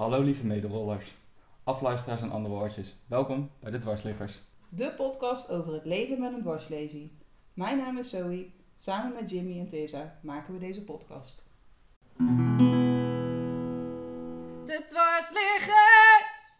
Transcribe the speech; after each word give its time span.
Hallo 0.00 0.20
lieve 0.22 0.46
mederollers, 0.46 1.14
afluisteraars 1.64 2.22
en 2.22 2.30
andere 2.30 2.54
woordjes. 2.54 2.96
Welkom 3.06 3.50
bij 3.58 3.70
de 3.70 3.78
Dwarsliggers. 3.78 4.40
De 4.68 4.92
podcast 4.96 5.50
over 5.50 5.72
het 5.72 5.84
leven 5.84 6.20
met 6.20 6.32
een 6.32 6.40
dwarslesie. 6.40 7.18
Mijn 7.54 7.78
naam 7.78 7.98
is 7.98 8.10
Zoe. 8.10 8.50
Samen 8.78 9.12
met 9.14 9.30
Jimmy 9.30 9.58
en 9.58 9.68
Tessa 9.68 10.18
maken 10.22 10.52
we 10.52 10.58
deze 10.58 10.84
podcast. 10.84 11.44
De 14.64 14.84
dwarsliggers! 14.86 16.56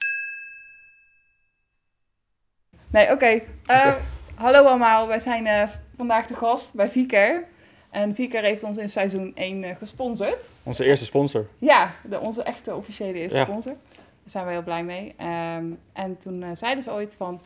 Nee, 2.91 3.12
oké. 3.12 3.43
Eh, 3.66 3.95
hallo 4.34 4.64
allemaal. 4.64 5.07
Wij 5.07 5.20
zijn 5.20 5.46
eh, 5.46 5.68
vandaag 5.96 6.27
de 6.27 6.34
gast 6.34 6.75
bij 6.75 6.88
Viker. 6.88 7.48
En 7.91 8.14
Viker 8.14 8.43
heeft 8.43 8.62
ons 8.62 8.77
in 8.77 8.88
seizoen 8.88 9.32
1 9.34 9.64
eh, 9.64 9.77
gesponsord. 9.77 10.50
Onze 10.62 10.84
eerste 10.84 11.04
sponsor. 11.04 11.46
Ja, 11.59 11.95
de, 12.09 12.20
onze 12.20 12.43
echte 12.43 12.74
officiële 12.74 13.18
eerste 13.18 13.38
Ja. 13.38 13.45
sponsor. 13.45 13.73
Daar 13.93 14.30
zijn 14.30 14.45
wij 14.45 14.52
heel 14.52 14.62
blij 14.62 14.84
mee. 14.84 15.14
Ehm, 15.16 15.64
en 15.92 16.19
toen 16.19 16.42
eh, 16.42 16.48
zeiden 16.52 16.83
ze 16.83 16.91
ooit 16.92 17.14
van... 17.16 17.41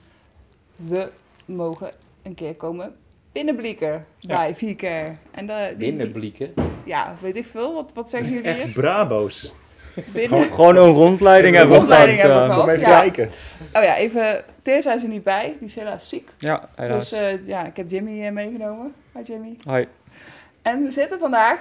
We 0.76 1.10
mogen 1.44 1.90
een 2.22 2.34
keer 2.34 2.54
komen 2.54 2.94
binnenblikken 3.32 4.06
Ja. 4.18 4.36
bij 4.36 4.56
Viker. 4.56 5.16
En 5.30 5.46
de, 5.46 5.66
die- 5.68 5.76
die- 5.76 5.88
Binnenblikken. 5.88 6.54
Ja, 6.84 7.16
weet 7.20 7.36
ik 7.36 7.46
veel. 7.46 7.74
Wat, 7.74 7.92
wat 7.94 8.10
zeggen 8.10 8.28
jullie 8.34 8.50
hier? 8.52 8.60
Echt 8.62 8.72
Brabo's. 8.72 9.52
Binnen... 10.12 10.52
Gewoon, 10.52 10.76
een 10.76 10.92
rondleiding 10.92 11.54
hebben 11.56 11.72
we 11.72 11.78
rondleiding 11.78 12.20
gehad, 12.20 12.38
hebben 12.48 12.64
we 12.64 12.70
eh, 12.72 12.78
gehad. 12.78 12.80
Kom 12.80 13.08
even 13.08 13.16
ja. 13.16 13.24
kijken. 13.24 13.30
Oh 13.72 13.82
ja, 13.82 13.96
even... 13.96 14.44
Teers 14.62 14.86
is 14.86 15.02
er 15.02 15.08
niet 15.08 15.22
bij. 15.24 15.56
Die 15.58 15.68
is 15.68 15.74
helaas 15.74 16.08
ziek. 16.08 16.30
Ja, 16.38 16.68
helaas. 16.74 17.08
Dus 17.10 17.18
eh, 17.18 17.46
ja, 17.46 17.66
ik 17.66 17.76
heb 17.76 17.90
Jimmy 17.90 18.24
eh, 18.24 18.32
meegenomen. 18.32 18.94
Hi 19.14 19.22
Jimmy. 19.22 19.56
Hoi. 19.68 19.86
En 20.64 20.82
we 20.82 20.90
zitten 20.90 21.18
vandaag 21.18 21.60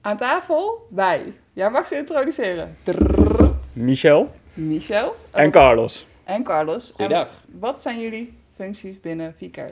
aan 0.00 0.16
tafel 0.16 0.86
bij... 0.90 1.32
Jij 1.52 1.70
mag 1.70 1.86
ze 1.86 1.96
introduceren. 1.96 2.76
Michel 3.72 4.30
Michel. 4.54 5.16
en 5.30 5.50
Carlos. 5.50 6.06
En 6.24 6.42
Carlos. 6.42 6.92
Goeiedag. 6.94 7.28
En 7.52 7.58
wat 7.58 7.82
zijn 7.82 8.00
jullie 8.00 8.32
functies 8.54 9.00
binnen 9.00 9.34
Viker? 9.36 9.70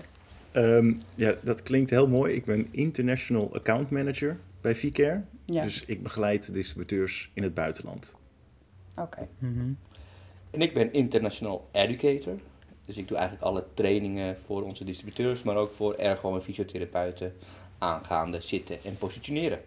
Ehm, 0.52 0.92
ja, 1.14 1.34
dat 1.42 1.62
klinkt 1.62 1.90
heel 1.90 2.06
mooi. 2.08 2.34
Ik 2.34 2.44
ben 2.44 2.68
International 2.70 3.50
Account 3.54 3.90
Manager 3.90 4.36
bij 4.60 4.74
Vicare. 4.74 5.22
Ja, 5.44 5.62
Dus 5.62 5.84
ik 5.86 6.02
begeleid 6.02 6.54
distributeurs 6.54 7.30
in 7.34 7.42
het 7.42 7.54
buitenland. 7.54 8.14
oké. 8.96 9.28
Mhm. 9.38 9.72
En 10.50 10.60
ik 10.60 10.74
ben 10.74 10.92
international 10.92 11.68
educator. 11.72 12.34
Dus 12.84 12.96
ik 12.96 13.08
doe 13.08 13.16
eigenlijk 13.16 13.46
alle 13.46 13.64
trainingen 13.74 14.36
voor 14.46 14.62
onze 14.62 14.84
distributeurs, 14.84 15.42
maar 15.42 15.56
ook 15.56 15.72
voor 15.74 15.94
ergo- 15.94 16.34
en 16.34 16.42
fysiotherapeuten 16.42 17.34
aangaande 17.84 18.40
zitten 18.40 18.76
en 18.84 18.98
positioneren. 18.98 19.60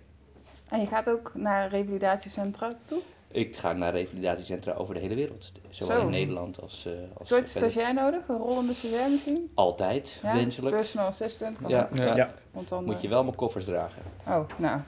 En 0.69 0.79
je 0.79 0.85
gaat 0.85 1.09
ook 1.09 1.31
naar 1.35 1.69
revalidatiecentra 1.69 2.75
toe? 2.85 3.01
Ik 3.31 3.55
ga 3.55 3.73
naar 3.73 3.91
revalidatiecentra 3.91 4.73
over 4.73 4.93
de 4.93 4.99
hele 4.99 5.15
wereld. 5.15 5.51
Zowel 5.69 5.99
Zo. 5.99 6.05
in 6.05 6.11
Nederland 6.11 6.61
als, 6.61 6.85
eh 6.85 6.93
als 7.17 7.31
een 7.31 7.47
stagiair 7.47 7.93
nodig? 7.93 8.27
Een 8.27 8.37
rollende 8.37 8.73
stagiair 8.73 9.09
misschien? 9.09 9.51
Altijd, 9.53 10.19
Ja? 10.23 10.33
wenselijk. 10.33 10.75
Personal 10.75 11.07
assistant? 11.07 11.57
kan 11.57 11.69
Ja, 11.69 11.89
ja. 11.93 12.15
Ja. 12.15 12.29
Want 12.51 12.69
dan, 12.69 12.85
moet 12.85 13.01
je 13.01 13.07
eh, 13.07 13.13
wel 13.13 13.23
mijn 13.23 13.35
koffers 13.35 13.65
dragen. 13.65 14.01
Oh, 14.27 14.39
nou. 14.57 14.81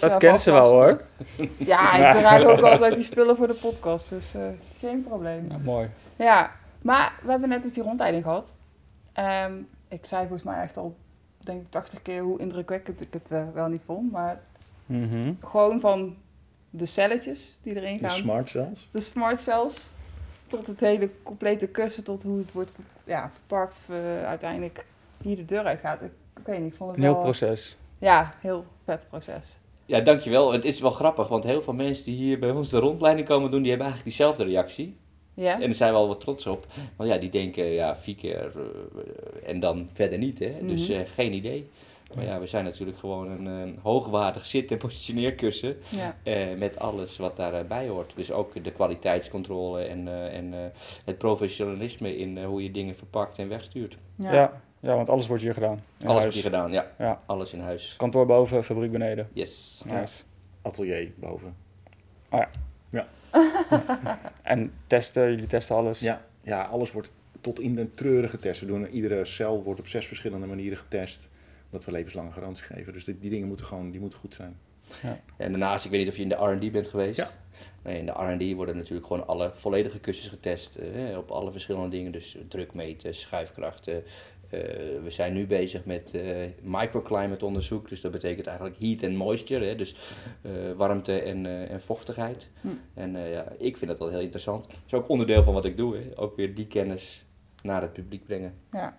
Dat 0.00 0.16
kennen 0.16 0.40
ze 0.40 0.50
wel 0.50 0.70
hoor. 0.70 1.02
Ja, 1.56 1.94
ik 2.08 2.18
draag 2.18 2.44
ook 2.44 2.60
altijd 2.60 2.94
die 2.94 3.04
spullen 3.04 3.36
voor 3.36 3.46
de 3.46 3.54
podcast. 3.54 4.08
Dus 4.08 4.34
eh, 4.34 4.42
geen 4.78 5.04
probleem. 5.04 5.46
Ja, 5.50 5.58
mooi. 5.58 5.88
Ja, 6.16 6.52
maar 6.82 7.18
we 7.22 7.30
hebben 7.30 7.48
net 7.48 7.62
dus 7.62 7.72
die 7.72 7.82
rondleiding 7.82 8.22
gehad. 8.22 8.54
Ehm, 9.12 9.52
ik 9.88 10.06
zei 10.06 10.20
volgens 10.20 10.42
mij 10.42 10.62
echt 10.62 10.76
al, 10.76 10.96
denk 11.44 11.60
ik, 11.62 11.70
80 11.70 12.02
keer 12.02 12.22
hoe 12.22 12.38
indrukwekkend 12.38 13.00
ik 13.00 13.12
het 13.12 13.30
eh, 13.30 13.44
wel 13.54 13.68
niet 13.68 13.82
vond. 13.84 14.12
Maar 14.12 14.40
Mhm. 14.86 15.32
gewoon 15.40 15.80
van 15.80 16.16
de 16.70 16.86
celletjes 16.86 17.58
die 17.62 17.76
erin 17.76 17.96
De 17.96 18.08
gaan, 18.08 18.16
smart 18.16 18.48
cells. 18.48 18.88
de 18.90 19.00
smart 19.00 19.40
cells, 19.40 19.90
tot 20.46 20.66
het 20.66 20.80
hele 20.80 21.10
complete 21.22 21.66
kussen, 21.66 22.04
tot 22.04 22.22
hoe 22.22 22.38
het 22.38 22.52
wordt 22.52 22.72
ja, 23.04 23.30
verpakt, 23.32 23.80
ver- 23.84 24.24
uiteindelijk 24.24 24.86
hier 25.22 25.36
de 25.36 25.44
deur 25.44 25.64
uit 25.64 25.80
gaat. 25.80 26.02
Ik, 26.02 26.10
ik 26.40 26.46
weet 26.46 26.58
niet, 26.60 26.70
ik 26.70 26.76
vond 26.76 26.90
het 26.90 26.98
Een 26.98 27.04
heel 27.04 27.12
wel... 27.14 27.22
proces. 27.22 27.76
Ja, 27.98 28.32
heel 28.40 28.64
vet 28.84 29.06
proces. 29.10 29.58
Ja, 29.86 30.00
dankjewel. 30.00 30.52
Het 30.52 30.64
is 30.64 30.80
wel 30.80 30.90
grappig, 30.90 31.28
want 31.28 31.44
heel 31.44 31.62
veel 31.62 31.72
mensen 31.74 32.04
die 32.04 32.16
hier 32.16 32.38
bij 32.38 32.50
ons 32.50 32.68
de 32.70 32.78
rondleiding 32.78 33.28
komen 33.28 33.50
doen, 33.50 33.60
die 33.62 33.70
hebben 33.70 33.86
eigenlijk 33.88 34.16
diezelfde 34.16 34.44
reactie. 34.44 34.96
Ja? 35.34 35.54
En 35.54 35.60
daar 35.60 35.74
zijn 35.74 35.92
we 35.92 35.98
al 35.98 36.08
wat 36.08 36.20
trots 36.20 36.46
op. 36.46 36.66
Want 36.96 37.10
ja, 37.10 37.18
die 37.18 37.30
denken, 37.30 37.64
ja, 37.64 37.96
vier 37.96 38.14
keer 38.16 38.52
eh, 38.56 39.48
en 39.50 39.60
dan 39.60 39.88
verder 39.92 40.18
niet, 40.18 40.38
hè. 40.38 40.54
Dus 40.66 40.88
Mhm. 40.88 40.98
eh, 41.00 41.06
geen 41.08 41.32
idee. 41.32 41.70
Maar 42.14 42.24
ja, 42.24 42.40
we 42.40 42.46
zijn 42.46 42.64
natuurlijk 42.64 42.98
gewoon 42.98 43.30
een 43.46 43.74
eh, 43.76 43.82
hoogwaardig 43.82 44.46
zit- 44.46 44.70
en 44.70 44.78
positioneerkussen. 44.78 45.76
Ja. 45.88 46.16
eh, 46.22 46.56
met 46.58 46.78
alles 46.78 47.16
wat 47.16 47.36
daarbij 47.36 47.88
hoort. 47.88 48.12
Dus 48.16 48.32
ook 48.32 48.64
de 48.64 48.70
kwaliteitscontrole 48.72 49.82
en, 49.82 50.08
eh, 50.08 50.36
en 50.36 50.54
eh, 50.54 50.60
het 51.04 51.18
professionalisme 51.18 52.16
in 52.18 52.44
hoe 52.44 52.62
je 52.62 52.70
dingen 52.70 52.96
verpakt 52.96 53.38
en 53.38 53.48
wegstuurt. 53.48 53.96
Ja. 54.14 54.32
Ja. 54.34 54.60
ja, 54.80 54.94
want 54.94 55.08
alles 55.08 55.26
wordt 55.26 55.42
hier 55.42 55.54
gedaan. 55.54 55.82
In 56.00 56.06
alles 56.08 56.24
heb 56.24 56.32
je 56.32 56.40
gedaan, 56.42 56.72
ja. 56.72 56.90
Ja. 56.98 57.22
Alles 57.26 57.52
in 57.52 57.60
huis. 57.60 57.94
Kantoor 57.96 58.26
boven, 58.26 58.64
fabriek 58.64 58.92
beneden. 58.92 59.28
Yes. 59.32 59.82
Ja. 59.88 60.00
Nice. 60.00 60.22
Atelier 60.62 61.12
boven. 61.16 61.56
En 64.42 64.72
testen, 64.86 65.30
jullie 65.30 65.46
testen 65.46 65.76
alles. 65.76 66.00
Ja, 66.00 66.24
ja, 66.42 66.62
alles 66.62 66.92
wordt 66.92 67.12
tot 67.40 67.60
in 67.60 67.74
de 67.74 67.90
treuren 67.90 68.28
getest. 68.28 68.60
We 68.60 68.66
doen, 68.66 68.86
iedere 68.88 69.24
cel 69.24 69.62
wordt 69.62 69.80
op 69.80 69.86
zes 69.86 70.06
verschillende 70.06 70.46
manieren 70.46 70.78
getest. 70.78 71.28
Omdat 71.70 71.84
we 71.86 71.92
levenslange 71.92 72.30
garantie 72.32 72.64
geven. 72.64 72.92
Dus 72.92 73.04
die, 73.04 73.18
die 73.18 73.30
dingen 73.30 73.48
moeten 73.48 73.66
gewoon 73.66 73.90
die 73.90 74.00
moeten 74.00 74.18
goed 74.18 74.34
zijn. 74.34 74.56
En 75.36 75.50
daarnaast, 75.50 75.84
ik 75.84 75.90
weet 75.90 76.00
niet 76.00 76.08
of 76.08 76.16
je 76.16 76.22
in 76.22 76.28
de 76.28 76.34
R&D 76.34 76.72
bent 76.72 76.88
geweest. 76.88 77.16
Ja. 77.16 77.28
Nee, 77.82 77.98
in 77.98 78.06
de 78.06 78.12
R&D 78.12 78.54
worden 78.54 78.76
natuurlijk 78.76 79.06
gewoon 79.06 79.26
alle 79.26 79.50
volledige 79.54 79.98
kussens 79.98 80.28
getest. 80.28 80.76
eh, 80.76 81.16
op 81.16 81.30
alle 81.30 81.52
verschillende 81.52 81.88
dingen. 81.88 82.12
Dus 82.12 82.36
drukmeten, 82.48 83.14
schuifkrachten. 83.14 84.02
Eh, 84.50 84.60
we 85.02 85.10
zijn 85.10 85.32
nu 85.32 85.46
bezig 85.46 85.84
met 85.84 86.14
eh, 86.14 86.36
microclimate 86.62 87.44
onderzoek. 87.44 87.88
Dus 87.88 88.00
dat 88.00 88.12
betekent 88.12 88.46
eigenlijk 88.46 88.78
heat 88.78 89.02
en 89.02 89.16
moisture. 89.16 89.64
Hè, 89.64 89.76
dus 89.76 89.96
eh, 90.42 90.50
warmte 90.76 91.20
en, 91.22 91.46
eh, 91.46 91.70
en 91.70 91.80
vochtigheid. 91.82 92.50
Hm. 92.60 92.68
En 92.94 93.16
eh, 93.16 93.32
ja, 93.32 93.52
ik 93.58 93.76
vind 93.76 93.90
dat 93.90 93.98
wel 93.98 94.08
heel 94.08 94.20
interessant. 94.20 94.68
Dat 94.68 94.76
is 94.86 94.94
ook 94.94 95.08
onderdeel 95.08 95.42
van 95.42 95.54
wat 95.54 95.64
ik 95.64 95.76
doe. 95.76 95.96
Hè. 95.96 96.18
Ook 96.18 96.36
weer 96.36 96.54
die 96.54 96.66
kennis 96.66 97.24
naar 97.62 97.82
het 97.82 97.92
publiek 97.92 98.24
brengen. 98.24 98.54
Ja, 98.70 98.96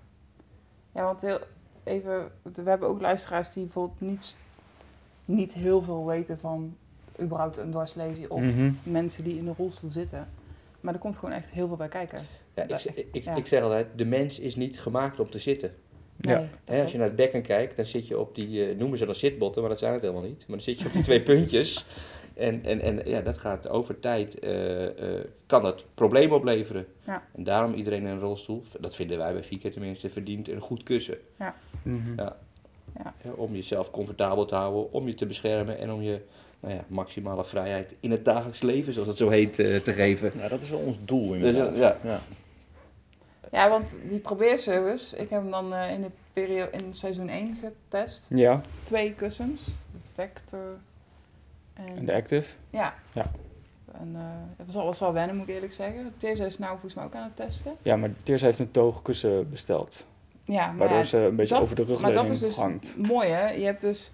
ja 0.93 1.03
want 1.03 1.21
heel, 1.21 1.39
even, 1.83 2.31
we 2.41 2.69
hebben 2.69 2.87
ook 2.87 3.01
luisteraars 3.01 3.53
die 3.53 3.63
bijvoorbeeld 3.63 4.01
niet, 4.01 4.37
niet 5.25 5.53
heel 5.53 5.81
veel 5.81 6.05
weten 6.05 6.39
van 6.39 6.75
überhaupt 7.21 7.57
een 7.57 7.71
dwarslesie 7.71 8.31
of 8.31 8.41
Mhm. 8.41 8.71
mensen 8.83 9.23
die 9.23 9.37
in 9.37 9.45
de 9.45 9.53
rolstoel 9.57 9.91
zitten. 9.91 10.29
Maar 10.81 10.93
er 10.93 10.99
komt 10.99 11.15
gewoon 11.15 11.35
echt 11.35 11.51
heel 11.51 11.67
veel 11.67 11.75
bij 11.77 11.87
kijken. 11.87 12.21
Ja, 12.55 12.63
ik, 12.63 12.83
ik, 12.83 13.07
ik, 13.11 13.23
Ja. 13.23 13.35
ik 13.35 13.47
zeg 13.47 13.63
altijd, 13.63 13.87
de 13.95 14.05
mens 14.05 14.39
is 14.39 14.55
niet 14.55 14.79
gemaakt 14.79 15.19
om 15.19 15.29
te 15.29 15.39
zitten. 15.39 15.73
Nee, 16.17 16.47
Ja. 16.65 16.81
als 16.81 16.91
je 16.91 16.97
naar 16.97 17.07
het 17.07 17.15
bekken 17.15 17.41
kijkt, 17.41 17.75
dan 17.75 17.85
zit 17.85 18.07
je 18.07 18.19
op 18.19 18.35
die, 18.35 18.65
eh, 18.69 18.77
noemen 18.77 18.97
ze 18.97 19.05
dan 19.05 19.15
zitbotten, 19.15 19.61
maar 19.61 19.69
dat 19.69 19.79
zijn 19.79 19.93
het 19.93 20.01
helemaal 20.01 20.23
niet. 20.23 20.37
Maar 20.47 20.55
dan 20.57 20.61
zit 20.61 20.79
je 20.79 20.85
op 20.85 20.93
die 20.93 21.01
twee 21.03 21.21
puntjes. 21.31 21.85
En, 22.33 22.63
en, 22.63 22.79
en 22.79 23.01
ja, 23.09 23.21
dat 23.21 23.37
gaat 23.37 23.69
over 23.69 23.99
tijd, 23.99 24.39
eh, 24.39 25.15
eh, 25.17 25.25
kan 25.45 25.61
dat 25.61 25.85
problemen 25.93 26.37
opleveren. 26.37 26.85
Ja. 27.05 27.23
En 27.35 27.43
daarom 27.43 27.73
iedereen 27.73 27.99
in 28.01 28.07
een 28.07 28.19
rolstoel, 28.19 28.63
dat 28.79 28.95
vinden 28.95 29.17
wij 29.17 29.33
bij 29.33 29.43
Fieke 29.43 29.69
tenminste, 29.69 30.09
verdient 30.09 30.47
een 30.49 30.59
goed 30.61 30.83
kussen. 30.83 31.17
Mhm. 31.83 32.13
Ja. 32.17 32.37
Ja. 33.03 33.13
Om 33.35 33.55
jezelf 33.55 33.91
comfortabel 33.91 34.45
te 34.45 34.55
houden, 34.55 34.91
om 34.91 35.07
je 35.07 35.13
te 35.13 35.25
beschermen 35.25 35.77
en 35.77 35.91
om 35.91 36.01
je 36.01 36.21
nou 36.61 36.73
ja, 36.75 36.83
maximale 36.87 37.43
vrijheid 37.45 37.95
in 37.99 38.11
het 38.11 38.25
dagelijks 38.25 38.61
leven, 38.61 38.93
zoals 38.93 39.07
het 39.07 39.17
zo 39.17 39.29
heet, 39.29 39.59
eh, 39.59 39.77
te 39.77 39.91
geven. 39.93 40.31
Nou, 40.35 40.49
dat 40.49 40.63
is 40.63 40.69
wel 40.69 40.79
ons 40.79 40.97
doel 41.05 41.27
Dus, 41.27 41.35
inderdaad. 41.37 41.73
eh, 41.73 41.79
ja. 41.79 41.97
ja. 42.03 42.19
Ja, 43.51 43.69
want 43.69 43.95
die 44.09 44.19
probeerservice, 44.19 45.17
ik 45.17 45.29
heb 45.29 45.41
hem 45.41 45.51
dan 45.51 45.73
eh, 45.73 45.91
in, 45.93 46.01
de 46.01 46.09
periode, 46.33 46.71
in 46.71 46.93
seizoen 46.93 47.29
1 47.29 47.57
getest. 47.61 48.25
Ja, 48.29 48.61
Twee 48.83 49.13
kussens, 49.13 49.65
de 49.65 49.71
Vector 50.13 50.77
en... 51.73 51.97
en 51.97 52.05
de 52.05 52.13
active. 52.13 52.47
Ja. 52.69 52.93
Ja. 53.13 53.31
En 53.91 54.11
eh, 54.15 54.21
het 54.57 54.65
was 54.65 54.75
al, 54.75 54.85
was 54.85 54.99
wel 54.99 55.13
wennen, 55.13 55.35
moet 55.35 55.47
ik 55.47 55.53
eerlijk 55.55 55.73
zeggen. 55.73 56.13
Teerza 56.17 56.45
is 56.45 56.57
nou 56.57 56.71
volgens 56.71 56.93
mij 56.93 57.03
ook 57.03 57.15
aan 57.15 57.23
het 57.23 57.35
testen. 57.35 57.75
Ja, 57.81 57.95
maar 57.95 58.09
Teers 58.23 58.41
heeft 58.41 58.59
een 58.59 58.71
toogkussen 58.71 59.49
besteld. 59.49 60.07
Ja, 60.43 60.67
maar 60.67 60.77
Waardoor 60.77 60.97
ja, 60.97 61.03
ze 61.03 61.17
een 61.17 61.35
beetje 61.35 61.53
dat- 61.53 61.63
over 61.63 61.75
de 61.75 61.81
Maar 61.81 61.91
rugleuning 61.91 62.23
dat 62.27 62.35
is 62.35 62.39
dus 62.39 62.55
hangt. 62.55 62.97
mooi, 62.97 63.29
hè? 63.29 63.49
Je 63.49 63.65
hebt 63.65 63.81
dus... 63.81 64.11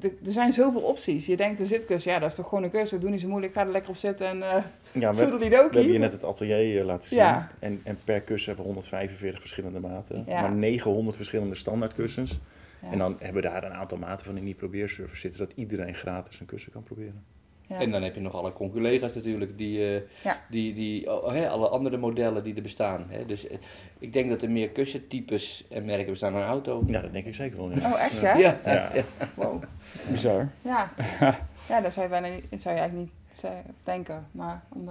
Er 0.00 0.12
zijn 0.22 0.52
zoveel 0.52 0.80
opties. 0.80 1.26
Je 1.26 1.36
denkt 1.36 1.60
een 1.60 1.66
zitkussen, 1.66 2.12
ja, 2.12 2.18
dat 2.18 2.30
is 2.30 2.34
toch 2.36 2.48
gewoon 2.48 2.64
een 2.64 2.70
kussen. 2.70 3.00
Doe 3.00 3.10
niet 3.10 3.20
zo 3.20 3.28
moeilijk, 3.28 3.52
ga 3.52 3.60
er 3.60 3.70
lekker 3.70 3.90
op 3.90 3.96
zitten 3.96 4.26
en 4.26 4.36
uh, 4.36 4.56
Ja, 4.92 5.14
we, 5.14 5.38
we 5.38 5.44
hebben 5.44 5.92
je 5.92 5.98
net 5.98 6.12
het 6.12 6.24
atelier 6.24 6.80
eh, 6.80 6.84
laten 6.84 7.08
zien. 7.08 7.18
Ja. 7.18 7.50
En, 7.58 7.80
en 7.84 7.98
per 8.04 8.20
kussen 8.20 8.46
hebben 8.46 8.64
we 8.64 8.72
145 8.72 9.40
verschillende 9.40 9.80
maten. 9.80 10.24
Ja. 10.26 10.40
Maar 10.40 10.52
900 10.52 11.16
verschillende 11.16 11.54
standaardkussens. 11.54 12.40
Ja. 12.82 12.90
En 12.90 12.98
dan 12.98 13.16
hebben 13.18 13.42
we 13.42 13.48
daar 13.48 13.64
een 13.64 13.72
aantal 13.72 13.98
maten 13.98 14.26
van 14.26 14.36
in 14.36 14.44
die 14.44 14.54
probeerservice 14.54 15.20
zitten. 15.20 15.40
Dat 15.40 15.52
iedereen 15.54 15.94
gratis 15.94 16.40
een 16.40 16.46
kussen 16.46 16.72
kan 16.72 16.82
proberen. 16.82 17.24
Ja. 17.72 17.78
En 17.80 17.90
dan 17.90 18.02
heb 18.02 18.14
je 18.14 18.20
nog 18.20 18.34
alle 18.34 18.52
conculega's 18.52 19.14
natuurlijk, 19.14 19.58
die, 19.58 19.94
eh, 19.96 20.02
Ja. 20.24 20.40
die, 20.50 20.74
die 20.74 21.12
oh, 21.22 21.32
hè, 21.32 21.48
alle 21.48 21.68
andere 21.68 21.96
modellen 21.96 22.42
die 22.42 22.54
er 22.54 22.62
bestaan. 22.62 23.04
Hè. 23.08 23.26
Dus 23.26 23.46
eh, 23.46 23.58
ik 23.98 24.12
denk 24.12 24.30
dat 24.30 24.42
er 24.42 24.50
meer 24.50 24.68
kussentypes 24.68 25.64
en 25.70 25.84
merken 25.84 26.10
bestaan 26.10 26.32
dan 26.32 26.42
een 26.42 26.48
auto. 26.48 26.82
Ja, 26.86 27.00
dat 27.00 27.12
denk 27.12 27.26
ik 27.26 27.34
zeker 27.34 27.56
wel. 27.56 27.70
Ja. 27.78 27.92
Oh, 27.92 28.00
echt, 28.00 28.20
ja? 28.20 28.36
Ja, 28.36 28.56
Ja. 28.64 28.90
ja. 28.94 29.04
Wow. 29.34 29.62
Bizar. 30.10 30.48
Ja. 30.62 30.92
ja, 31.68 31.80
dat 31.80 31.92
zou 31.92 32.04
je 32.04 32.10
bijna 32.10 32.28
niet, 32.28 32.50
dat 32.50 32.60
zou 32.60 32.74
je 32.74 32.80
eigenlijk 32.80 33.10
niet 33.30 33.44
denken. 33.82 34.26
Maar 34.30 34.62
om, 34.72 34.88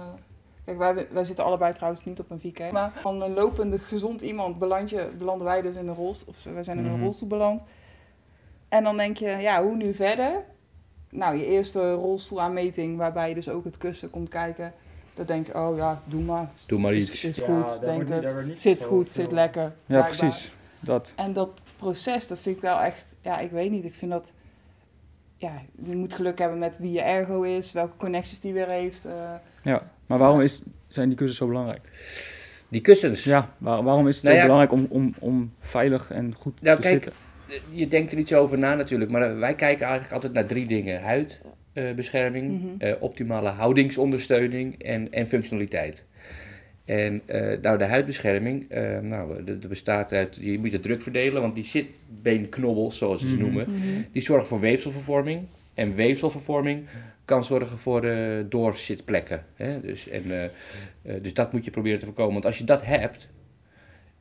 kijk, 0.64 0.78
wij, 0.78 1.06
wij 1.10 1.24
zitten 1.24 1.44
allebei 1.44 1.72
trouwens 1.72 2.04
niet 2.04 2.20
op 2.20 2.30
een 2.30 2.40
VK. 2.40 2.70
Maar 2.72 2.92
van 2.94 3.22
een 3.22 3.34
lopende, 3.34 3.78
gezond 3.78 4.22
iemand 4.22 4.58
beland 4.58 4.90
je, 4.90 5.10
belanden 5.18 5.46
wij 5.46 5.62
dus 5.62 5.74
in 5.76 5.88
een 5.88 5.94
rolstoel. 5.94 6.34
Of 6.34 6.44
wij 6.54 6.64
zijn 6.64 6.78
in 6.78 6.84
een 6.84 6.92
Mhm. 6.92 7.02
rolstoel 7.02 7.28
beland. 7.28 7.62
En 8.68 8.84
dan 8.84 8.96
denk 8.96 9.16
je, 9.16 9.26
ja, 9.40 9.62
hoe 9.62 9.76
nu 9.76 9.94
verder? 9.94 10.44
Nou, 11.14 11.36
je 11.36 11.46
eerste 11.46 11.92
rolstoelaanmeting, 11.92 12.96
waarbij 12.96 13.28
je 13.28 13.34
dus 13.34 13.48
ook 13.48 13.64
het 13.64 13.78
kussen 13.78 14.10
komt 14.10 14.28
kijken. 14.28 14.72
Dan 15.14 15.26
denk 15.26 15.46
je, 15.46 15.54
oh 15.54 15.76
ja, 15.76 16.00
doe 16.04 16.22
maar. 16.22 16.50
Doe 16.66 16.80
maar 16.80 16.92
Is- 16.94 17.08
iets. 17.08 17.24
Is, 17.24 17.36
Ja, 17.36 17.44
goed, 17.62 17.80
denk 17.80 18.44
niet 18.44 18.58
Zit 18.60 18.82
goed, 18.82 19.10
veel- 19.10 19.22
zit 19.22 19.32
lekker. 19.32 19.62
Ja, 19.62 19.72
blijkbaar. 19.86 20.16
precies. 20.16 20.52
Dat. 20.80 21.12
En 21.16 21.32
dat 21.32 21.60
proces, 21.76 22.26
dat 22.28 22.38
vind 22.38 22.56
ik 22.56 22.62
wel 22.62 22.80
echt, 22.80 23.04
ja, 23.20 23.38
ik 23.38 23.50
weet 23.50 23.70
niet. 23.70 23.84
Ik 23.84 23.94
vind 23.94 24.10
dat, 24.10 24.32
ja, 25.36 25.62
je 25.84 25.96
moet 25.96 26.14
geluk 26.14 26.38
hebben 26.38 26.58
met 26.58 26.78
wie 26.78 26.92
je 26.92 27.00
ergo 27.00 27.42
is, 27.42 27.72
welke 27.72 27.96
connecties 27.96 28.40
die 28.40 28.52
weer 28.52 28.70
heeft. 28.70 29.04
eh. 29.04 29.12
Ja, 29.62 29.90
maar 30.06 30.18
waarom 30.18 30.40
is, 30.40 30.62
zijn 30.86 31.08
die 31.08 31.16
kussens 31.16 31.38
zo 31.38 31.46
belangrijk? 31.46 31.88
Die 32.68 32.80
kussens. 32.80 33.24
Ja, 33.24 33.50
waar- 33.58 33.82
waarom 33.82 34.08
is 34.08 34.14
het 34.16 34.24
Nou 34.24 34.36
zo 34.36 34.40
ja, 34.42 34.46
belangrijk 34.48 34.72
om, 34.72 34.86
om, 35.00 35.14
om 35.18 35.52
veilig 35.60 36.10
en 36.10 36.34
goed 36.38 36.62
Nou, 36.62 36.76
te 36.76 36.82
kijk, 36.82 36.94
zitten? 37.02 37.12
Je 37.70 37.86
denkt 37.88 38.12
er 38.12 38.18
iets 38.18 38.32
over 38.32 38.58
na 38.58 38.74
natuurlijk, 38.74 39.10
maar 39.10 39.22
eh, 39.22 39.38
wij 39.38 39.54
kijken 39.54 39.82
eigenlijk 39.84 40.14
altijd 40.14 40.32
naar 40.32 40.46
drie 40.46 40.66
dingen. 40.66 41.00
Huidbescherming, 41.74 42.60
Mhm. 42.60 42.66
eh, 42.78 42.92
optimale 43.00 43.48
houdingsondersteuning 43.48 44.82
en, 44.82 45.12
en 45.12 45.28
functionaliteit. 45.28 46.04
En 46.84 47.22
eh, 47.26 47.58
nou, 47.62 47.78
de 47.78 47.84
huidbescherming, 47.84 48.70
eh, 48.70 48.98
nou, 48.98 49.44
dat 49.44 49.60
dat 49.60 49.68
bestaat 49.70 50.12
uit, 50.12 50.38
je 50.40 50.58
moet 50.58 50.70
de 50.70 50.80
druk 50.80 51.02
verdelen, 51.02 51.42
want 51.42 51.54
die 51.54 51.64
zitbeenknobbels, 51.64 52.96
zoals 52.98 53.20
ze 53.20 53.28
ze 53.28 53.34
Mhm. 53.34 53.42
noemen, 53.44 53.66
die 54.12 54.22
zorgen 54.22 54.48
voor 54.48 54.60
weefselvervorming. 54.60 55.46
En 55.74 55.94
weefselvervorming 55.94 56.84
kan 57.24 57.44
zorgen 57.44 57.78
voor 57.78 58.04
eh, 58.04 58.18
doorzitplekken. 58.48 59.44
Hè? 59.54 59.80
Dus, 59.80 60.08
en, 60.08 60.22
eh, 60.30 60.44
eh, 60.44 60.50
dus 61.22 61.34
dat 61.34 61.52
moet 61.52 61.64
je 61.64 61.70
proberen 61.70 61.98
te 61.98 62.04
voorkomen. 62.06 62.32
Want 62.32 62.46
als 62.46 62.58
je 62.58 62.64
dat 62.64 62.84
hebt, 62.84 63.28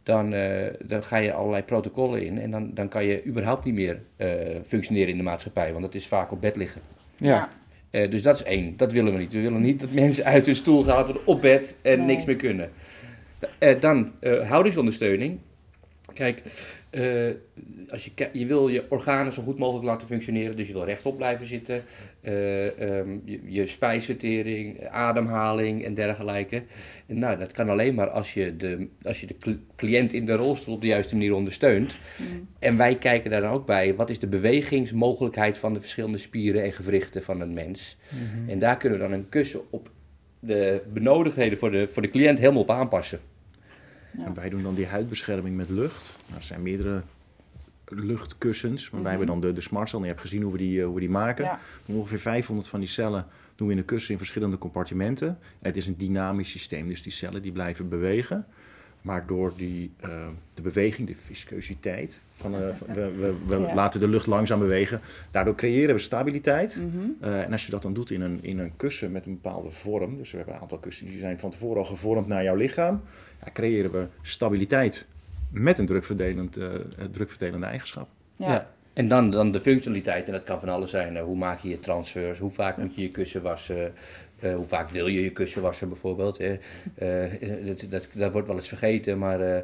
dan, 0.04 0.34
eh, 0.34 0.74
dan 0.86 1.04
ga 1.04 1.18
je 1.18 1.34
allerlei 1.34 1.64
protocollen 1.64 2.26
in. 2.26 2.40
En 2.40 2.52
dan, 2.52 2.72
dan 2.74 2.88
kan 2.88 3.06
je 3.06 3.26
überhaupt 3.26 3.66
niet 3.66 3.74
meer 3.74 4.00
eh, 4.16 4.30
functioneren 4.66 5.10
in 5.10 5.18
de 5.18 5.24
maatschappij. 5.24 5.72
Want 5.72 5.84
dat 5.84 5.96
is 5.96 6.08
vaak 6.08 6.32
op 6.32 6.42
bed 6.42 6.56
liggen. 6.56 6.82
Ja. 7.18 7.50
Eh, 7.90 8.12
dus 8.12 8.22
dat 8.24 8.36
is 8.36 8.44
één. 8.44 8.78
Dat 8.78 8.92
willen 8.92 9.14
we 9.14 9.20
niet. 9.20 9.34
We 9.34 9.42
willen 9.42 9.62
niet 9.62 9.80
dat 9.80 9.92
mensen 9.92 10.24
uit 10.26 10.46
hun 10.46 10.56
stoel 10.56 10.84
gehaald 10.84 11.06
worden 11.06 11.26
op 11.28 11.42
bed 11.42 11.76
en 11.82 11.98
Nee. 11.98 12.08
niks 12.08 12.26
meer 12.26 12.36
kunnen. 12.36 12.70
Eh, 13.58 13.80
dan 13.80 14.12
eh, 14.20 14.50
houdingsondersteuning. 14.50 15.40
Kijk, 16.14 16.42
eh, 16.90 17.04
als 17.90 18.06
je, 18.06 18.30
je 18.34 18.46
wil 18.46 18.68
je 18.68 18.84
organen 18.90 19.34
zo 19.34 19.42
goed 19.42 19.58
mogelijk 19.58 19.86
laten 19.86 20.08
functioneren. 20.08 20.56
Dus 20.56 20.68
je 20.68 20.74
wil 20.74 20.86
rechtop 20.86 21.18
blijven 21.18 21.46
zitten. 21.46 21.84
eh, 22.22 23.00
ehm, 23.00 23.10
je, 23.26 23.40
je 23.46 23.68
spijsvertering, 23.68 24.88
ademhaling 24.88 25.86
en 25.86 25.94
dergelijke. 25.94 26.64
En 27.08 27.20
nou, 27.20 27.38
dat 27.38 27.52
kan 27.52 27.70
alleen 27.70 27.96
maar 27.96 28.10
als 28.10 28.34
je 28.34 28.58
de, 28.58 28.88
als 29.04 29.20
je 29.20 29.28
de 29.28 29.38
cl- 29.40 29.76
cliënt 29.76 30.14
in 30.14 30.26
de 30.26 30.36
rolstoel 30.36 30.76
op 30.76 30.82
de 30.82 30.88
juiste 30.88 31.16
manier 31.16 31.34
ondersteunt. 31.34 32.00
Mm. 32.18 32.48
En 32.60 32.78
wij 32.78 32.96
kijken 32.96 33.30
daar 33.32 33.42
dan 33.42 33.52
ook 33.52 33.66
bij, 33.66 33.96
wat 33.96 34.10
is 34.10 34.20
de 34.20 34.28
bewegingsmogelijkheid 34.28 35.58
van 35.58 35.74
de 35.74 35.80
verschillende 35.80 36.18
spieren 36.18 36.64
en 36.64 36.74
gewrichten 36.74 37.24
van 37.24 37.42
een 37.42 37.54
mens. 37.54 37.98
Mhm. 38.10 38.50
En 38.50 38.60
daar 38.60 38.78
kunnen 38.78 39.00
we 39.00 39.04
dan 39.04 39.14
een 39.14 39.30
kussen 39.30 39.62
op 39.70 39.92
de 40.40 40.82
benodigdheden 40.94 41.58
voor 41.58 41.72
de, 41.72 41.88
voor 41.88 42.02
de 42.02 42.10
cliënt 42.10 42.40
helemaal 42.40 42.62
op 42.62 42.70
aanpassen. 42.72 43.20
Ja. 44.18 44.26
En 44.26 44.34
wij 44.34 44.50
doen 44.50 44.64
dan 44.64 44.76
die 44.76 44.86
huidbescherming 44.86 45.56
met 45.56 45.70
lucht. 45.70 46.16
Nou, 46.28 46.40
er 46.40 46.46
zijn 46.46 46.62
meerdere 46.62 47.02
luchtkussens, 47.86 48.82
maar 48.90 48.92
wij 48.92 49.00
Mhm. 49.02 49.10
hebben 49.10 49.28
dan 49.42 49.50
de, 49.50 49.54
de 49.56 49.62
smart 49.62 49.90
cell. 49.90 49.98
En 49.98 50.04
je 50.06 50.10
hebt 50.12 50.22
gezien 50.22 50.42
hoe 50.42 50.52
we 50.52 50.58
die, 50.58 50.80
eh, 50.80 50.86
hoe 50.86 50.94
we 50.94 51.00
die 51.00 51.10
maken. 51.10 51.46
Ja. 51.46 51.60
Ongeveer 51.86 52.20
500 52.20 52.68
van 52.68 52.80
die 52.80 52.90
cellen 52.90 53.26
doen 53.56 53.68
we 53.68 53.74
in 53.74 53.80
een 53.80 53.86
kussen 53.86 54.12
in 54.12 54.18
verschillende 54.18 54.58
compartimenten. 54.58 55.28
En 55.28 55.38
het 55.60 55.78
is 55.78 55.88
een 55.88 55.98
dynamisch 55.98 56.50
systeem, 56.50 56.88
dus 56.88 57.04
die 57.04 57.12
cellen 57.12 57.42
die 57.42 57.52
blijven 57.52 57.90
bewegen. 57.90 58.46
Maar 59.02 59.26
door 59.28 59.54
die, 59.58 59.92
eh, 60.00 60.28
de 60.54 60.62
beweging, 60.62 61.08
de 61.08 61.16
viscositeit, 61.16 62.24
van, 62.36 62.54
eh, 62.56 62.60
we, 62.94 63.12
we, 63.20 63.34
we 63.48 63.58
Ja. 63.58 63.74
laten 63.76 64.00
de 64.00 64.08
lucht 64.08 64.28
langzaam 64.28 64.60
bewegen. 64.60 65.02
Daardoor 65.32 65.56
creëren 65.56 65.96
we 65.96 66.02
stabiliteit. 66.02 66.82
Mhm. 66.82 67.24
En 67.26 67.52
als 67.52 67.66
je 67.66 67.72
dat 67.72 67.82
dan 67.82 67.94
doet 67.94 68.12
in 68.12 68.22
een, 68.22 68.40
in 68.42 68.60
een 68.60 68.72
kussen 68.78 69.12
met 69.12 69.26
een 69.26 69.40
bepaalde 69.42 69.72
vorm, 69.72 70.18
dus 70.18 70.32
we 70.32 70.38
hebben 70.38 70.56
een 70.56 70.62
aantal 70.62 70.78
kussens 70.80 71.10
die 71.10 71.20
zijn 71.20 71.40
van 71.40 71.50
tevoren 71.50 71.78
al 71.78 71.86
gevormd 71.86 72.28
naar 72.28 72.44
jouw 72.44 72.56
lichaam, 72.56 73.02
ja, 73.46 73.52
creëren 73.54 73.92
we 73.92 74.08
stabiliteit 74.22 75.06
met 75.52 75.78
een 75.80 75.86
drukverdelend, 75.86 76.58
eh, 76.58 76.74
eh, 76.76 76.82
drukverdelende 77.12 77.66
eigenschap. 77.66 78.08
Ja. 78.38 78.70
En 78.94 79.08
dan, 79.08 79.30
dan 79.32 79.52
de 79.52 79.62
functionaliteit, 79.62 80.28
en 80.28 80.34
dat 80.34 80.44
kan 80.44 80.60
van 80.60 80.70
alles 80.70 80.90
zijn. 80.90 81.18
eh, 81.18 81.24
hoe 81.24 81.38
maak 81.38 81.60
je 81.60 81.70
je 81.70 81.80
transfers, 81.80 82.40
hoe 82.40 82.50
vaak 82.50 82.78
moet 82.78 82.96
je 82.96 83.02
je 83.02 83.10
kussen 83.10 83.42
wassen, 83.42 83.94
eh, 84.40 84.56
hoe 84.56 84.66
vaak 84.66 84.90
wil 84.90 85.08
je 85.08 85.22
je 85.24 85.30
kussen 85.32 85.62
wassen 85.62 85.88
bijvoorbeeld. 85.90 86.38
hè. 86.38 86.58
Eh, 86.96 87.66
dat, 87.68 87.86
dat, 87.90 88.08
dat 88.14 88.32
wordt 88.32 88.48
wel 88.48 88.56
eens 88.56 88.68
vergeten, 88.68 89.18
maar 89.18 89.40
eh, 89.42 89.62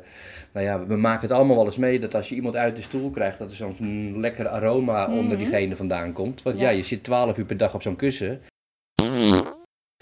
nou 0.52 0.66
ja, 0.66 0.86
we 0.86 0.96
maken 0.96 1.22
het 1.22 1.32
allemaal 1.32 1.56
wel 1.56 1.66
eens 1.66 1.78
mee 1.78 2.00
dat 2.00 2.16
als 2.16 2.30
je 2.30 2.36
iemand 2.36 2.56
uit 2.56 2.76
de 2.76 2.82
stoel 2.82 3.10
krijgt, 3.10 3.38
dat 3.40 3.50
er 3.50 3.56
zo'n 3.56 4.16
lekker 4.20 4.48
aroma 4.48 5.08
onder 5.08 5.24
Mhm. 5.24 5.38
diegene 5.38 5.76
vandaan 5.76 6.14
komt. 6.14 6.42
Want 6.42 6.60
ja, 6.60 6.70
Ja. 6.70 6.76
je 6.78 6.84
zit 6.84 7.04
12 7.04 7.38
uur 7.38 7.46
per 7.46 7.58
dag 7.58 7.74
op 7.74 7.82
zo'n 7.82 7.96
kussen. 7.96 8.42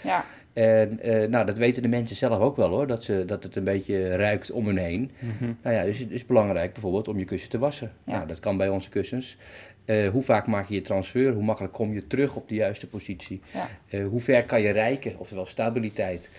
Ja. 0.03 0.25
En 0.55 0.99
eh, 0.99 1.29
nou, 1.29 1.45
dat 1.45 1.57
weten 1.57 1.81
de 1.81 1.87
mensen 1.87 2.15
zelf 2.15 2.39
ook 2.39 2.55
wel 2.55 2.69
hoor, 2.69 2.87
dat, 2.87 3.03
ze, 3.03 3.23
dat 3.25 3.43
het 3.43 3.55
een 3.55 3.63
beetje 3.63 4.15
ruikt 4.15 4.51
om 4.51 4.67
hen 4.67 4.77
heen. 4.77 5.11
Mhm. 5.19 5.51
Nou 5.61 5.75
ja, 5.75 5.83
dus 5.83 5.99
het 5.99 6.11
is 6.11 6.25
belangrijk 6.25 6.73
bijvoorbeeld 6.73 7.07
om 7.07 7.19
je 7.19 7.25
kussen 7.25 7.49
te 7.49 7.57
wassen. 7.57 7.91
Ja. 8.03 8.15
Nou, 8.15 8.27
dat 8.27 8.39
kan 8.39 8.57
bij 8.57 8.69
onze 8.69 8.89
kussens. 8.89 9.37
Eh, 9.85 10.09
hoe 10.09 10.21
vaak 10.21 10.47
maak 10.47 10.67
je 10.67 10.75
je 10.75 10.81
transfer? 10.81 11.33
Hoe 11.33 11.43
makkelijk 11.43 11.73
kom 11.73 11.93
je 11.93 12.07
terug 12.07 12.35
op 12.35 12.47
de 12.49 12.55
juiste 12.55 12.87
positie? 12.87 13.41
Ja. 13.53 13.69
Eh, 13.89 14.07
hoe 14.07 14.19
ver 14.19 14.43
kan 14.43 14.61
je 14.61 14.69
rijken? 14.69 15.19
Oftewel 15.19 15.45
stabiliteit. 15.45 16.29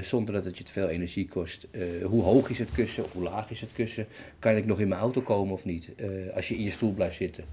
zonder 0.00 0.34
dat 0.34 0.44
het 0.44 0.58
je 0.58 0.64
te 0.64 0.72
veel 0.72 0.88
energie 0.88 1.28
kost. 1.28 1.66
Hoe 2.02 2.22
hoog 2.22 2.50
is 2.50 2.58
het 2.58 2.72
kussen 2.72 3.04
of 3.04 3.12
hoe 3.12 3.22
laag 3.22 3.50
is 3.50 3.60
het 3.60 3.70
kussen? 3.74 4.06
Kan 4.38 4.56
ik 4.56 4.66
nog 4.66 4.80
in 4.80 4.88
mijn 4.88 5.00
auto 5.00 5.20
komen 5.20 5.52
of 5.52 5.64
niet? 5.64 5.90
Als 6.34 6.48
je 6.48 6.56
in 6.56 6.62
je 6.62 6.70
stoel 6.70 6.92
blijft 6.92 7.16
zitten. 7.16 7.44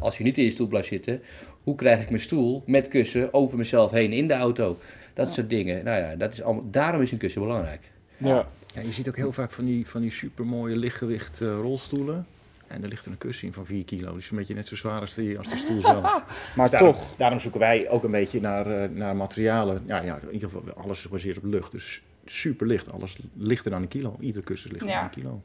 Als 0.00 0.18
je 0.18 0.24
niet 0.24 0.38
in 0.38 0.44
je 0.44 0.50
stoel 0.50 0.66
blijft 0.66 0.88
zitten, 0.88 1.22
hoe 1.62 1.74
krijg 1.74 2.02
ik 2.02 2.10
mijn 2.10 2.22
stoel 2.22 2.62
met 2.66 2.88
kussen 2.88 3.34
over 3.34 3.58
mezelf 3.58 3.90
heen 3.90 4.12
in 4.12 4.28
de 4.28 4.34
auto? 4.34 4.76
Dat 5.14 5.26
Ja. 5.26 5.32
soort 5.32 5.50
dingen. 5.50 5.84
Nou 5.84 6.00
ja, 6.00 6.16
dat 6.16 6.32
is 6.32 6.42
allemaal, 6.42 6.64
daarom 6.70 7.02
is 7.02 7.12
een 7.12 7.18
kussen 7.18 7.40
belangrijk. 7.42 7.90
Ja. 8.16 8.46
Ja, 8.74 8.80
je 8.80 8.92
ziet 8.92 9.08
ook 9.08 9.16
heel 9.16 9.32
vaak 9.32 9.50
van 9.50 9.64
die, 9.64 9.88
van 9.88 10.00
die 10.00 10.10
supermooie 10.10 10.76
lichtgewicht 10.76 11.40
eh, 11.40 11.48
rolstoelen. 11.48 12.26
En 12.66 12.82
er 12.82 12.88
ligt 12.88 13.04
er 13.06 13.10
een 13.12 13.18
kussen 13.18 13.46
in 13.46 13.52
van 13.52 13.66
4 13.66 13.84
kilo. 13.84 14.14
Dus 14.14 14.30
een 14.30 14.36
beetje 14.36 14.54
net 14.54 14.66
zo 14.66 14.76
zwaar 14.76 15.00
als, 15.00 15.14
die, 15.14 15.38
als 15.38 15.48
de 15.48 15.56
stoel 15.56 15.80
zelf. 15.80 16.22
Maar 16.56 16.70
Daarom- 16.70 16.92
toch, 16.92 17.02
Daarom 17.16 17.38
zoeken 17.38 17.60
wij 17.60 17.88
ook 17.90 18.04
een 18.04 18.10
beetje 18.10 18.40
naar, 18.40 18.82
eh, 18.82 18.88
naar 18.90 19.16
materialen. 19.16 19.82
Ja, 19.86 20.02
ja, 20.02 20.18
in 20.22 20.32
ieder 20.32 20.48
geval 20.48 20.74
alles 20.76 20.96
is 20.98 21.02
gebaseerd 21.04 21.36
op 21.36 21.44
lucht. 21.44 21.70
Dus 21.72 22.02
super 22.24 22.66
licht. 22.66 22.92
Alles 22.92 23.18
lichter 23.34 23.70
dan 23.70 23.82
een 23.82 23.88
kilo. 23.88 24.16
Iedere 24.20 24.44
kussen 24.44 24.70
Ja. 24.74 24.78
dan 24.78 25.04
een 25.04 25.10
kilo. 25.10 25.42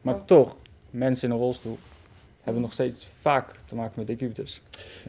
maar 0.00 0.24
toch, 0.24 0.56
mensen 0.90 1.28
in 1.28 1.34
een 1.34 1.40
rolstoel 1.40 1.78
hebben 2.42 2.62
nog 2.62 2.72
steeds 2.72 3.06
vaak 3.20 3.50
te 3.64 3.74
maken 3.74 3.92
met 3.96 4.06
decubitus. 4.06 4.62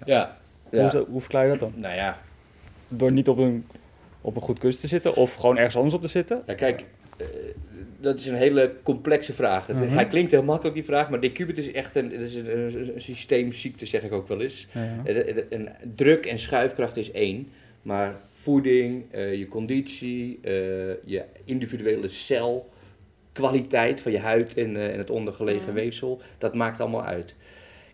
Ja, 0.05 0.37
Hoe, 0.69 0.89
zo- 0.89 1.05
hoe 1.09 1.21
verklaar 1.21 1.43
je 1.43 1.49
dat 1.49 1.59
dan? 1.59 1.73
nou 1.75 1.95
ja, 1.95 2.17
Door 2.97 3.11
niet 3.11 3.27
op 3.27 3.37
een, 3.37 3.65
op 4.21 4.35
een 4.35 4.41
goed 4.41 4.59
kussen 4.59 4.81
te 4.81 4.87
zitten 4.87 5.15
of 5.15 5.33
gewoon 5.33 5.57
ergens 5.57 5.75
anders 5.75 5.95
op 5.95 6.01
te 6.01 6.07
zitten? 6.07 6.41
Ja, 6.45 6.53
kijk, 6.53 6.85
eh, 7.17 7.25
dat 7.99 8.19
is 8.19 8.25
een 8.27 8.35
hele 8.35 8.73
complexe 8.83 9.33
vraag. 9.33 9.67
Het, 9.67 9.79
Mhm. 9.79 9.93
Hij 9.93 10.07
klinkt 10.07 10.31
heel 10.31 10.43
makkelijk, 10.43 10.75
die 10.75 10.83
vraag, 10.85 11.09
maar 11.09 11.19
decubitus 11.19 11.67
is 11.67 11.73
echt 11.73 11.95
een, 11.95 12.11
het 12.11 12.21
is 12.21 12.35
een, 12.35 12.57
een, 12.57 12.93
een 12.95 13.01
systeemziekte, 13.01 13.85
zeg 13.85 14.03
ik 14.03 14.11
ook 14.11 14.27
wel 14.27 14.41
eens. 14.41 14.67
Ja, 14.73 14.83
ja. 14.83 15.01
Eh, 15.05 15.29
eh, 15.37 15.43
Een 15.49 15.69
druk 15.95 16.25
en 16.25 16.39
schuifkracht 16.39 16.97
is 16.97 17.11
één, 17.11 17.47
maar 17.81 18.15
voeding, 18.33 19.03
eh, 19.11 19.33
je 19.35 19.47
conditie, 19.47 20.39
eh, 20.41 20.51
je 21.05 21.23
individuele 21.45 22.07
celkwaliteit 22.09 24.01
van 24.01 24.11
je 24.11 24.19
huid 24.19 24.57
en, 24.57 24.75
eh, 24.75 24.91
en 24.91 24.97
het 24.97 25.09
ondergelegen 25.09 25.73
weefsel, 25.73 26.21
dat 26.37 26.53
maakt 26.55 26.79
allemaal 26.79 27.03
uit. 27.03 27.35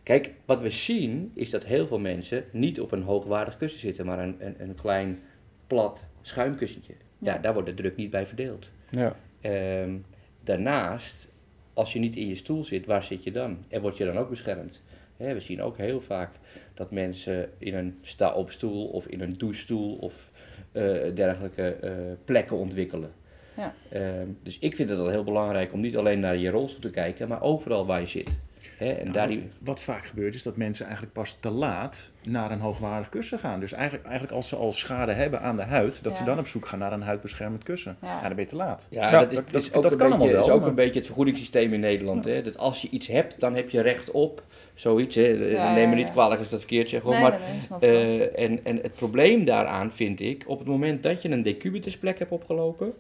Kijk, 0.10 0.32
wat 0.46 0.62
we 0.62 0.70
zien 0.70 1.32
is 1.36 1.50
dat 1.50 1.66
heel 1.66 1.88
veel 1.88 2.00
mensen 2.00 2.44
niet 2.52 2.80
op 2.80 2.92
een 2.92 3.02
hoogwaardig 3.04 3.58
kussen 3.58 3.80
zitten, 3.80 4.06
maar 4.06 4.20
een, 4.20 4.36
een, 4.40 4.56
een 4.58 4.76
klein 4.76 5.20
plat 5.68 6.06
schuimkussentje. 6.22 6.94
Ja, 7.18 7.34
Ja. 7.34 7.40
daar 7.40 7.54
wordt 7.54 7.68
de 7.68 7.74
druk 7.74 7.96
niet 7.96 8.10
bij 8.10 8.26
verdeeld. 8.26 8.70
Ja. 8.90 9.16
Ehm, 9.42 9.96
daarnaast, 10.44 11.28
als 11.74 11.94
je 11.94 12.00
niet 12.00 12.16
in 12.16 12.28
je 12.28 12.36
stoel 12.36 12.64
zit, 12.64 12.86
waar 12.86 13.04
zit 13.04 13.24
je 13.24 13.32
dan? 13.32 13.58
En 13.68 13.82
word 13.82 13.98
je 13.98 14.06
dan 14.06 14.18
ook 14.18 14.30
beschermd? 14.30 14.84
Hè, 15.18 15.34
we 15.34 15.40
zien 15.40 15.62
ook 15.62 15.78
heel 15.78 16.02
vaak 16.02 16.32
dat 16.74 16.92
mensen 16.92 17.50
in 17.58 17.76
een 17.76 17.98
sta-op-stoel 18.02 18.88
of 18.88 19.08
in 19.08 19.22
een 19.22 19.38
douchestoel 19.38 19.96
of 19.96 20.32
eh, 20.72 20.84
dergelijke 21.14 21.68
eh, 21.72 21.92
plekken 22.26 22.58
ontwikkelen. 22.58 23.12
Ja. 23.58 23.74
Ehm, 23.90 24.28
dus 24.44 24.60
ik 24.60 24.76
vind 24.76 24.90
het 24.90 25.00
al 25.00 25.10
heel 25.10 25.24
belangrijk 25.24 25.74
om 25.74 25.80
niet 25.80 25.98
alleen 25.98 26.20
naar 26.20 26.38
je 26.38 26.50
rolstoel 26.50 26.82
te 26.82 26.90
kijken, 26.90 27.28
maar 27.28 27.42
overal 27.42 27.86
waar 27.86 28.00
je 28.02 28.08
zit. 28.08 28.38
Hè, 28.80 28.92
en 28.92 29.00
Nou, 29.04 29.12
daar 29.12 29.28
die, 29.28 29.50
Wat 29.60 29.82
vaak 29.82 30.06
gebeurt 30.06 30.36
is 30.36 30.44
dat 30.44 30.58
mensen 30.58 30.84
eigenlijk 30.86 31.14
pas 31.14 31.38
te 31.40 31.50
laat 31.50 32.12
naar 32.24 32.52
een 32.52 32.60
hoogwaardig 32.60 33.10
kussen 33.10 33.40
gaan. 33.40 33.60
Dus 33.60 33.72
eigenlijk, 33.72 34.04
eigenlijk 34.06 34.36
als 34.36 34.48
ze 34.48 34.56
al 34.56 34.72
schade 34.72 35.12
hebben 35.12 35.42
aan 35.42 35.56
de 35.58 35.64
huid, 35.64 36.04
dat 36.04 36.16
ze 36.16 36.24
dan 36.24 36.40
op 36.40 36.48
zoek 36.48 36.66
gaan 36.68 36.80
naar 36.80 36.94
een 36.94 37.02
huidbeschermend 37.02 37.64
kussen. 37.64 37.98
Ja. 38.02 38.08
Ja, 38.08 38.22
dan 38.28 38.36
ben 38.36 38.44
je 38.44 38.50
te 38.50 38.56
laat. 38.56 38.88
Ja, 38.90 39.12
Ja, 39.12 39.20
dat, 39.20 39.32
is, 39.32 39.38
dat- 39.38 39.46
is 39.62 39.66
dat- 39.68 39.76
ook, 39.76 39.84
dat 39.84 39.92
een, 39.92 39.98
kan 39.98 40.08
allemaal 40.08 40.26
beetje, 40.28 40.40
is 40.40 40.46
wel, 40.46 40.56
ook 40.56 40.62
maar- 40.62 40.70
een 40.70 40.76
beetje 40.76 40.96
het 40.98 41.06
vergoedingssysteem 41.06 41.74
in 41.74 41.80
Nederland. 41.80 42.26
Hè? 42.26 42.42
Dat 42.42 42.58
als 42.58 42.82
je 42.82 42.90
iets 42.90 43.08
hebt, 43.08 43.40
dan 43.40 43.56
heb 43.56 43.70
je 43.70 43.82
recht 43.82 44.12
op 44.12 44.44
zoiets. 44.74 45.16
Hè? 45.16 45.28
Ja, 45.28 45.74
Neem 45.74 45.90
me 45.90 45.96
niet 45.96 46.12
kwalijk 46.12 46.36
als 46.38 46.46
ik 46.46 46.52
dat 46.52 46.60
verkeerd 46.60 46.90
zeg. 46.90 47.02
Hoor. 47.02 47.12
Nee, 47.14 47.22
maar, 47.22 47.40
nee, 47.80 47.90
nee, 47.90 48.20
wel. 48.20 48.28
eh, 48.38 48.44
en, 48.44 48.66
en 48.66 48.78
het 48.78 48.94
probleem 48.94 49.46
daaraan 49.46 49.92
vind 49.92 50.20
ik, 50.20 50.44
op 50.48 50.60
het 50.60 50.68
moment 50.68 51.04
dat 51.04 51.22
je 51.22 51.30
een 51.30 51.42
decubitusplek 51.44 52.20
hebt 52.20 52.32
opgelopen, 52.32 52.94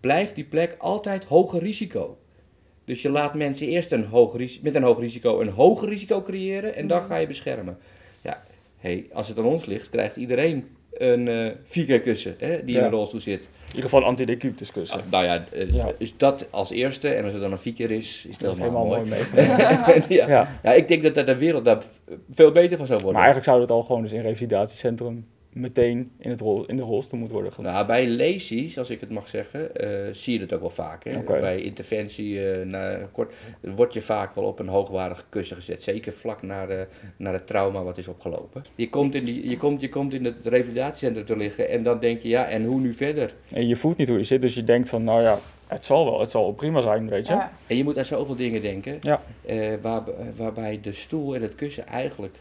blijft 0.00 0.34
die 0.34 0.44
plek 0.44 0.74
altijd 0.78 1.24
hoger 1.24 1.60
risico. 1.62 2.18
Dus 2.86 3.02
je 3.02 3.08
laat 3.08 3.34
mensen 3.34 3.66
eerst 3.66 3.92
een 3.92 4.04
hoog 4.04 4.36
met 4.62 4.74
een 4.74 4.82
hoog 4.82 4.98
risico 5.00 5.40
een 5.40 5.48
hoger 5.48 5.88
risico 5.88 6.22
creëren 6.22 6.74
en 6.74 6.86
dan 6.86 6.98
Mhm. 6.98 7.06
ga 7.06 7.16
je 7.16 7.26
beschermen. 7.26 7.78
Ja, 8.22 8.42
hey, 8.78 9.06
als 9.12 9.28
het 9.28 9.38
aan 9.38 9.44
ons 9.44 9.64
ligt, 9.66 9.90
krijgt 9.90 10.16
iedereen 10.16 10.64
een 10.92 11.28
keer 11.86 12.00
kussen 12.00 12.34
hè, 12.38 12.64
die 12.64 12.76
in 12.78 12.84
een 12.84 12.90
rolstoel 12.90 13.20
zit. 13.20 13.40
In 13.44 13.66
ieder 13.68 13.82
geval 13.82 14.00
een 14.00 14.06
anti-decubitus 14.06 14.72
kussen. 14.72 14.98
Ah, 14.98 15.04
nou 15.10 15.24
ja, 15.24 15.44
Ja. 15.72 15.92
dus 15.98 16.16
dat 16.16 16.46
als 16.50 16.70
eerste. 16.70 17.08
En 17.08 17.24
als 17.24 17.32
het 17.32 17.42
dan 17.42 17.52
een 17.52 17.58
vier 17.58 17.72
keer 17.72 17.90
is, 17.90 18.26
is 18.28 18.38
dat 18.38 18.52
is 18.52 18.58
helemaal, 18.58 18.84
mooi. 18.86 18.98
mooi 19.00 19.10
meegenomen. 19.34 20.04
ja. 20.08 20.28
ja. 20.28 20.58
ja, 20.62 20.72
ik 20.72 20.88
denk 20.88 21.02
dat 21.02 21.14
dat 21.14 21.26
de 21.26 21.36
wereld 21.36 21.64
daar 21.64 21.82
veel 22.30 22.50
beter 22.52 22.76
van 22.76 22.86
zou 22.86 23.00
worden. 23.00 23.20
Maar 23.20 23.24
eigenlijk 23.30 23.44
zou 23.44 23.60
het 23.60 23.70
al 23.70 23.82
gewoon 23.82 24.02
dus 24.02 24.12
in 24.12 24.20
revalidatiecentrum 24.20 25.26
meteen 25.56 26.10
in, 26.18 26.30
het 26.30 26.40
rol, 26.40 26.64
in 26.66 26.76
de 26.76 26.82
rolstoel 26.82 27.18
moeten 27.18 27.36
worden 27.36 27.54
gedaan. 27.54 27.72
Nou, 27.72 27.86
bij 27.86 28.06
lesies, 28.06 28.78
als 28.78 28.90
ik 28.90 29.00
het 29.00 29.10
mag 29.10 29.28
zeggen, 29.28 29.74
eh, 29.76 29.88
zie 30.12 30.32
je 30.32 30.38
dat 30.38 30.52
ook 30.52 30.60
wel 30.60 30.70
vaak. 30.70 31.04
Hè? 31.04 31.22
Bij 31.40 31.60
interventie 31.60 32.50
eh, 32.50 32.66
na, 32.66 32.98
kort, 33.12 33.32
word 33.60 33.92
je 33.92 34.02
vaak 34.02 34.34
wel 34.34 34.44
op 34.44 34.58
een 34.58 34.68
hoogwaardig 34.68 35.26
kussen 35.28 35.56
gezet. 35.56 35.82
Zeker 35.82 36.12
vlak 36.12 36.42
na, 36.42 36.66
de, 36.66 36.86
na 37.16 37.32
het 37.32 37.46
trauma 37.46 37.82
wat 37.82 37.98
is 37.98 38.08
opgelopen. 38.08 38.64
Je 38.74 38.88
komt, 38.90 39.14
in 39.14 39.24
die, 39.24 39.48
je, 39.48 39.56
komt, 39.56 39.80
je 39.80 39.88
komt 39.88 40.14
in 40.14 40.24
het 40.24 40.36
revalidatiecentrum 40.46 41.24
te 41.26 41.36
liggen 41.36 41.68
en 41.68 41.82
dan 41.82 41.98
denk 41.98 42.20
je, 42.22 42.28
ja, 42.28 42.48
en 42.48 42.64
hoe 42.64 42.80
nu 42.80 42.92
verder? 42.94 43.34
En 43.50 43.66
je 43.68 43.76
voelt 43.76 43.96
niet 43.96 44.08
hoe 44.08 44.18
je 44.18 44.24
zit, 44.24 44.40
dus 44.40 44.54
je 44.54 44.64
denkt 44.64 44.88
van, 44.88 45.04
nou 45.04 45.22
ja, 45.22 45.38
het 45.66 45.84
zal 45.84 46.04
wel, 46.04 46.20
het 46.20 46.30
zal 46.30 46.42
wel 46.42 46.52
prima 46.52 46.80
zijn, 46.80 47.08
weet 47.08 47.26
je. 47.26 47.32
Ja. 47.32 47.52
En 47.66 47.76
je 47.76 47.84
moet 47.84 47.98
aan 47.98 48.04
zoveel 48.04 48.36
dingen 48.36 48.62
denken, 48.62 48.96
Ja. 49.00 49.22
eh, 49.46 49.72
waar, 49.80 50.02
waarbij 50.36 50.78
de 50.82 50.92
stoel 50.92 51.34
en 51.34 51.42
het 51.42 51.54
kussen 51.54 51.86
eigenlijk 51.86 52.34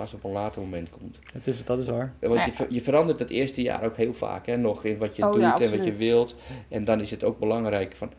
pas 0.00 0.14
op 0.14 0.24
een 0.24 0.30
later 0.32 0.60
moment 0.62 0.90
komt. 0.90 1.18
Het 1.32 1.46
is, 1.46 1.64
dat 1.64 1.78
is 1.78 1.86
waar. 1.86 2.14
Want 2.20 2.44
je, 2.44 2.52
ver- 2.52 2.66
je 2.72 2.80
verandert 2.80 3.18
het 3.18 3.30
eerste 3.30 3.62
jaar 3.62 3.84
ook 3.84 3.96
heel 3.96 4.14
vaak, 4.14 4.46
hè, 4.46 4.56
nog 4.56 4.84
in 4.84 4.98
wat 4.98 5.16
je 5.16 5.22
Oh 5.26 5.32
doet 5.32 5.40
ja, 5.40 5.60
en 5.60 5.70
wat 5.76 5.84
je 5.84 5.92
wilt. 5.92 6.34
En 6.68 6.84
dan 6.84 7.00
is 7.00 7.10
het 7.10 7.24
ook 7.24 7.38
belangrijk 7.38 7.94
van. 7.96 8.12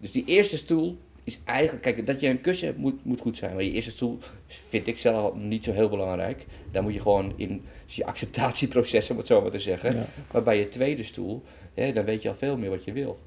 Dus 0.00 0.10
die 0.12 0.24
eerste 0.24 0.56
stoel 0.56 0.98
is 1.24 1.38
eigenlijk, 1.44 1.82
kijk, 1.82 2.06
dat 2.06 2.20
je 2.20 2.28
een 2.28 2.40
kussen 2.40 2.66
hebt 2.66 2.78
moet, 2.78 3.04
moet 3.04 3.20
goed 3.20 3.36
zijn. 3.36 3.54
Maar 3.54 3.62
je 3.62 3.70
eerste 3.72 3.90
stoel 3.90 4.18
vind 4.46 4.86
ik 4.86 4.98
zelf 4.98 5.34
niet 5.34 5.64
zo 5.64 5.72
heel 5.72 5.88
belangrijk. 5.88 6.46
Daar 6.70 6.82
moet 6.82 6.94
je 6.94 7.00
gewoon 7.00 7.32
in 7.36 7.64
je 7.86 8.06
acceptatieproces, 8.06 9.10
om 9.10 9.16
het 9.16 9.26
zo 9.26 9.40
maar 9.42 9.50
te 9.50 9.58
zeggen. 9.60 9.94
Ja. 9.96 10.04
Maar 10.32 10.42
bij 10.42 10.58
je 10.58 10.68
tweede 10.68 11.04
stoel, 11.04 11.42
hè, 11.74 11.92
dan 11.92 12.04
weet 12.04 12.22
je 12.22 12.28
al 12.28 12.34
veel 12.34 12.56
meer 12.56 12.70
wat 12.70 12.84
je 12.84 12.92
wil. 12.92 13.18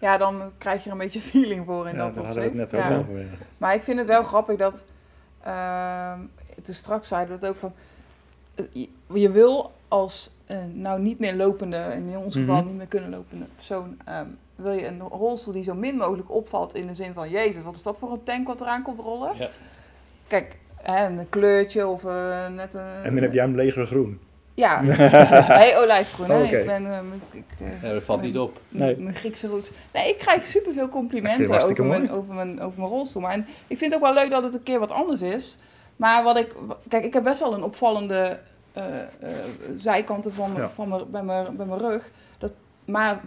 ja, 0.00 0.16
dan 0.16 0.42
krijg 0.58 0.80
je 0.84 0.86
er 0.86 0.92
een 0.92 1.02
beetje 1.02 1.20
feeling 1.20 1.64
voor 1.66 1.88
in 1.88 1.96
Ja, 1.96 2.04
dat 2.04 2.14
daar 2.14 2.24
hadden 2.24 2.42
we 2.42 2.48
het 2.48 2.60
opzicht. 2.62 2.72
net 2.72 2.90
Ja. 2.90 2.96
ook 2.96 3.00
over. 3.08 3.18
ja. 3.20 3.26
Maar 3.58 3.74
ik 3.74 3.82
vind 3.82 3.98
het 3.98 4.06
wel 4.06 4.22
grappig 4.22 4.56
dat, 4.56 4.84
ehm 5.42 6.20
toen 6.62 6.74
straks 6.74 7.08
zeiden 7.08 7.38
we 7.38 7.46
het 7.46 7.54
ook 7.54 7.60
van, 7.60 7.72
eh, 8.54 8.86
je, 9.22 9.30
wil 9.30 9.72
als 9.88 10.30
eh, 10.46 10.58
nou 10.72 11.00
niet 11.00 11.18
meer 11.18 11.34
lopende, 11.34 11.92
in 11.94 12.16
ons 12.18 12.34
geval 12.34 12.56
Mhm. 12.56 12.66
niet 12.66 12.76
meer 12.76 12.86
kunnen 12.86 13.10
lopende 13.10 13.44
persoon, 13.54 13.96
ehm, 14.04 14.26
wil 14.56 14.72
je 14.72 14.86
een 14.86 15.00
rolstoel 15.00 15.52
die 15.52 15.62
zo 15.62 15.74
min 15.74 15.96
mogelijk 15.96 16.30
opvalt 16.34 16.74
in 16.74 16.86
de 16.86 16.94
zin 16.94 17.12
van, 17.14 17.28
jezus, 17.30 17.62
wat 17.62 17.76
is 17.76 17.82
dat 17.82 17.98
voor 17.98 18.12
een 18.12 18.22
tank 18.22 18.46
wat 18.46 18.60
eraan 18.60 18.82
komt 18.82 18.98
rollen? 18.98 19.30
Ja. 19.36 19.48
Kijk, 20.26 20.56
hè, 20.82 21.06
een 21.06 21.28
kleurtje 21.28 21.86
of 21.86 22.04
eh, 22.04 22.48
net 22.48 22.74
een... 22.74 22.80
En 23.02 23.14
dan 23.14 23.22
heb 23.22 23.32
jij 23.32 23.44
hem 23.44 23.54
leger 23.54 23.86
groen. 23.86 24.20
Ja, 24.54 24.80
hey, 25.60 25.78
olijfgroen, 25.78 26.42
ik 26.42 26.66
ben... 26.66 26.92
ehm, 26.92 27.06
ik, 27.30 27.44
eh, 27.60 27.82
Ja, 27.82 27.92
dat 27.92 28.02
valt 28.02 28.20
niet 28.22 28.38
op. 28.38 28.60
Nee. 28.68 28.96
mijn 28.96 29.14
Griekse 29.14 29.46
roots. 29.46 29.70
Nee, 29.94 30.08
ik 30.08 30.18
krijg 30.18 30.46
superveel 30.46 30.88
complimenten 30.88 31.60
over 31.62 31.86
mijn, 31.86 32.10
over, 32.10 32.34
mijn, 32.34 32.60
over 32.60 32.78
mijn 32.78 32.90
rolstoel. 32.90 33.22
Maar 33.22 33.32
en 33.32 33.46
ik 33.66 33.78
vind 33.78 33.92
het 33.92 34.02
ook 34.02 34.06
wel 34.14 34.22
leuk 34.22 34.30
dat 34.30 34.42
het 34.42 34.54
een 34.54 34.62
keer 34.62 34.78
wat 34.78 34.90
anders 34.90 35.20
is. 35.20 35.58
Maar 35.98 36.22
wat 36.22 36.38
ik... 36.38 36.54
Kijk, 36.88 37.04
ik 37.04 37.12
heb 37.12 37.22
best 37.22 37.40
wel 37.40 37.54
een 37.54 37.62
opvallende 37.62 38.40
eh, 38.72 39.00
eh, 39.00 39.06
zijkanten 39.76 40.32
van, 40.32 40.52
Ja. 40.56 40.68
van 40.68 40.88
mijn, 40.88 41.10
bij, 41.10 41.22
mijn, 41.22 41.56
bij 41.56 41.66
mijn 41.66 41.80
rug. 41.80 42.10
Dat, 42.38 42.52
maar 42.84 43.20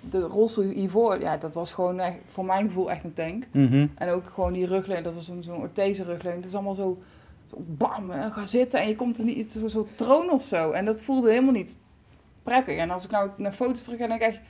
de 0.00 0.20
rolstoel 0.20 0.64
hiervoor, 0.64 1.20
ja, 1.20 1.36
dat 1.36 1.54
was 1.54 1.72
gewoon 1.72 2.00
echt, 2.00 2.16
voor 2.26 2.44
mijn 2.44 2.66
gevoel 2.66 2.90
echt 2.90 3.04
een 3.04 3.12
tank. 3.12 3.44
Mhm. 3.50 3.86
En 3.94 4.08
ook 4.10 4.24
gewoon 4.34 4.52
die 4.52 4.66
rugleun, 4.66 5.02
dat 5.02 5.14
was 5.14 5.24
zo'n 5.24 5.42
zo'n 5.42 5.60
orthese 5.60 6.04
rugleun. 6.04 6.36
Dat 6.36 6.44
is 6.44 6.54
allemaal 6.54 6.74
zo, 6.74 7.02
zo 7.50 7.56
bam, 7.58 8.10
en 8.10 8.32
ga 8.32 8.46
zitten 8.46 8.80
en 8.80 8.88
je 8.88 8.96
komt 8.96 9.18
er 9.18 9.24
niet, 9.24 9.52
zo, 9.52 9.68
zo 9.68 9.86
troon 9.94 10.30
of 10.30 10.44
zo. 10.44 10.70
En 10.70 10.84
dat 10.84 11.02
voelde 11.02 11.28
helemaal 11.30 11.52
niet 11.52 11.76
prettig. 12.42 12.76
En 12.76 12.90
als 12.90 13.04
ik 13.04 13.10
nou 13.10 13.30
naar 13.36 13.52
foto's 13.52 13.82
terug 13.82 13.98
ga, 13.98 14.06
denk 14.06 14.22
ik, 14.22 14.40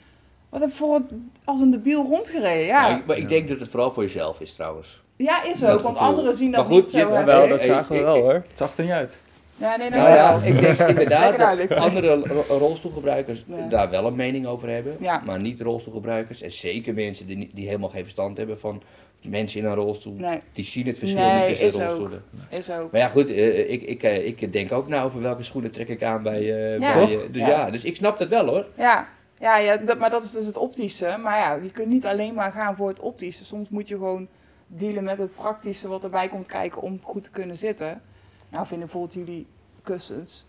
wat 0.49 0.61
heb 0.61 0.69
ik 0.69 0.77
voor 0.77 1.01
als 1.45 1.61
een 1.61 1.71
debiel 1.71 2.05
rondgereden? 2.05 2.67
Ja, 2.67 3.03
maar 3.07 3.19
ik 3.19 3.29
denk 3.29 3.49
dat 3.49 3.61
het 3.61 3.69
vooral 3.69 3.93
voor 3.93 4.03
jezelf 4.03 4.41
is 4.41 4.53
trouwens. 4.55 5.03
Is 5.17 5.59
dat 5.59 5.71
ook, 5.71 5.81
want 5.81 5.97
anderen 5.97 6.37
zien 6.37 6.51
dat 6.51 6.61
Maar 6.65 6.73
goed, 6.75 6.83
niet 6.83 6.91
zo 6.91 6.97
heftig. 6.99 7.25
Wel, 7.25 7.49
dat 7.49 7.61
ik- 7.61 7.67
zagen 7.67 7.97
we 7.97 8.03
wel 8.03 8.17
hoor. 8.17 8.33
Het 8.33 8.45
zag 8.55 8.77
er 8.77 8.83
niet 8.85 8.93
uit. 8.93 9.23
Ja, 9.57 9.77
nee, 9.77 9.91
nee, 9.91 9.99
Nou 9.99 10.15
ja, 10.15 10.41
wel. 10.41 10.49
ik 10.53 10.61
denk 10.61 10.79
inderdaad 10.89 11.59
dat 11.69 11.77
andere 11.79 12.17
ro- 12.17 12.57
rolstoelgebruikers 12.59 13.45
Ja. 13.47 13.69
daar 13.69 13.91
wel 13.91 14.07
een 14.07 14.15
mening 14.17 14.47
over 14.47 14.69
hebben, 14.71 14.97
Ja. 15.01 15.23
maar 15.25 15.41
niet 15.41 15.61
rolstoelgebruikers. 15.61 16.43
En 16.43 16.53
zeker 16.53 16.95
mensen 16.95 17.27
die, 17.27 17.51
die 17.55 17.67
helemaal 17.67 17.89
geen 17.89 18.03
verstand 18.03 18.37
hebben 18.37 18.59
van 18.59 18.83
mensen 19.23 19.61
in 19.61 19.67
een 19.67 19.75
rolstoel, 19.75 20.15
Nee, 20.15 20.41
die 20.53 20.65
zien 20.65 20.87
het 20.87 20.99
verschil 20.99 21.21
Nee, 21.21 21.39
niet 21.39 21.47
tussen 21.47 21.67
is 21.67 21.75
ook. 21.75 21.81
rolstoelen. 21.81 22.23
is 22.49 22.71
ook. 22.71 22.91
Maar 22.93 23.01
ja, 23.01 23.09
goed, 23.09 23.31
eh, 23.31 23.71
ik, 23.73 23.83
ik, 23.83 24.03
eh, 24.03 24.27
ik 24.27 24.53
denk 24.53 24.73
ook 24.73 24.89
na 24.89 25.03
over 25.03 25.21
welke 25.23 25.43
schoenen 25.43 25.71
trek 25.71 25.89
ik 25.89 26.03
aan 26.03 26.23
bij. 26.23 26.39
eh, 26.41 26.79
Ja. 26.79 27.01
eh, 27.01 27.07
dus 27.31 27.43
Ja. 27.43 27.49
ja. 27.49 27.71
dus 27.71 27.85
ik 27.85 27.97
snap 27.97 28.19
dat 28.19 28.29
wel 28.29 28.47
hoor. 28.47 28.67
Ja, 28.77 29.09
ja, 29.39 29.57
ja 29.59 29.77
dat, 29.77 29.99
maar 29.99 30.11
dat 30.11 30.25
is 30.25 30.31
dus 30.31 30.47
het 30.47 30.57
optische. 30.57 31.17
Maar 31.23 31.39
ja, 31.39 31.59
je 31.63 31.71
kunt 31.71 31.89
niet 31.89 32.07
alleen 32.07 32.35
maar 32.35 32.53
gaan 32.53 32.77
voor 32.77 32.89
het 32.89 33.01
optische. 33.01 33.45
Soms 33.45 33.69
moet 33.69 33.89
je 33.89 33.95
gewoon 33.97 34.29
dealen 34.67 35.05
met 35.05 35.19
het 35.19 35.35
praktische 35.35 35.89
wat 35.89 36.05
erbij 36.05 36.29
komt 36.29 36.47
kijken 36.47 36.83
om 36.83 37.01
goed 37.03 37.25
te 37.25 37.31
kunnen 37.31 37.57
zitten. 37.57 38.03
Nou 38.49 38.67
vind 38.67 38.81
ik 38.81 38.87
bijvoorbeeld 38.87 39.15
jullie 39.15 39.47
kussens 39.83 40.45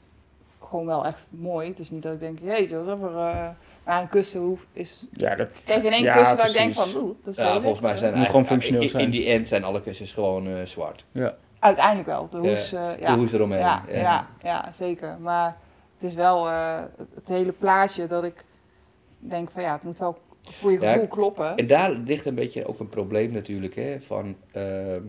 gewoon 0.70 0.86
wel 0.86 1.06
echt 1.06 1.28
mooi. 1.32 1.70
Het 1.70 1.80
is 1.80 1.90
niet 1.90 2.02
dat 2.04 2.14
ik 2.14 2.20
denk, 2.20 2.40
jeetje, 2.40 2.76
wat 2.76 2.84
is 2.86 2.90
dat 2.92 3.00
voor... 3.00 3.18
eh, 3.20 3.50
maar 3.84 4.02
een 4.02 4.08
kussen 4.10 4.40
hoeft, 4.40 4.66
is... 4.74 5.08
Ja, 5.12 5.36
dat, 5.36 5.50
geen 5.66 5.92
één 5.92 6.04
Ja, 6.04 6.18
kussen 6.18 6.38
dat 6.38 6.48
ik 6.48 6.54
denk 6.54 6.74
van, 6.74 7.02
oeh, 7.02 7.16
dat 7.24 7.34
is 7.34 7.36
Ja, 7.36 7.44
wel 7.52 7.62
volgens 7.62 7.82
mij 7.82 7.98
zijn. 7.98 8.18
Moet 8.18 8.26
gewoon 8.26 8.46
functioneel 8.46 8.82
in, 8.82 8.86
in 8.88 8.92
zijn. 8.92 9.10
die 9.10 9.26
end 9.30 9.48
zijn 9.48 9.64
alle 9.64 9.82
kussens 9.82 10.12
gewoon 10.12 10.48
eh, 10.48 10.66
zwart. 10.66 11.06
ja. 11.12 11.36
Uiteindelijk 11.60 12.08
wel, 12.08 12.30
de 12.30 12.38
Ja, 12.42 12.50
hoes, 12.50 12.74
eh, 12.74 12.90
De 13.08 13.12
hoes 13.14 13.34
eromheen. 13.34 13.60
Ja, 13.60 13.84
Ja. 13.88 13.96
ja, 14.00 14.28
ja, 14.44 14.72
zeker. 14.72 15.18
Maar 15.20 15.58
het 15.94 16.04
is 16.04 16.16
wel 16.16 16.50
eh, 16.50 16.76
het, 16.98 17.08
het 17.16 17.28
hele 17.28 17.52
plaatje 17.52 18.08
dat 18.08 18.24
ik 18.24 18.46
denk 19.20 19.52
van 19.52 19.62
ja, 19.62 19.74
het 19.74 19.84
moet 19.84 20.00
wel 20.00 20.18
voor 20.50 20.72
je 20.72 20.80
Ja, 20.80 20.92
gevoel 20.92 21.08
kloppen. 21.08 21.56
En 21.56 21.68
daar 21.68 21.92
ligt 21.92 22.26
een 22.26 22.36
beetje 22.36 22.68
ook 22.68 22.80
een 22.80 22.90
probleem 22.90 23.32
natuurlijk, 23.32 23.76
hè, 23.76 24.02
van 24.02 24.36
ehm, 24.52 25.04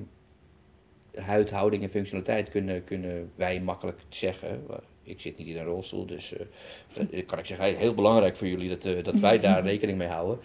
huidhouding 1.14 1.82
en 1.82 1.90
functionaliteit 1.90 2.50
kunnen, 2.50 2.84
kunnen 2.84 3.30
wij 3.34 3.60
makkelijk 3.60 4.00
zeggen. 4.08 4.66
Ik 5.02 5.20
zit 5.20 5.38
niet 5.38 5.46
in 5.46 5.56
een 5.56 5.64
rolstoel, 5.64 6.06
dus 6.06 6.36
eh, 6.36 6.46
dat 6.92 7.26
kan 7.26 7.38
ik 7.38 7.44
zeggen, 7.44 7.76
heel 7.76 7.94
belangrijk 7.94 8.36
voor 8.36 8.46
jullie 8.46 8.68
dat, 8.68 8.84
eh, 8.84 9.04
dat 9.04 9.20
wij 9.20 9.40
daar 9.40 9.62
rekening 9.72 9.98
mee 9.98 10.08
houden. 10.08 10.38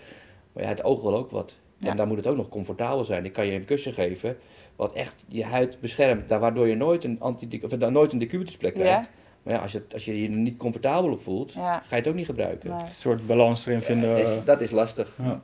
Maar 0.53 0.63
ja, 0.63 0.69
het 0.69 0.83
oog 0.83 1.01
wil 1.01 1.15
ook 1.15 1.29
wat. 1.29 1.57
Ja. 1.77 1.89
En 1.89 1.97
dan 1.97 2.07
moet 2.07 2.17
het 2.17 2.27
ook 2.27 2.37
nog 2.37 2.49
comfortabel 2.49 3.03
zijn. 3.03 3.25
Ik 3.25 3.33
kan 3.33 3.45
je 3.45 3.53
een 3.53 3.65
kussen 3.65 3.93
geven 3.93 4.37
wat 4.75 4.93
echt 4.93 5.15
je 5.27 5.43
huid 5.43 5.79
beschermt, 5.79 6.29
daar 6.29 6.39
waardoor 6.39 6.67
je 6.67 6.75
nooit 6.75 7.03
een, 7.03 7.19
anti 7.19 7.59
of 7.63 7.69
daar 7.69 7.91
nooit 7.91 8.11
een 8.11 8.19
decubitusplek 8.19 8.77
Ja. 8.77 9.05
Maar 9.43 9.53
ja, 9.53 9.59
als 9.59 9.71
je, 9.71 9.83
als 9.93 10.05
je 10.05 10.21
je 10.21 10.29
er 10.29 10.35
niet 10.35 10.57
comfortabel 10.57 11.11
op 11.11 11.21
voelt, 11.21 11.53
Ja. 11.53 11.73
ga 11.79 11.85
je 11.89 11.95
het 11.95 12.07
ook 12.07 12.15
niet 12.15 12.25
gebruiken. 12.25 12.69
Nee. 12.69 12.79
Een 12.79 12.87
soort 12.87 13.27
balans 13.27 13.65
erin 13.65 13.81
vinden. 13.81 14.09
Dat 14.09 14.19
is, 14.27 14.27
eh, 14.37 14.45
dat 14.45 14.61
is 14.61 14.71
lastig. 14.71 15.13
ja. 15.23 15.41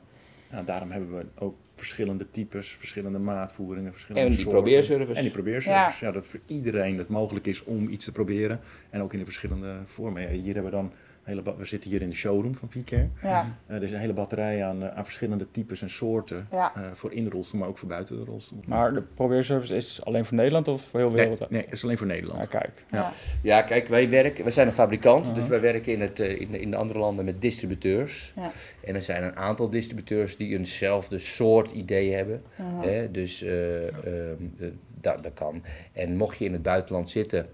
Nou, 0.50 0.64
daarom 0.64 0.90
hebben 0.90 1.16
we 1.16 1.24
ook 1.38 1.54
verschillende 1.76 2.30
types, 2.30 2.68
verschillende 2.68 3.18
maatvoeringen, 3.18 3.92
verschillende 3.92 4.28
En 4.28 4.34
die 4.34 4.44
soorten. 4.44 4.62
probeerservice. 4.62 5.16
En 5.18 5.22
die 5.22 5.32
probeerservice. 5.32 6.04
Ja. 6.04 6.10
dat 6.12 6.26
voor 6.26 6.40
iedereen 6.46 6.98
het 6.98 7.08
mogelijk 7.08 7.46
is 7.46 7.64
om 7.64 7.88
iets 7.88 8.04
te 8.04 8.12
proberen. 8.12 8.60
En 8.90 9.02
ook 9.02 9.12
in 9.12 9.18
de 9.18 9.24
verschillende 9.24 9.76
vormen. 9.84 10.22
Ja, 10.22 10.28
hier 10.28 10.54
hebben 10.54 10.64
we 10.64 10.70
dan 10.70 10.92
hele 11.28 11.42
we 11.58 11.64
zitten 11.64 11.90
hier 11.90 12.02
in 12.02 12.08
de 12.08 12.14
showroom 12.14 12.54
van 12.56 12.68
Picare. 12.68 13.08
Ja, 13.22 13.56
Eh, 13.66 13.76
er 13.76 13.82
is 13.82 13.92
een 13.92 13.98
hele 13.98 14.12
batterij 14.12 14.64
aan, 14.64 14.82
eh, 14.82 14.96
aan 14.96 15.04
verschillende 15.04 15.46
types 15.50 15.82
en 15.82 15.90
soorten. 15.90 16.46
ja. 16.50 16.72
eh, 16.76 16.82
voor 16.92 17.12
in 17.12 17.24
de 17.24 17.30
rolstoel, 17.30 17.60
maar 17.60 17.68
ook 17.68 17.78
voor 17.78 17.88
buiten 17.88 18.16
de 18.16 18.24
rolstoel. 18.24 18.60
Maar 18.66 18.92
de 18.94 19.02
probeerservice 19.02 19.76
is 19.76 20.04
alleen 20.04 20.24
voor 20.24 20.36
Nederland 20.36 20.68
of 20.68 20.82
voor 20.82 21.00
heel 21.00 21.12
wereld? 21.12 21.50
nee, 21.50 21.62
het 21.62 21.72
is 21.72 21.84
alleen 21.84 21.98
voor 21.98 22.06
Nederland. 22.06 22.40
Ja, 22.42 22.58
kijk. 22.58 23.12
Ja. 23.42 23.62
kijk, 23.62 23.88
wij 23.88 24.10
werken, 24.10 24.44
we 24.44 24.50
zijn 24.50 24.66
een 24.66 24.72
fabrikant, 24.72 25.34
dus 25.34 25.46
wij 25.48 25.60
werken 25.60 25.92
in, 25.92 26.00
het, 26.00 26.20
eh, 26.20 26.40
in, 26.40 26.50
de, 26.50 26.60
in 26.60 26.70
de 26.70 26.76
andere 26.76 26.98
landen 26.98 27.24
met 27.24 27.42
distributeurs. 27.42 28.32
Ja. 28.36 28.52
En 28.84 28.94
er 28.94 29.02
zijn 29.02 29.22
een 29.22 29.36
aantal 29.36 29.70
distributeurs 29.70 30.36
die 30.36 30.58
eenzelfde 30.58 31.18
soort 31.18 31.70
idee 31.70 32.12
hebben. 32.12 32.42
Uh-huh. 32.60 32.82
Hè? 32.82 33.10
Dus 33.10 33.42
eh, 33.42 33.86
ehm, 33.86 34.42
eh, 34.58 34.68
dat, 35.00 35.22
dat 35.22 35.34
kan. 35.34 35.62
En 35.92 36.16
mocht 36.16 36.38
je 36.38 36.44
in 36.44 36.52
het 36.52 36.62
buitenland 36.62 37.10
zitten 37.10 37.46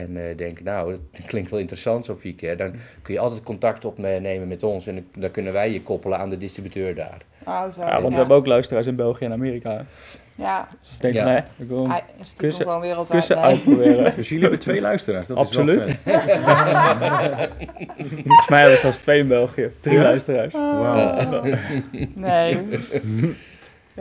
en 0.00 0.28
eh, 0.28 0.36
denken, 0.36 0.64
nou, 0.64 0.96
dat 1.12 1.26
klinkt 1.32 1.50
wel 1.50 1.60
interessant 1.60 2.04
zo 2.04 2.16
vier 2.20 2.34
keer, 2.34 2.56
dan 2.56 2.72
kun 3.02 3.14
je 3.14 3.20
altijd 3.20 3.42
contact 3.42 3.84
opnemen 3.84 4.48
met 4.48 4.62
ons 4.62 4.86
en 4.86 5.06
dan 5.16 5.30
kunnen 5.30 5.52
wij 5.52 5.72
je 5.72 5.82
koppelen 5.82 6.18
aan 6.18 6.30
de 6.30 6.36
distributeur 6.36 6.94
daar. 6.94 7.18
Oh, 7.46 7.62
zo. 7.72 7.80
Ja, 7.80 7.90
want 7.90 8.02
we 8.04 8.10
ja. 8.10 8.16
hebben 8.16 8.36
ook 8.36 8.46
luisteraars 8.46 8.86
in 8.86 8.96
België 8.96 9.24
en 9.24 9.32
Amerika. 9.32 9.84
Ja, 10.34 10.68
Dus 10.80 10.90
ik 10.94 11.00
denk, 11.00 11.14
Ja. 11.14 11.24
nee, 11.24 11.38
ik 11.56 11.68
wil 11.68 11.88
kussen- 12.36 12.64
gewoon 12.66 12.80
wereldwijd. 12.80 13.18
kussen 13.26 13.36
nee. 13.36 13.44
uitproberen. 13.44 14.12
Dus 14.16 14.26
jullie 14.28 14.42
hebben 14.42 14.60
twee 14.60 14.80
luisteraars. 14.80 15.28
Dat 15.28 15.36
Absoluut. 15.36 15.86
Is 15.86 15.96
wel 16.04 16.20
vet. 16.20 17.50
Volgens 18.26 18.48
mij 18.48 18.58
hebben 18.58 18.74
we 18.74 18.80
zelfs 18.80 18.98
twee 18.98 19.18
in 19.20 19.28
België. 19.28 19.70
Drie 19.80 19.96
Ja? 19.96 20.02
luisteraars. 20.02 20.52
Wauw. 20.52 21.42
Nee. 22.14 22.58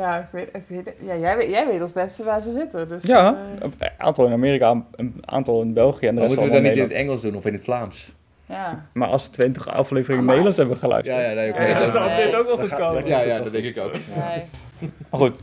Ja, 0.02 0.18
ik 0.18 0.28
weet, 0.32 0.50
ik 0.56 0.64
weet, 0.68 0.94
ja 1.02 1.16
jij, 1.18 1.38
weet, 1.38 1.50
jij 1.50 1.68
weet 1.68 1.82
als 1.82 1.94
beste 1.94 2.24
waar 2.24 2.42
ze 2.42 2.52
zitten. 2.52 2.90
Dus, 2.90 3.04
Ja, 3.04 3.36
eh, 3.60 3.70
een 3.80 3.90
aantal 3.98 4.26
in 4.26 4.32
Amerika, 4.34 4.84
een 4.96 5.16
aantal 5.26 5.62
in 5.62 5.74
België 5.74 6.08
en 6.08 6.16
de 6.16 6.20
Maar 6.22 6.30
rest 6.30 6.40
moeten 6.40 6.56
we 6.58 6.62
dat 6.64 6.72
niet 6.76 6.82
in 6.84 6.88
het. 6.90 6.98
Engels 6.98 7.22
doen 7.22 7.36
of 7.36 7.46
in 7.46 7.54
het 7.54 7.64
Vlaams? 7.64 8.12
ja. 8.46 8.86
Maar 8.94 9.08
als 9.10 9.24
ze 9.24 9.30
20 9.30 9.68
afleveringen 9.68 10.10
Ah, 10.10 10.18
maar- 10.18 10.26
Nederlands 10.26 10.58
hebben 10.58 10.78
geluisterd. 10.78 11.16
Ja, 11.18 11.30
ja, 11.30 11.34
nee. 11.34 11.68
Ja, 11.70 11.80
dat 11.80 11.94
dan- 11.94 12.16
dit 12.16 12.36
ook 12.36 12.46
wel 12.48 12.58
goed 12.58 12.76
komen. 12.76 13.06
ja, 13.08 13.20
ja, 13.22 13.40
dat 13.40 13.52
denk 13.52 13.64
ik 13.66 13.78
ook. 13.78 13.92
Nee. 13.94 14.44
Maar 14.80 15.20
goed, 15.20 15.40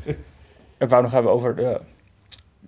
ik 0.79 0.89
wou 0.89 1.03
nog 1.03 1.13
hebben 1.13 1.33
over 1.33 1.57
de 1.57 1.81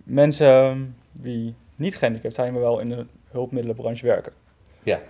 mensen 0.04 0.94
die 1.12 1.54
niet 1.76 1.97
gehandicapt 1.97 2.35
zijn, 2.35 2.52
maar 2.52 2.62
wel 2.62 2.80
in 2.80 2.88
de 2.88 3.06
hulpmiddelenbranche 3.30 4.06
werken. 4.06 4.32
Ja. 4.82 5.00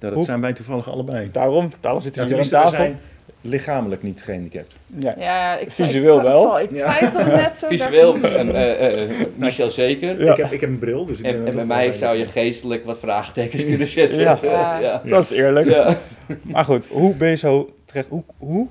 Ja, 0.00 0.06
dat 0.06 0.14
Hoe- 0.14 0.24
zijn 0.24 0.40
wij 0.40 0.52
toevallig 0.52 0.90
allebei. 0.90 1.28
Daarom, 1.32 1.70
daarom 1.80 2.00
zitten 2.00 2.22
we 2.22 2.28
hier 2.28 2.38
aan 2.38 2.48
tafel. 2.48 2.70
zijn 2.70 2.98
lichamelijk 3.40 4.02
niet 4.02 4.22
gehandicapt. 4.22 4.76
Ja. 4.86 5.14
Ja, 5.18 5.56
ik 5.58 5.72
Visueel 5.72 6.16
ik, 6.16 6.22
wel. 6.22 6.60
Ik 6.60 6.68
twijfel 6.74 7.24
net 7.26 7.58
zo. 7.58 7.68
Visueel, 7.76 8.14
en, 8.16 8.54
eh, 8.54 9.02
eh, 9.02 9.10
Michel 9.36 9.70
zeker. 9.70 10.24
Ja. 10.24 10.30
Ik, 10.30 10.36
heb, 10.36 10.50
ik 10.52 10.60
heb 10.60 10.70
een 10.70 10.78
bril, 10.78 11.04
dus 11.06 11.16
ik 11.16 11.22
ben 11.22 11.34
En, 11.34 11.46
en 11.46 11.56
bij 11.56 11.64
mij 11.64 11.88
wel 11.90 11.98
zou 11.98 12.16
je 12.16 12.26
geestelijk 12.26 12.84
wat 12.84 12.98
vraagtekens 12.98 13.64
kunnen 13.64 13.86
zetten. 13.98 14.20
Ja. 14.30 14.38
Ja. 14.42 14.78
ja. 14.78 15.02
Dat 15.04 15.22
is 15.24 15.30
eerlijk. 15.30 15.68
Ja. 15.68 15.96
Maar 16.42 16.64
goed, 16.64 16.86
hoe 16.86 17.14
ben 17.14 17.28
je 17.28 17.36
zo 17.36 17.74
terecht? 17.84 18.08
Hoe, 18.08 18.22
hoe 18.38 18.66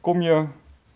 kom 0.00 0.22
je 0.22 0.44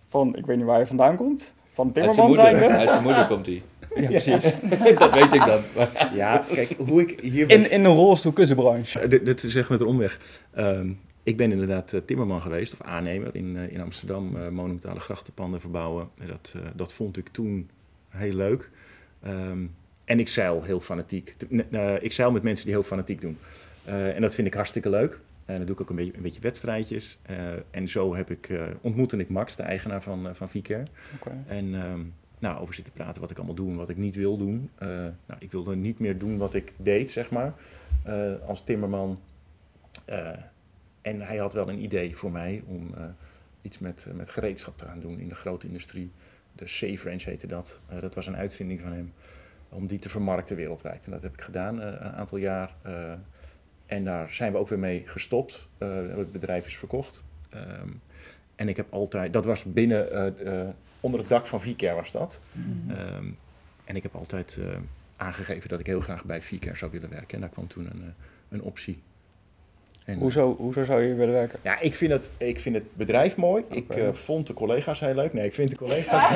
van, 0.09 0.37
ik 0.37 0.47
weet 0.47 0.57
niet 0.57 0.67
waar 0.67 0.79
je 0.79 0.87
vandaan 0.87 1.17
komt, 1.17 1.53
van 1.73 1.93
timmerman 1.93 2.35
zijn? 2.35 2.57
uit 2.57 2.89
zijn 2.89 3.03
moeder 3.03 3.27
komt 3.27 3.47
hij. 3.47 3.63
Ja, 3.97 4.07
precies. 4.09 4.43
dat 4.99 5.13
weet 5.13 5.33
ik 5.35 5.45
dan. 5.47 5.61
Maar- 5.77 6.11
Ja, 6.15 6.45
kijk, 6.55 6.75
hoe 6.79 7.01
ik 7.01 7.21
hier... 7.21 7.51
In, 7.51 7.71
in 7.71 7.85
een 7.85 7.95
rolstoelkussenbranche. 7.95 8.99
Eh, 9.01 9.11
Dit, 9.11 9.25
dit 9.27 9.43
is 9.45 9.55
echt 9.55 9.69
met 9.69 9.81
een 9.81 9.87
omweg. 9.87 10.19
Ehm, 10.55 10.91
ik 11.23 11.37
ben 11.37 11.53
inderdaad 11.53 11.93
eh, 11.93 12.01
timmerman 12.05 12.41
geweest, 12.41 12.73
of 12.73 12.83
aannemer 12.83 13.35
in, 13.35 13.57
eh, 13.57 13.73
in 13.73 13.81
Amsterdam. 13.81 14.37
eh, 14.37 14.49
monumentale 14.49 15.01
grachtenpanden 15.01 15.61
verbouwen. 15.61 16.09
En 16.21 16.27
dat, 16.27 16.53
eh, 16.57 16.63
dat 16.75 16.93
vond 16.93 17.17
ik 17.17 17.29
toen 17.29 17.71
heel 18.09 18.35
leuk. 18.35 18.71
Ehm, 19.23 19.59
en 20.05 20.19
ik 20.19 20.29
zeil 20.29 20.63
heel 20.63 20.81
fanatiek. 20.81 21.37
Eh, 21.71 21.95
ik 22.03 22.13
zeil 22.13 22.31
met 22.31 22.43
mensen 22.43 22.65
die 22.65 22.75
heel 22.75 22.83
fanatiek 22.85 23.21
doen. 23.21 23.39
Eh, 23.85 24.15
en 24.15 24.21
dat 24.21 24.35
vind 24.35 24.47
ik 24.47 24.55
hartstikke 24.55 24.91
leuk. 24.91 25.19
En 25.47 25.57
dan 25.57 25.67
doe 25.67 25.75
ik 25.75 25.81
ook 25.81 25.91
een 25.91 25.97
beetje, 25.97 26.13
een 26.17 26.23
beetje 26.23 26.41
wedstrijdjes. 26.41 27.19
Eh, 27.23 27.37
en 27.71 27.89
zo 27.89 28.15
heb 28.15 28.31
ik, 28.31 28.49
eh, 28.49 28.63
ontmoette 28.81 29.17
ik 29.17 29.29
Max, 29.29 29.57
de 29.57 29.63
eigenaar 29.63 30.03
van, 30.03 30.29
van 30.33 30.49
Vicair. 30.49 30.83
En 31.47 31.75
ehm, 31.75 32.01
nou, 32.39 32.61
over 32.61 32.75
zitten 32.75 32.93
praten 32.93 33.21
wat 33.21 33.31
ik 33.31 33.37
allemaal 33.37 33.55
doe 33.55 33.71
en 33.71 33.77
wat 33.77 33.89
ik 33.89 33.97
niet 33.97 34.15
wil 34.15 34.37
doen. 34.37 34.71
Eh, 34.75 34.89
nou, 35.27 35.39
ik 35.39 35.53
wilde 35.53 35.77
niet 35.77 35.99
meer 35.99 36.19
doen 36.19 36.39
wat 36.39 36.55
ik 36.55 36.73
deed, 36.77 37.11
zeg 37.11 37.31
maar, 37.31 37.55
eh, 38.03 38.33
als 38.47 38.65
timmerman. 38.65 39.21
Eh, 40.05 40.29
en 41.03 41.21
hij 41.21 41.37
had 41.37 41.53
wel 41.53 41.69
een 41.69 41.83
idee 41.83 42.17
voor 42.17 42.33
mij 42.33 42.63
om 42.67 42.95
iets 43.63 43.79
met, 43.79 44.07
met 44.15 44.31
gereedschap 44.31 44.79
te 44.79 44.85
gaan 44.85 45.01
doen 45.01 45.19
in 45.19 45.29
de 45.29 45.35
grote 45.35 45.67
industrie. 45.67 46.11
De 46.53 46.67
Safe 46.67 47.09
Range 47.09 47.23
heette 47.25 47.47
dat. 47.47 47.81
Dat 48.01 48.15
was 48.15 48.27
een 48.27 48.37
uitvinding 48.37 48.81
van 48.81 48.93
hem 48.93 49.13
om 49.69 49.87
die 49.87 49.99
te 49.99 50.09
vermarkten 50.09 50.57
wereldwijd. 50.57 51.05
En 51.05 51.11
dat 51.11 51.23
heb 51.23 51.33
ik 51.33 51.41
gedaan 51.41 51.81
een 51.81 52.13
aantal 52.13 52.39
jaar. 52.39 52.75
en 53.87 54.05
daar 54.05 54.33
zijn 54.33 54.53
we 54.53 54.59
ook 54.59 54.69
weer 54.69 54.79
mee 54.79 55.03
gestopt. 55.07 55.69
Het 55.79 56.33
bedrijf 56.33 56.67
is 56.67 56.77
verkocht. 56.77 57.23
Ehm, 57.51 57.89
en 58.55 58.69
ik 58.69 58.77
heb 58.77 58.87
altijd, 58.91 59.33
dat 59.33 59.45
was 59.45 59.65
binnen, 59.65 60.35
onder 61.01 61.21
het 61.21 61.29
dak 61.29 61.47
van 61.47 61.61
Vicair 61.61 61.95
was 61.95 62.13
dat. 62.13 62.41
Ehm, 62.89 63.25
en 63.85 63.97
ik 63.97 64.03
heb 64.03 64.15
altijd 64.15 64.59
eh, 64.61 64.77
aangegeven 65.17 65.69
dat 65.69 65.81
ik 65.81 65.87
heel 65.87 66.01
graag 66.01 66.25
bij 66.25 66.43
Vicair 66.43 66.77
zou 66.77 66.91
willen 66.91 67.11
werken. 67.11 67.35
En 67.35 67.41
daar 67.41 67.49
kwam 67.49 67.67
toen 67.67 67.85
een, 67.85 68.03
eh, 68.03 68.09
een 68.49 68.63
optie. 68.63 69.03
En, 70.05 70.19
Hoezo, 70.19 70.57
hoezo 70.57 70.85
zou 70.85 71.01
je 71.01 71.07
hier 71.07 71.17
willen 71.17 71.35
werken? 71.35 71.59
Ja, 71.63 71.81
ik 71.81 71.95
vind 71.95 72.13
het, 72.13 72.31
ik 72.37 72.61
vind 72.61 72.75
het 72.75 72.97
bedrijf 72.97 73.37
mooi. 73.37 73.65
Ik 73.71 73.89
eh, 73.89 74.13
vond 74.13 74.47
de 74.47 74.53
collega's 74.53 75.01
heel 75.01 75.15
leuk. 75.15 75.33
Nee, 75.33 75.47
ik 75.47 75.55
vind 75.55 75.71
de 75.71 75.77
collega's, 75.77 76.33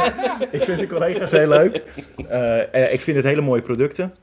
ik 0.58 0.62
vind 0.62 0.80
de 0.80 0.86
collega's 0.86 1.30
heel 1.30 1.48
leuk. 1.48 1.74
Ik 2.92 3.00
vind 3.00 3.16
het 3.16 3.26
hele 3.26 3.40
mooie 3.40 3.62
producten. 3.62 4.14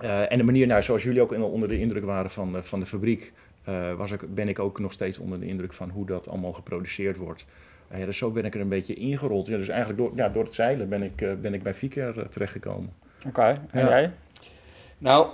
Eh, 0.00 0.32
en 0.32 0.38
de 0.38 0.44
manier, 0.44 0.66
nou, 0.66 0.82
zoals 0.82 1.02
jullie 1.02 1.22
ook 1.22 1.32
onder 1.32 1.68
de 1.68 1.78
indruk 1.78 2.04
waren 2.04 2.30
van, 2.30 2.56
eh, 2.56 2.62
van 2.62 2.80
de 2.80 2.86
fabriek, 2.86 3.32
eh, 3.64 3.94
was 3.94 4.10
ik, 4.10 4.34
ben 4.34 4.48
ik 4.48 4.58
ook 4.58 4.78
nog 4.78 4.92
steeds 4.92 5.18
onder 5.18 5.40
de 5.40 5.46
indruk 5.46 5.72
van 5.72 5.90
hoe 5.90 6.06
dat 6.06 6.28
allemaal 6.28 6.52
geproduceerd 6.52 7.16
wordt. 7.16 7.46
Ja, 7.98 8.06
dus 8.06 8.18
zo 8.18 8.30
ben 8.30 8.44
ik 8.44 8.54
er 8.54 8.60
een 8.60 8.68
beetje 8.68 8.94
ingerold. 8.94 9.46
Ja, 9.46 9.56
dus 9.56 9.68
eigenlijk 9.68 9.98
door, 10.00 10.10
ja, 10.14 10.28
door 10.28 10.44
het 10.44 10.54
zeilen 10.54 10.88
ben 10.88 11.02
ik, 11.02 11.20
eh, 11.20 11.32
ben 11.40 11.54
ik 11.54 11.62
bij 11.62 11.74
Vicair 11.74 12.18
eh, 12.18 12.24
terechtgekomen. 12.26 12.92
Oké, 13.26 13.60
en 13.70 13.80
Ja. 13.80 13.88
jij? 13.88 14.10
Nou, 14.98 15.26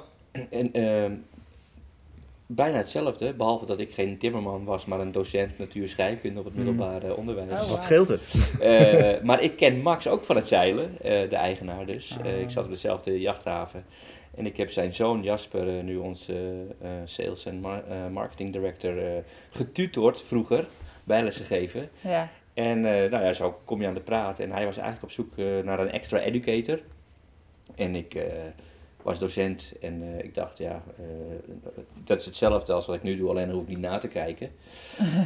en, 0.51 0.73
ehm, 0.73 1.13
bijna 2.47 2.77
hetzelfde, 2.77 3.33
behalve 3.33 3.67
dat 3.67 3.79
ik 3.79 3.95
geen 3.95 4.19
timmerman 4.19 4.65
was, 4.65 4.85
maar 4.85 5.01
een 5.01 5.13
docent 5.13 5.59
natuurscheikunde 5.59 6.39
op 6.39 6.45
het 6.45 6.55
Mhm. 6.55 6.65
middelbare 6.65 7.17
onderwijs. 7.17 7.51
Oh, 7.51 7.71
Wat 7.71 7.83
scheelt 7.83 8.09
het? 8.09 8.29
Eh, 8.61 9.21
maar 9.29 9.43
ik 9.43 9.57
ken 9.57 9.81
Max 9.83 10.07
ook 10.07 10.25
van 10.25 10.37
het 10.37 10.47
zeilen, 10.47 10.91
eh, 11.03 11.31
de 11.31 11.37
eigenaar 11.37 11.87
dus. 11.87 12.17
Eh, 12.25 12.33
Ah. 12.33 12.41
ik 12.41 12.51
zat 12.51 12.65
op 12.65 12.71
dezelfde 12.71 13.21
jachthaven. 13.21 13.85
En 14.37 14.47
ik 14.47 14.57
heb 14.57 14.71
zijn 14.71 14.95
zoon 14.95 15.23
Jasper, 15.23 15.83
nu 15.85 15.97
onze 15.97 16.35
eh, 16.83 16.91
sales 17.05 17.47
en 17.47 17.61
mar- 17.61 17.85
eh, 17.89 17.97
marketing 18.13 18.53
director, 18.53 18.99
eh, 19.07 19.13
getutord 19.51 20.23
vroeger, 20.23 20.67
bijlessen 21.05 21.45
gegeven. 21.45 21.89
Ja. 22.01 22.29
En 22.61 22.85
eh, 22.85 23.11
nou 23.11 23.25
ja, 23.25 23.33
zo 23.33 23.61
kom 23.65 23.81
je 23.81 23.87
aan 23.87 23.95
de 23.95 24.01
praat. 24.01 24.39
En 24.39 24.51
hij 24.53 24.65
was 24.65 24.75
eigenlijk 24.77 25.05
op 25.05 25.11
zoek 25.11 25.37
eh, 25.39 25.47
naar 25.65 25.81
een 25.81 25.91
extra 25.91 26.19
educator. 26.19 26.81
En 27.75 27.95
ik 27.95 28.15
eh, 28.15 28.25
was 29.03 29.19
docent 29.19 29.73
en 29.81 30.03
ik 30.25 30.35
dacht, 30.35 30.59
ja, 30.59 30.83
dat 32.05 32.19
is 32.19 32.25
hetzelfde 32.27 32.73
als 32.73 32.87
wat 32.87 32.97
ik 32.97 33.03
nu 33.03 33.17
doe, 33.17 33.31
alleen 33.31 33.51
hoef 33.51 33.63
ik 33.63 33.69
niet 33.69 33.79
na 33.79 33.99
te 33.99 34.09
kijken. 34.09 34.47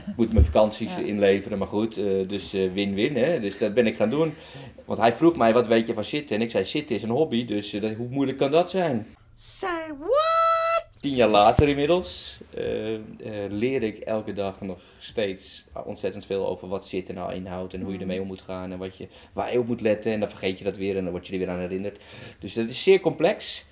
Ik 0.06 0.16
moet 0.16 0.32
mijn 0.32 0.44
vakanties 0.44 0.94
Ja. 0.96 1.02
inleveren, 1.02 1.58
maar 1.58 1.68
goed, 1.68 1.94
dus 2.28 2.52
win-win, 2.52 3.16
hè. 3.16 3.40
Dus 3.40 3.58
dat 3.58 3.74
ben 3.74 3.86
ik 3.86 3.96
gaan 3.96 4.10
doen. 4.10 4.34
Want 4.84 4.98
hij 4.98 5.12
vroeg 5.12 5.36
mij, 5.36 5.52
wat 5.52 5.66
weet 5.66 5.86
je 5.86 5.94
van 5.94 6.04
zitten? 6.04 6.36
En 6.36 6.42
ik 6.42 6.50
zei, 6.50 6.64
zitten 6.64 6.96
is 6.96 7.02
een 7.02 7.10
hobby, 7.10 7.44
dus 7.44 7.70
dat- 7.70 7.94
hoe 7.94 8.08
moeilijk 8.08 8.38
kan 8.38 8.50
dat 8.50 8.70
zijn? 8.70 9.06
Say 9.34 9.86
what? 9.98 10.33
Tien 11.04 11.14
jaar 11.14 11.28
later 11.28 11.68
inmiddels 11.68 12.38
eh, 12.54 12.94
eh, 12.94 13.00
leer 13.48 13.82
ik 13.82 13.98
elke 13.98 14.32
dag 14.32 14.60
nog 14.60 14.78
steeds 14.98 15.64
ontzettend 15.84 16.26
veel 16.26 16.46
over 16.46 16.68
wat 16.68 16.86
zitten 16.86 17.14
nou 17.14 17.34
inhoudt 17.34 17.74
en 17.74 17.80
hoe 17.80 17.92
je 17.92 17.98
ermee 17.98 18.20
om 18.20 18.26
moet 18.26 18.42
gaan 18.42 18.72
en 18.72 18.78
wat 18.78 18.96
je, 18.96 19.08
waar 19.32 19.52
je 19.52 19.58
op 19.58 19.66
moet 19.66 19.80
letten. 19.80 20.12
En 20.12 20.20
dan 20.20 20.28
vergeet 20.28 20.58
je 20.58 20.64
dat 20.64 20.76
weer 20.76 20.96
en 20.96 21.02
dan 21.02 21.12
word 21.12 21.26
je 21.26 21.32
er 21.32 21.38
weer 21.38 21.50
aan 21.50 21.58
herinnerd. 21.58 21.98
Dus 22.38 22.54
dat 22.54 22.68
is 22.68 22.82
zeer 22.82 23.00
complex. 23.00 23.64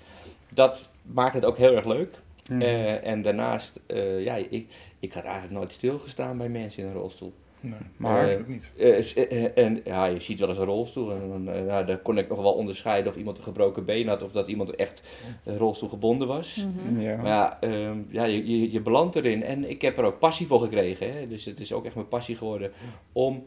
Dat 0.49 0.91
maakt 1.01 1.33
het 1.33 1.45
ook 1.45 1.57
heel 1.57 1.75
erg 1.75 1.85
leuk. 1.85 2.19
Eh, 2.59 3.05
en 3.07 3.21
daarnaast, 3.21 3.79
eh, 3.85 4.23
ja, 4.23 4.35
ik, 4.35 4.67
ik 4.99 5.13
had 5.13 5.23
eigenlijk 5.23 5.53
nooit 5.53 5.73
stilgestaan 5.73 6.37
bij 6.37 6.49
mensen 6.49 6.83
in 6.83 6.89
een 6.89 6.95
rolstoel. 6.95 7.33
Nee, 7.63 7.73
Maar- 7.97 8.27
dat 8.29 8.39
ook 8.39 8.47
niet. 8.47 8.71
Eh, 8.77 9.17
eh, 9.17 9.43
eh, 9.45 9.51
en 9.65 9.81
ja, 9.83 10.05
je 10.05 10.19
ziet 10.21 10.39
wel 10.39 10.49
eens 10.49 10.57
een 10.57 10.65
rolstoel. 10.65 11.11
En 11.11 11.29
dan, 11.29 11.43
nou, 11.43 11.85
daar 11.85 11.97
kon 11.97 12.17
ik 12.17 12.29
nog 12.29 12.41
wel 12.41 12.53
onderscheiden 12.53 13.11
of 13.11 13.17
iemand 13.17 13.37
een 13.37 13.43
gebroken 13.43 13.85
been 13.85 14.07
had 14.07 14.23
of 14.23 14.31
dat 14.31 14.47
iemand 14.47 14.75
echt 14.75 15.03
rolstoelgebonden 15.43 16.27
was. 16.27 16.65
Mhm. 16.87 16.99
Ja. 17.01 17.15
Maar 17.15 17.25
ja, 17.27 17.61
ehm, 17.61 17.97
ja 18.09 18.23
je, 18.23 18.49
je, 18.59 18.71
je 18.71 18.81
belandt 18.81 19.15
erin. 19.15 19.43
En 19.43 19.69
ik 19.69 19.81
heb 19.81 19.97
er 19.97 20.03
ook 20.03 20.19
passie 20.19 20.47
voor 20.47 20.59
gekregen. 20.59 21.13
Hè? 21.13 21.27
Dus 21.27 21.45
het 21.45 21.59
is 21.59 21.73
ook 21.73 21.85
echt 21.85 21.95
mijn 21.95 22.07
passie 22.07 22.35
geworden 22.35 22.71
om. 23.11 23.45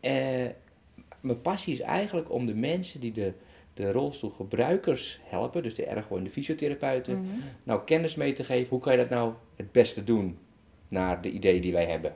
eh, 0.00 0.46
mijn 1.20 1.40
passie 1.40 1.72
is 1.72 1.80
eigenlijk 1.80 2.30
om 2.32 2.46
de 2.46 2.54
mensen 2.54 3.00
die 3.00 3.12
de, 3.12 3.32
de 3.74 3.92
rolstoelgebruikers 3.92 5.20
helpen, 5.24 5.62
dus 5.62 5.74
de 5.74 5.84
ergo 5.86 6.16
en 6.16 6.24
de 6.24 6.30
fysiotherapeuten, 6.30 7.16
Mhm. 7.20 7.26
nou 7.62 7.80
kennis 7.84 8.14
mee 8.14 8.32
te 8.32 8.44
geven. 8.44 8.68
Hoe 8.68 8.80
kan 8.80 8.92
je 8.92 8.98
dat 8.98 9.08
nou 9.10 9.32
het 9.56 9.72
beste 9.72 10.04
doen 10.04 10.38
naar 10.88 11.20
de 11.22 11.30
ideeën 11.30 11.62
die 11.62 11.72
wij 11.72 11.86
hebben? 11.86 12.14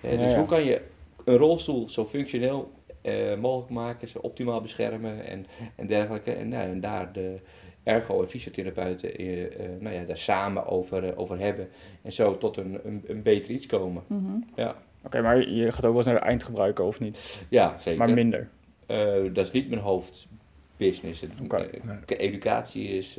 Eh, 0.00 0.18
dus 0.18 0.34
hoe 0.34 0.46
kan 0.46 0.64
je 0.64 0.80
een 1.24 1.36
rolstoel 1.36 1.88
zo 1.88 2.06
functioneel 2.06 2.72
eh, 3.02 3.36
mogelijk 3.36 3.70
maken, 3.70 4.08
ze 4.08 4.22
optimaal 4.22 4.60
beschermen 4.60 5.26
en, 5.26 5.46
en 5.76 5.86
dergelijke. 5.86 6.32
En, 6.32 6.48
nou, 6.48 6.70
en 6.70 6.80
daar 6.80 7.12
de 7.12 7.38
ergo 7.82 8.22
en 8.22 8.28
fysiotherapeuten 8.28 9.16
eh, 9.16 9.68
nou 9.78 9.94
ja, 9.94 10.04
daar 10.04 10.16
samen 10.16 10.66
over, 10.66 11.16
over 11.16 11.38
hebben. 11.38 11.68
En 12.02 12.12
zo 12.12 12.38
tot 12.38 12.56
een, 12.56 12.80
een, 12.84 13.04
een 13.06 13.22
beter 13.22 13.50
iets 13.50 13.66
komen. 13.66 14.02
Mhm. 14.06 14.36
Ja, 14.54 14.76
Oké, 15.02 15.20
maar 15.20 15.48
je 15.48 15.72
gaat 15.72 15.84
ook 15.84 15.90
wel 15.90 15.96
eens 15.96 16.06
naar 16.06 16.14
de 16.14 16.20
eindgebruiker 16.20 16.84
of 16.84 17.00
niet? 17.00 17.46
ja 17.48 17.78
zeker. 17.78 17.98
Maar 17.98 18.14
minder. 18.14 18.48
Dat 19.32 19.46
is 19.46 19.50
niet 19.50 19.68
mijn 19.68 19.80
hoofdbusiness. 19.80 21.22
Educatie 22.06 22.88
is. 22.88 23.18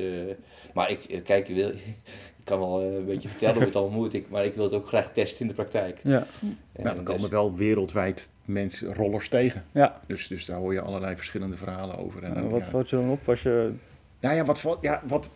maar 0.74 0.90
ik, 0.90 1.20
kijk, 1.24 1.46
je 1.46 1.54
wil, 1.54 1.72
ik 2.42 2.48
kan 2.48 2.58
wel 2.58 2.80
eh, 2.80 2.94
een 2.94 3.04
beetje 3.04 3.28
vertellen 3.28 3.54
hoe 3.56 3.64
het 3.64 3.76
allemaal 3.76 3.98
moet, 3.98 4.14
ik, 4.14 4.30
maar 4.30 4.44
ik 4.44 4.54
wil 4.54 4.64
het 4.64 4.72
ook 4.72 4.86
graag 4.86 5.12
testen 5.12 5.40
in 5.40 5.46
de 5.46 5.54
praktijk. 5.54 6.00
Ja. 6.04 6.26
En 6.72 6.82
Nou, 6.82 6.94
dan 6.94 7.04
komen 7.04 7.20
dus- 7.22 7.30
wel 7.30 7.54
wereldwijd 7.54 8.30
mensen, 8.44 8.94
rollers 8.94 9.28
tegen. 9.28 9.64
Ja. 9.72 10.00
Dus, 10.06 10.26
dus 10.28 10.44
daar 10.46 10.58
hoor 10.58 10.72
je 10.72 10.80
allerlei 10.80 11.16
verschillende 11.16 11.56
verhalen 11.56 11.98
over. 11.98 12.22
En, 12.22 12.50
wat 12.50 12.64
ja, 12.64 12.70
valt 12.70 12.90
je 12.90 12.96
dan 12.96 13.10
op 13.10 13.28
als 13.28 13.42
je 13.42 13.72
Nou 14.20 14.34
ja 14.34 14.44
wat, 14.44 14.78
ja, 14.80 15.02
wat 15.06 15.28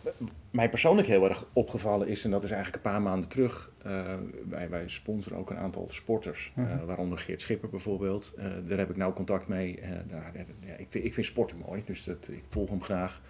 mij 0.50 0.68
persoonlijk 0.68 1.08
heel 1.08 1.28
erg 1.28 1.44
opgevallen 1.52 2.08
is, 2.08 2.24
en 2.24 2.30
dat 2.30 2.42
is 2.42 2.50
eigenlijk 2.50 2.84
een 2.84 2.90
paar 2.92 3.02
maanden 3.02 3.28
terug. 3.28 3.70
eh, 3.82 4.14
wij, 4.48 4.68
wij 4.70 4.84
sponsoren 4.86 5.38
ook 5.38 5.50
een 5.50 5.58
aantal 5.58 5.86
sporters, 5.90 6.52
eh, 6.56 6.64
Mhm. 6.64 6.84
waaronder 6.86 7.18
Geert 7.18 7.40
Schipper 7.40 7.68
bijvoorbeeld. 7.68 8.32
Eh, 8.36 8.44
daar 8.68 8.78
heb 8.78 8.90
ik 8.90 8.96
nou 8.96 9.12
contact 9.12 9.48
mee. 9.48 9.80
Nou, 10.10 10.22
ja, 10.66 10.74
ik, 10.76 10.86
vind, 10.88 11.04
ik 11.04 11.14
vind 11.14 11.26
sporten 11.26 11.56
mooi, 11.66 11.82
dus 11.86 12.04
dat, 12.04 12.28
ik 12.28 12.42
volg 12.48 12.70
hem 12.70 12.82
graag. 12.82 13.20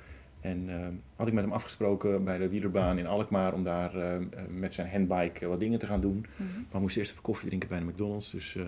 En 0.46 0.64
eh, 0.68 0.86
had 1.16 1.26
ik 1.26 1.32
met 1.32 1.44
hem 1.44 1.52
afgesproken 1.52 2.24
bij 2.24 2.38
de 2.38 2.48
wielerbaan 2.48 2.98
in 2.98 3.06
Alkmaar 3.06 3.52
om 3.54 3.64
daar 3.64 3.94
eh, 3.94 4.14
eh, 4.14 4.22
met 4.48 4.74
zijn 4.74 4.88
handbike 4.90 5.46
wat 5.46 5.60
dingen 5.60 5.78
te 5.78 5.86
gaan 5.86 6.00
doen. 6.00 6.26
Mhm. 6.36 6.48
Maar 6.54 6.66
we 6.70 6.78
moesten 6.78 7.00
eerst 7.00 7.12
even 7.12 7.22
koffie 7.24 7.46
drinken 7.48 7.68
bij 7.68 7.78
de 7.78 7.84
McDonald's, 7.84 8.30
dus 8.30 8.56
eh, 8.56 8.62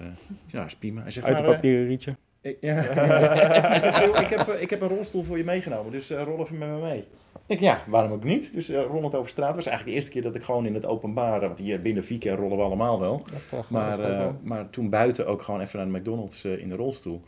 ja, 0.47 0.65
is 0.65 0.77
prima. 0.77 1.03
Hij 1.03 1.11
zegt, 1.11 1.27
Uit 1.27 1.39
een 1.39 1.45
maar, 1.45 1.55
eh, 1.55 1.61
papieren 1.61 1.87
rietje. 1.87 2.17
ik, 2.41 2.57
ja. 2.61 2.75
Hij 3.73 3.81
zegt, 3.81 4.05
"Joh, 4.05 4.21
ik, 4.21 4.29
heb, 4.29 4.49
ik 4.49 4.71
heb 4.71 4.81
een 4.81 4.89
rolstoel 4.89 5.23
voor 5.25 5.37
je 5.39 5.45
meegenomen, 5.45 5.93
dus 5.93 6.11
eh, 6.11 6.23
rol 6.23 6.41
even 6.41 6.59
met 6.59 6.69
me 6.69 6.81
mee. 6.81 7.05
Ik, 7.47 7.61
ja, 7.61 7.83
waarom 7.87 8.13
ook 8.13 8.25
niet? 8.25 8.51
Dus 8.55 8.71
uh, 8.71 8.83
rol 8.83 9.03
het 9.03 9.15
over 9.15 9.31
straat. 9.31 9.47
Het 9.47 9.57
was 9.57 9.67
eigenlijk 9.67 9.87
de 9.97 10.01
eerste 10.03 10.11
keer 10.11 10.23
dat 10.23 10.35
ik 10.35 10.43
gewoon 10.43 10.67
in 10.67 10.75
het 10.75 10.87
openbaar, 10.87 11.41
want 11.41 11.59
hier 11.59 11.83
binnen 11.83 12.05
Vika 12.05 12.35
rollen 12.35 12.57
we 12.57 12.63
allemaal 12.63 13.01
wel. 13.01 13.23
Dat, 13.51 13.61
uh, 13.61 13.71
Maar, 13.71 14.01
uh, 14.11 14.27
maar 14.43 14.71
toen 14.71 14.91
buiten 14.91 15.27
ook 15.27 15.43
gewoon 15.43 15.61
even 15.61 15.79
naar 15.79 15.87
de 15.93 15.99
McDonald's 15.99 16.45
uh, 16.45 16.59
in 16.59 16.69
de 16.69 16.75
rolstoel. 16.75 17.21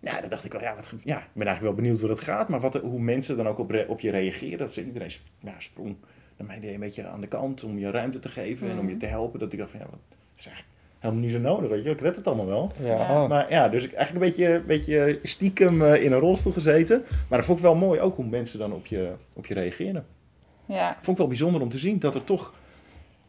Ja, 0.00 0.20
dan 0.20 0.30
dacht 0.30 0.44
ik 0.44 0.52
wel, 0.52 0.60
ja, 0.60 0.74
wat, 0.74 0.92
ja, 1.04 1.18
ik 1.18 1.32
ben 1.32 1.46
eigenlijk 1.46 1.60
wel 1.60 1.84
benieuwd 1.84 2.00
hoe 2.00 2.08
dat 2.08 2.20
gaat. 2.20 2.48
Maar 2.48 2.60
wat, 2.60 2.74
hoe 2.74 3.00
mensen 3.00 3.36
dan 3.36 3.48
ook 3.48 3.58
op, 3.58 3.70
re, 3.70 3.86
op 3.88 4.00
je 4.00 4.10
reageren. 4.10 4.58
Dat 4.58 4.72
ze 4.72 4.84
iedereen 4.84 5.10
ja, 5.40 5.54
sprong 5.58 5.96
naar 6.36 6.46
mij 6.46 6.56
idee 6.56 6.74
een 6.74 6.80
beetje 6.80 7.06
aan 7.06 7.20
de 7.20 7.26
kant 7.26 7.64
om 7.64 7.78
je 7.78 7.90
ruimte 7.90 8.18
te 8.18 8.28
geven 8.28 8.66
mm. 8.66 8.72
en 8.72 8.78
om 8.78 8.88
je 8.88 8.96
te 8.96 9.06
helpen. 9.06 9.38
Dat 9.38 9.52
ik 9.52 9.58
dacht 9.58 9.70
van, 9.70 9.80
ja, 9.80 9.86
wat 9.90 10.00
is 10.36 10.46
eigenlijk 10.46 10.76
helemaal 10.98 11.22
niet 11.22 11.32
zo 11.32 11.38
nodig, 11.38 11.70
weet 11.70 11.84
je. 11.84 11.90
Ik 11.90 12.00
red 12.00 12.16
het 12.16 12.26
allemaal 12.26 12.46
wel. 12.46 12.72
Ja. 12.78 12.86
ja. 12.86 13.26
Maar 13.26 13.50
ja, 13.50 13.68
dus 13.68 13.84
ik 13.84 13.92
eigenlijk 13.92 14.24
een 14.24 14.32
beetje, 14.32 14.62
beetje 14.66 15.18
stiekem 15.22 15.82
uh, 15.82 16.02
in 16.02 16.12
een 16.12 16.18
rolstoel 16.18 16.52
gezeten. 16.52 17.04
Maar 17.28 17.38
dat 17.38 17.46
vond 17.46 17.58
ik 17.58 17.64
wel 17.64 17.74
mooi 17.74 18.00
ook 18.00 18.16
hoe 18.16 18.26
mensen 18.26 18.58
dan 18.58 18.72
op 18.72 18.86
je, 18.86 19.12
op 19.32 19.46
je 19.46 19.54
reageren. 19.54 20.06
Ja. 20.66 20.92
Vond 20.92 21.08
ik 21.08 21.16
wel 21.16 21.26
bijzonder 21.26 21.60
om 21.60 21.68
te 21.68 21.78
zien 21.78 21.98
dat 21.98 22.14
er 22.14 22.24
toch... 22.24 22.54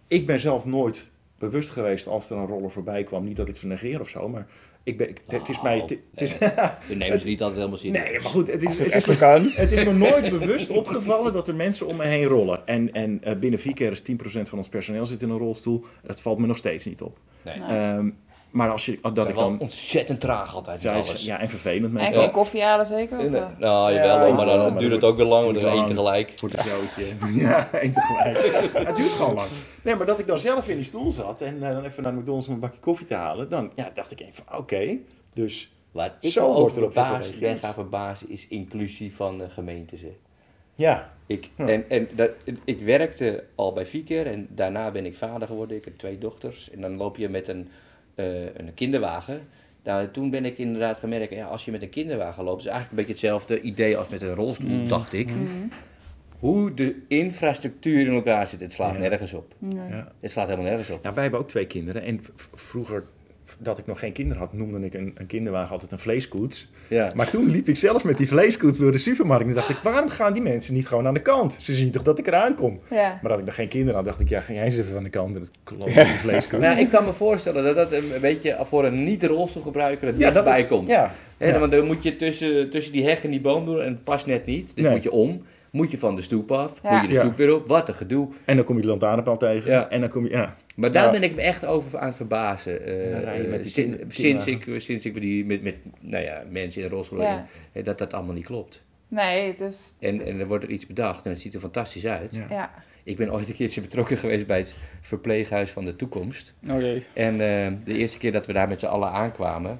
Ik 0.08 0.26
ben 0.26 0.40
zelf 0.40 0.66
nooit 0.66 1.10
bewust 1.38 1.70
geweest 1.70 2.08
als 2.08 2.30
er 2.30 2.38
een 2.38 2.46
roller 2.46 2.72
voorbij 2.72 3.04
kwam. 3.04 3.24
Niet 3.24 3.36
dat 3.36 3.50
ik 3.50 3.58
ze 3.58 3.68
negeer 3.68 4.00
of 4.00 4.10
zo, 4.10 4.30
maar 4.30 4.48
ik 4.84 4.98
ben, 4.98 5.10
ik, 5.10 5.22
het 5.28 5.50
is 5.50 5.62
mij... 5.62 5.80
Het, 5.80 5.90
het 5.90 6.22
is, 6.22 6.38
We 6.88 6.96
nemen 6.96 7.20
ze 7.20 7.26
niet 7.26 7.42
altijd 7.42 7.60
helemaal 7.60 7.80
serieus. 7.80 8.10
Nee, 8.10 8.20
maar 8.20 8.30
goed, 8.30 8.52
het 8.52 8.64
is, 8.64 8.80
het, 8.80 8.94
het, 8.94 9.08
is 9.08 9.20
me, 9.20 9.52
het 9.56 9.72
is 9.72 9.86
me 9.86 9.94
nooit 9.94 10.30
bewust 10.40 10.70
opgevallen 10.70 11.34
dat 11.34 11.48
er 11.48 11.56
mensen 11.56 11.88
om 11.88 11.96
me 11.96 12.06
heen 12.06 12.26
rollen. 12.26 12.68
En, 12.68 12.94
en 12.94 13.22
uh, 13.28 13.36
binnen 13.36 13.60
vier 13.60 13.74
keer 13.74 13.92
is 13.92 14.02
10% 14.02 14.14
van 14.42 14.58
ons 14.58 14.70
personeel 14.70 15.06
zit 15.06 15.22
in 15.22 15.30
een 15.30 15.38
rolstoel. 15.38 15.86
Dat 16.04 16.22
valt 16.22 16.40
me 16.40 16.48
nog 16.48 16.58
steeds 16.58 16.86
niet 16.86 17.02
op. 17.02 17.18
Nee. 17.42 17.96
Um, 17.96 18.18
maar 18.50 18.72
als 18.72 18.86
je... 18.86 19.00
Dat 19.14 19.30
ik 19.30 19.36
dan, 19.36 19.60
ontzettend 19.60 20.20
traag 20.20 20.56
altijd 20.56 20.82
ja, 20.82 20.94
alles. 20.94 21.26
Ja, 21.26 21.40
en 21.40 21.50
vervelend 21.50 21.94
meestal. 21.94 22.14
En 22.14 22.22
geen 22.22 22.32
koffie 22.32 22.64
halen 22.64 22.86
zeker? 22.86 23.18
Of? 23.18 23.30
Nee, 23.30 23.42
nou, 23.58 23.94
jawel, 23.94 24.28
ja, 24.28 24.34
maar 24.34 24.46
dan 24.46 24.78
duurt 24.78 24.92
het 24.92 25.04
ook 25.04 25.18
weer 25.18 25.26
lang, 25.26 25.46
want 25.46 25.58
er 25.58 25.64
is 25.64 25.72
één 25.72 25.86
tegelijk. 25.86 26.34
Voor 26.36 26.50
het 26.50 26.62
zoutje. 26.62 27.06
ja, 27.46 27.68
één 27.72 27.92
tegelijk. 27.92 28.38
het 28.88 28.96
duurt 28.96 29.12
gewoon 29.12 29.36
lang. 29.36 29.50
Nee, 29.84 29.96
maar 29.96 30.06
dat 30.06 30.20
ik 30.20 30.28
dan 30.28 30.40
zelf 30.40 30.68
in 30.68 30.76
die 30.76 30.86
stoel 30.86 31.12
zat 31.12 31.42
en 31.42 31.56
uh, 31.56 31.70
dan 31.70 31.84
even 31.84 32.04
naar 32.04 32.14
McDonald's 32.14 32.48
om 32.48 32.54
een 32.54 32.60
bakje 32.60 32.80
koffie 32.80 33.08
te 33.08 33.16
halen, 33.16 33.50
dan 33.50 33.72
ja, 33.76 33.92
dacht 33.94 34.12
ik 34.12 34.20
even, 34.20 34.44
oké, 34.48 34.58
okay, 34.58 35.02
dus 35.34 35.70
Waar 35.92 36.18
ik 36.20 36.32
zo 36.32 36.54
over 36.54 36.74
verbaasd 36.74 37.40
ben 37.40 37.58
gaan 37.58 37.74
verbazen 37.74 38.30
is 38.30 38.48
inclusie 38.48 39.16
van 39.16 39.38
de 39.38 39.50
gemeentes. 39.50 40.02
Ja. 40.76 41.14
Ik, 41.26 41.50
ja. 41.56 41.68
En, 41.68 41.90
en 41.90 42.08
dat, 42.16 42.32
ik 42.64 42.80
werkte 42.80 43.44
al 43.56 43.74
bij 43.74 43.86
Viker 43.86 44.28
en 44.28 44.48
daarna 44.50 44.92
ben 44.92 45.06
ik 45.06 45.16
vader 45.16 45.48
geworden. 45.48 45.78
Ik 45.78 45.86
heb 45.86 45.98
twee 45.98 46.18
dochters. 46.18 46.70
En 46.70 46.82
dan 46.82 46.98
loop 46.98 47.18
je 47.18 47.30
met 47.30 47.48
een, 47.48 47.70
uh, 48.20 48.26
een 48.44 48.74
kinderwagen. 48.74 49.42
Nou, 49.84 50.12
toen 50.12 50.30
ben 50.30 50.46
ik 50.46 50.58
inderdaad 50.58 50.98
gemerkt, 50.98 51.34
ja, 51.34 51.46
als 51.46 51.66
je 51.66 51.72
met 51.72 51.82
een 51.82 51.90
kinderwagen 51.90 52.44
loopt, 52.44 52.60
is 52.60 52.68
eigenlijk 52.68 52.92
een 53.00 53.06
beetje 53.08 53.28
hetzelfde 53.28 53.62
idee 53.62 53.98
als 53.98 54.10
met 54.10 54.22
een 54.22 54.36
rolstoel, 54.36 54.70
mm. 54.70 54.88
dacht 54.88 55.14
ik. 55.14 55.36
Mm. 55.36 55.70
Hoe 56.40 56.74
de 56.74 56.96
infrastructuur 57.08 58.06
in 58.06 58.14
elkaar 58.14 58.48
zit, 58.48 58.60
het 58.62 58.74
slaat 58.74 58.94
Ja. 58.94 59.00
nergens 59.00 59.34
op. 59.34 59.54
Nee. 59.58 59.90
Ja. 59.90 60.12
Het 60.20 60.32
slaat 60.32 60.48
helemaal 60.48 60.70
nergens 60.70 60.90
op. 60.90 61.02
Nou, 61.04 61.14
wij 61.14 61.24
hebben 61.24 61.42
ook 61.42 61.48
twee 61.48 61.66
kinderen. 61.66 62.02
En 62.02 62.22
vroeger, 62.54 63.04
dat 63.62 63.78
ik 63.78 63.86
nog 63.86 64.00
geen 64.00 64.12
kinderen 64.12 64.42
had, 64.44 64.54
noemde 64.54 64.86
ik 64.86 64.94
een, 64.94 65.12
een 65.16 65.26
kinderwagen 65.26 65.72
altijd 65.72 65.92
een 65.92 66.00
vleeskoets. 66.00 66.70
Ja. 66.88 67.12
Maar 67.16 67.30
toen 67.30 67.50
liep 67.50 67.68
ik 67.68 67.78
zelf 67.78 68.04
met 68.04 68.18
die 68.18 68.28
vleeskoets 68.28 68.80
door 68.80 68.92
de 68.92 68.98
supermarkt. 68.98 69.46
En 69.48 69.54
dacht 69.54 69.70
ik, 69.70 69.78
waarom 69.84 70.10
gaan 70.10 70.34
die 70.34 70.42
mensen 70.42 70.74
niet 70.74 70.88
gewoon 70.88 71.08
aan 71.08 71.14
de 71.14 71.22
kant? 71.22 71.54
Ze 71.62 71.76
zien 71.76 71.92
toch 71.92 72.02
dat 72.04 72.20
ik 72.20 72.28
eraan 72.28 72.56
kom? 72.56 72.80
Ja. 72.90 73.20
Maar 73.22 73.32
dat 73.32 73.40
ik 73.40 73.46
nog 73.46 73.56
geen 73.56 73.68
kinderen 73.68 73.96
had, 73.96 74.06
dacht 74.06 74.20
ik, 74.20 74.30
ja, 74.30 74.40
ga 74.40 74.54
jij 74.54 74.64
eens 74.66 74.78
even 74.78 74.98
aan 74.98 75.04
de 75.04 75.10
kant 75.10 75.34
met 75.34 75.42
het 75.42 75.52
klopt 75.64 75.94
die 75.94 76.06
vleeskoets. 76.06 76.66
Nou, 76.66 76.80
ik 76.80 76.90
kan 76.90 77.06
me 77.06 77.14
voorstellen 77.14 77.64
dat 77.64 77.76
dat 77.76 77.92
een 77.92 78.12
beetje 78.22 78.58
voor 78.62 78.86
een 78.86 79.04
niet-rolstoelgebruiker 79.04 80.08
het 80.08 80.18
Ja, 80.18 80.32
dat- 80.32 80.66
komt. 80.68 80.88
Ja. 80.90 81.12
Want 81.38 81.72
dan 81.72 81.86
moet 81.86 82.04
je 82.04 82.16
tussen, 82.16 82.70
tussen 82.70 82.92
die 82.94 83.06
heg 83.08 83.24
en 83.24 83.30
die 83.30 83.42
boom 83.42 83.66
door 83.66 83.82
en 83.82 83.92
het 83.92 84.04
past 84.04 84.26
net 84.26 84.46
niet. 84.46 84.76
Dus 84.76 84.84
Nee. 84.86 84.94
moet 84.94 85.04
je 85.04 85.12
om. 85.12 85.42
Moet 85.72 85.92
je 85.92 85.98
van 85.98 86.16
de 86.16 86.22
stoep 86.22 86.52
af. 86.52 86.80
Ja. 86.84 86.92
Moet 86.92 87.02
je 87.02 87.08
de 87.08 87.14
Ja. 87.14 87.20
stoep 87.20 87.36
weer 87.38 87.56
op. 87.56 87.68
Wat 87.68 87.88
een 87.88 87.94
gedoe. 87.94 88.28
En 88.46 88.56
dan 88.56 88.66
kom 88.66 88.76
je 88.76 88.82
de 88.82 88.88
lantaarnpaal 88.88 89.38
tegen. 89.38 89.72
Ja. 89.72 89.90
En 89.90 90.00
dan 90.00 90.10
kom 90.10 90.24
je, 90.24 90.30
ja. 90.30 90.56
Maar 90.76 90.92
daar 90.92 91.06
Ja. 91.06 91.12
ben 91.12 91.24
ik 91.24 91.36
me 91.36 91.42
echt 91.42 91.66
over 91.66 92.00
aan 92.00 92.08
het 92.08 92.16
verbazen. 92.16 92.86
eh, 92.86 93.50
met 93.50 93.72
kinder- 93.72 94.00
sinds, 94.10 94.46
ik, 94.48 94.66
sinds 94.78 95.06
ik 95.06 95.22
die 95.22 95.46
met, 95.46 95.62
met 95.62 95.76
nou 96.00 96.24
ja, 96.24 96.44
mensen 96.50 96.82
in 96.82 96.90
rolstoel 96.90 97.24
dat 97.84 97.98
dat 97.98 98.14
allemaal 98.14 98.34
niet 98.36 98.46
klopt. 98.46 98.84
Nee, 99.08 99.56
is... 99.56 99.96
En, 100.00 100.26
en 100.26 100.40
er 100.40 100.48
wordt 100.48 100.64
er 100.64 100.70
iets 100.70 100.88
bedacht 100.88 101.26
en 101.26 101.32
het 101.32 101.40
ziet 101.40 101.54
er 101.54 101.60
fantastisch 101.60 102.06
uit. 102.06 102.36
Ja. 102.36 102.46
Ja. 102.50 102.72
Ik 103.04 103.18
ben 103.18 103.34
ooit 103.34 103.48
een 103.48 103.54
keertje 103.56 103.82
betrokken 103.82 104.18
geweest 104.18 104.48
bij 104.48 104.58
het 104.58 104.76
verpleeghuis 105.02 105.72
van 105.72 105.86
de 105.86 105.96
toekomst. 105.96 106.54
Jee. 106.60 107.04
En 107.14 107.32
eh, 107.32 107.72
de 107.86 107.98
eerste 107.98 108.18
keer 108.18 108.32
dat 108.32 108.46
we 108.46 108.54
daar 108.54 108.68
met 108.68 108.80
z'n 108.80 108.86
allen 108.86 109.12
aankwamen, 109.12 109.80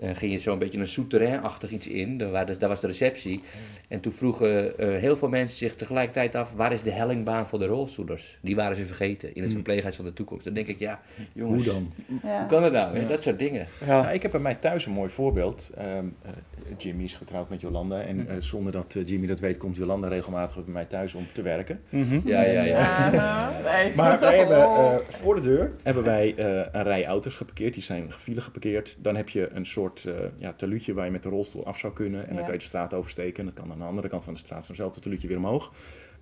eh, 0.00 0.10
ging 0.14 0.32
je 0.32 0.38
zo'n 0.38 0.58
beetje 0.58 0.78
een 0.78 0.88
souterrain-achtig 0.88 1.70
iets 1.70 1.86
in. 1.86 2.18
Daar, 2.18 2.30
waren- 2.30 2.58
daar 2.58 2.68
was 2.68 2.80
de 2.80 2.86
receptie. 2.86 3.40
En 3.88 4.00
toen 4.00 4.12
vroegen 4.12 4.78
eh, 4.78 4.88
heel 5.00 5.16
veel 5.16 5.28
mensen 5.28 5.58
zich 5.58 5.74
tegelijkertijd 5.74 6.34
af, 6.34 6.52
waar 6.56 6.72
is 6.72 6.82
de 6.82 6.90
hellingbaan 6.90 7.46
voor 7.48 7.58
de 7.58 7.66
rolstoelers? 7.66 8.38
Die 8.40 8.56
waren 8.56 8.76
ze 8.76 8.86
vergeten 8.86 9.28
in 9.28 9.34
het 9.34 9.44
Hmm. 9.44 9.52
verpleeghuis 9.52 9.96
van 9.96 10.04
de 10.04 10.12
toekomst. 10.12 10.44
Dan 10.44 10.54
denk 10.54 10.66
ik, 10.66 10.78
ja, 10.78 11.00
jongens, 11.32 11.64
Hoe 11.64 11.72
dan? 11.74 11.92
Ja. 12.22 12.38
hoe 12.38 12.48
kan 12.48 12.62
het 12.62 12.72
nou? 12.72 12.98
Ja. 13.00 13.06
Dat 13.08 13.22
soort 13.22 13.38
dingen. 13.38 13.66
Ja. 13.86 14.02
Nou, 14.02 14.14
ik 14.14 14.22
heb 14.22 14.30
bij 14.30 14.40
mij 14.40 14.54
thuis 14.54 14.86
een 14.86 14.92
mooi 14.92 15.10
voorbeeld. 15.10 15.70
Ehm, 15.76 15.86
eh, 16.22 16.30
Jimmy 16.78 17.04
is 17.04 17.14
getrouwd 17.16 17.48
met 17.50 17.60
Jolanda. 17.60 18.00
En 18.02 18.28
eh, 18.28 18.36
zonder 18.38 18.72
dat 18.72 18.94
eh, 18.94 19.06
Jimmy 19.06 19.26
dat 19.26 19.40
weet, 19.40 19.56
komt 19.56 19.76
Jolanda 19.76 20.08
regelmatig 20.08 20.54
bij 20.64 20.72
mij 20.74 20.84
thuis 20.84 21.14
om 21.14 21.26
te 21.32 21.42
werken. 21.42 21.80
Mhm. 21.88 22.20
Ja, 22.24 22.42
ja, 22.42 22.62
ja. 22.62 23.50
Nee. 23.64 23.94
Maar 23.94 24.20
wij 24.20 24.38
hebben 24.38 24.56
Oh. 24.66 24.94
eh, 24.94 24.98
voor 25.08 25.34
de 25.34 25.40
deur 25.42 25.72
hebben 25.82 26.04
wij 26.04 26.34
eh, 26.36 26.66
een 26.72 26.82
rij 26.82 27.06
auto's 27.06 27.34
geparkeerd. 27.34 27.74
Die 27.74 27.82
zijn 27.82 28.12
file 28.12 28.40
geparkeerd. 28.40 28.96
Dan 28.98 29.16
heb 29.16 29.28
je 29.28 29.48
een 29.52 29.66
soort 29.66 29.89
eh 29.98 30.14
ja, 30.36 30.52
teluutje 30.52 30.94
waar 30.94 31.04
je 31.04 31.10
met 31.10 31.22
de 31.22 31.28
rolstoel 31.28 31.66
af 31.66 31.78
zou 31.78 31.92
kunnen. 31.92 32.28
En 32.28 32.34
dan 32.34 32.44
kan 32.44 32.52
je 32.52 32.58
de 32.58 32.64
straat 32.64 32.94
oversteken. 32.94 33.44
Dat 33.44 33.54
kan 33.54 33.72
aan 33.72 33.78
de 33.78 33.84
andere 33.84 34.08
kant 34.08 34.24
van 34.24 34.32
de 34.32 34.38
straat 34.38 34.64
zo'nzelfde 34.64 35.00
teluutje 35.00 35.28
weer 35.28 35.36
omhoog. 35.36 35.72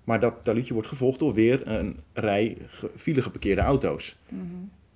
Maar 0.03 0.19
dat 0.19 0.33
teluutje 0.43 0.73
wordt 0.73 0.87
gevolgd 0.87 1.19
door 1.19 1.33
weer 1.33 1.67
een 1.67 1.99
rij 2.13 2.57
file 2.95 3.21
geparkeerde 3.21 3.61
auto's. 3.61 4.17
Mhm. 4.29 4.43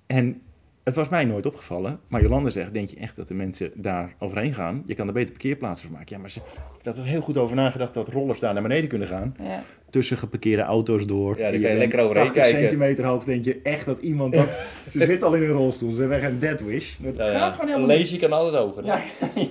En 0.06 0.42
het 0.84 0.94
was 0.94 1.08
mij 1.08 1.24
nooit 1.24 1.46
opgevallen. 1.46 2.00
Maar 2.08 2.22
Jolanda 2.22 2.50
zegt, 2.50 2.72
denk 2.72 2.88
je 2.88 2.96
echt 2.96 3.16
dat 3.16 3.28
de 3.28 3.34
mensen 3.34 3.70
daar 3.74 4.14
overheen 4.18 4.54
gaan? 4.54 4.82
Je 4.86 4.94
kan 4.94 5.06
er 5.06 5.12
beter 5.12 5.30
parkeerplaatsen 5.30 5.88
van 5.88 5.96
maken. 5.96 6.14
Ja, 6.16 6.20
maar 6.20 6.30
ze, 6.30 6.40
dat 6.82 6.98
er 6.98 7.04
heel 7.04 7.20
goed 7.20 7.36
over 7.36 7.56
nagedacht 7.56 7.94
dat 7.94 8.08
rollers 8.08 8.38
daar 8.40 8.52
naar 8.52 8.62
beneden 8.62 8.88
kunnen 8.88 9.08
gaan. 9.08 9.36
Ja. 9.42 9.62
Tussen 9.90 10.16
geparkeerde 10.16 10.62
auto's 10.62 11.06
door. 11.06 11.38
Ja, 11.38 11.50
daar 11.50 11.60
kan 11.60 11.70
je 11.70 11.76
lekker 11.76 11.98
overheen 12.00 12.24
80 12.24 12.42
kijken. 12.42 12.60
centimeter 12.60 13.04
hoog, 13.04 13.24
denk 13.24 13.44
je 13.44 13.60
echt 13.62 13.86
dat 13.86 13.98
iemand... 14.00 14.32
Dat, 14.34 14.48
ze 14.90 15.04
zit 15.04 15.22
al 15.22 15.34
in 15.34 15.42
een 15.42 15.48
rolstoel, 15.48 15.90
ze 15.90 16.00
hebben 16.00 16.16
echt 16.16 16.26
een 16.26 16.38
dead 16.38 16.60
wish. 16.60 16.94
Dat 16.98 17.16
Ja, 17.16 17.26
ja. 17.30 17.38
gaat 17.38 17.52
gewoon 17.52 17.66
helemaal 17.68 17.88
leesje 17.96 18.16
kan 18.16 18.32
altijd 18.32 18.62
over. 18.62 18.84
Ja, 18.86 19.00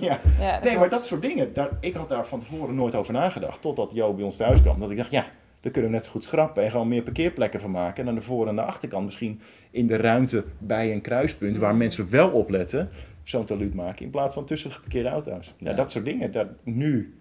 ja. 0.00 0.60
Nee, 0.64 0.78
maar 0.78 0.88
dat 0.88 1.06
soort 1.06 1.22
dingen. 1.22 1.50
Daar, 1.52 1.68
ik 1.80 1.94
had 1.94 2.08
daar 2.08 2.26
van 2.26 2.38
tevoren 2.38 2.74
nooit 2.74 2.94
over 2.94 3.12
nagedacht. 3.12 3.60
Totdat 3.62 3.90
Jo 3.94 4.12
bij 4.14 4.24
ons 4.24 4.36
thuis 4.36 4.62
kwam. 4.62 4.80
Dat 4.80 4.90
ik 4.90 4.96
dacht, 4.96 5.10
ja, 5.10 5.26
daar 5.64 5.72
kunnen 5.72 5.90
we 5.90 5.96
net 5.96 6.04
zo 6.06 6.10
goed 6.12 6.24
schrappen. 6.24 6.62
En 6.64 6.70
gewoon 6.70 6.88
meer 6.88 7.02
parkeerplekken 7.02 7.60
van 7.60 7.70
maken. 7.70 8.02
En 8.02 8.08
aan 8.08 8.14
de 8.14 8.20
voor- 8.20 8.48
en 8.48 8.54
de 8.56 8.62
achterkant 8.62 9.04
misschien 9.04 9.40
in 9.70 9.86
de 9.86 9.96
ruimte 9.96 10.44
bij 10.58 10.92
een 10.92 11.00
kruispunt. 11.00 11.56
Waar 11.56 11.74
mensen 11.74 12.10
wel 12.10 12.30
opletten. 12.30 12.88
Zo'n 13.22 13.44
taluut 13.44 13.74
maken. 13.74 14.04
In 14.04 14.10
plaats 14.10 14.34
van 14.34 14.44
tussen 14.44 14.68
de 14.68 14.74
geparkeerde 14.74 15.08
auto's. 15.08 15.54
Ja, 15.58 15.70
Ja. 15.70 15.76
dat 15.76 15.90
soort 15.90 16.04
dingen. 16.04 16.32
Daar, 16.32 16.46
nu 16.62 17.18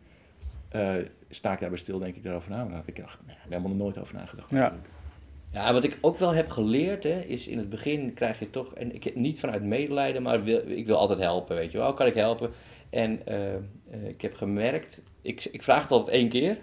eh, 0.70 0.94
sta 1.30 1.54
ik 1.54 1.60
daarbij 1.60 1.80
stil, 1.80 2.00
denk 2.00 2.16
ik, 2.16 2.24
daarover 2.24 2.50
na. 2.50 2.58
Maar 2.58 2.68
daar 2.68 2.76
heb 2.78 2.88
ik 2.88 2.96
dacht, 2.96 3.18
nee, 3.20 3.28
daar 3.28 3.36
heb 3.44 3.52
ik 3.52 3.58
helemaal 3.58 3.78
nooit 3.78 4.00
over 4.00 4.16
nagedacht. 4.16 4.50
Ja. 4.52 4.76
Ja, 5.52 5.74
wat 5.74 5.84
ik 5.84 5.98
ook 6.02 6.18
wel 6.20 6.34
heb 6.34 6.50
geleerd, 6.50 7.04
hè, 7.04 7.20
is 7.20 7.48
in 7.48 7.58
het 7.58 7.70
begin 7.70 8.14
krijg 8.14 8.40
je 8.40 8.50
toch, 8.50 8.74
en 8.74 8.96
ik, 8.96 9.16
niet 9.16 9.40
vanuit 9.40 9.64
medelijden, 9.64 10.22
maar 10.22 10.44
wil, 10.44 10.62
ik 10.68 10.86
wil 10.86 10.98
altijd 10.98 11.20
helpen, 11.20 11.56
weet 11.56 11.72
je 11.72 11.78
wel, 11.78 11.94
kan 11.94 12.08
ik 12.08 12.14
helpen? 12.14 12.50
En 12.90 13.26
eh, 13.26 13.54
eh, 13.54 13.60
ik 14.08 14.22
heb 14.22 14.34
gemerkt, 14.34 15.02
ik, 15.22 15.46
ik 15.52 15.64
vraag 15.64 15.82
het 15.82 15.92
altijd 15.92 16.16
één 16.16 16.30
keer, 16.30 16.58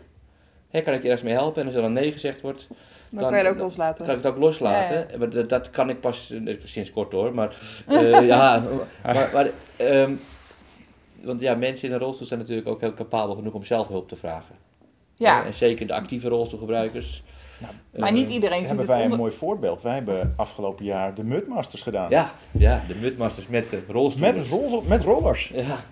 hè, 0.70 0.80
kan 0.80 0.94
ik 0.94 1.02
je 1.02 1.08
ergens 1.08 1.28
mee 1.28 1.34
helpen? 1.34 1.60
En 1.60 1.66
als 1.66 1.76
er 1.76 1.82
dan 1.82 1.92
nee 1.92 2.12
gezegd 2.12 2.40
wordt, 2.40 2.66
Dan 3.10 3.20
kan 3.22 3.38
je 3.38 3.44
het 3.44 3.52
ook 3.54 3.58
loslaten. 3.58 4.04
kan 4.06 4.16
ik 4.16 4.22
het 4.22 4.32
ook 4.32 4.38
loslaten. 4.38 5.06
Ja, 5.10 5.18
Maar 5.18 5.30
dat, 5.30 5.48
dat 5.48 5.70
kan 5.70 5.90
ik 5.90 6.00
pas 6.00 6.30
eh, 6.30 6.56
sinds 6.64 6.92
kort 6.92 7.12
hoor, 7.12 7.34
maar 7.34 7.56
eh, 7.86 8.26
ja, 8.26 8.62
maar, 9.04 9.30
maar 9.32 9.50
ehm, 9.76 10.12
want 11.22 11.40
ja, 11.40 11.54
mensen 11.54 11.88
in 11.88 11.94
een 11.94 12.00
rolstoel 12.00 12.26
zijn 12.26 12.40
natuurlijk 12.40 12.68
ook 12.68 12.80
heel 12.80 12.94
capabel 12.94 13.34
genoeg 13.34 13.54
om 13.54 13.64
zelf 13.64 13.88
hulp 13.88 14.08
te 14.08 14.16
vragen. 14.16 14.54
Ja, 15.14 15.44
En 15.44 15.54
zeker 15.54 15.86
de 15.86 15.94
actieve 15.94 16.28
rolstoelgebruikers. 16.28 17.22
maar 17.96 18.08
Eh, 18.08 18.14
niet 18.14 18.30
iedereen 18.30 18.58
ziet 18.58 18.66
Hebben 18.66 18.84
het 18.86 18.94
wij 18.94 18.96
een 19.04 19.04
onder... 19.04 19.18
mooi 19.18 19.32
voorbeeld. 19.32 19.82
Wij 19.82 19.94
hebben 19.94 20.34
afgelopen 20.36 20.84
jaar 20.84 21.14
de 21.14 21.24
Mudmasters 21.24 21.82
gedaan. 21.82 22.10
Ja, 22.10 22.30
ja, 22.50 22.82
de 22.88 22.94
Mudmasters 22.94 23.46
met 23.46 23.68
de 23.68 23.82
rolstoelers. 23.88 24.38
Met, 24.38 24.60
rol, 24.60 24.82
met 24.82 25.02
rollers. 25.02 25.50
Ja, 25.54 25.84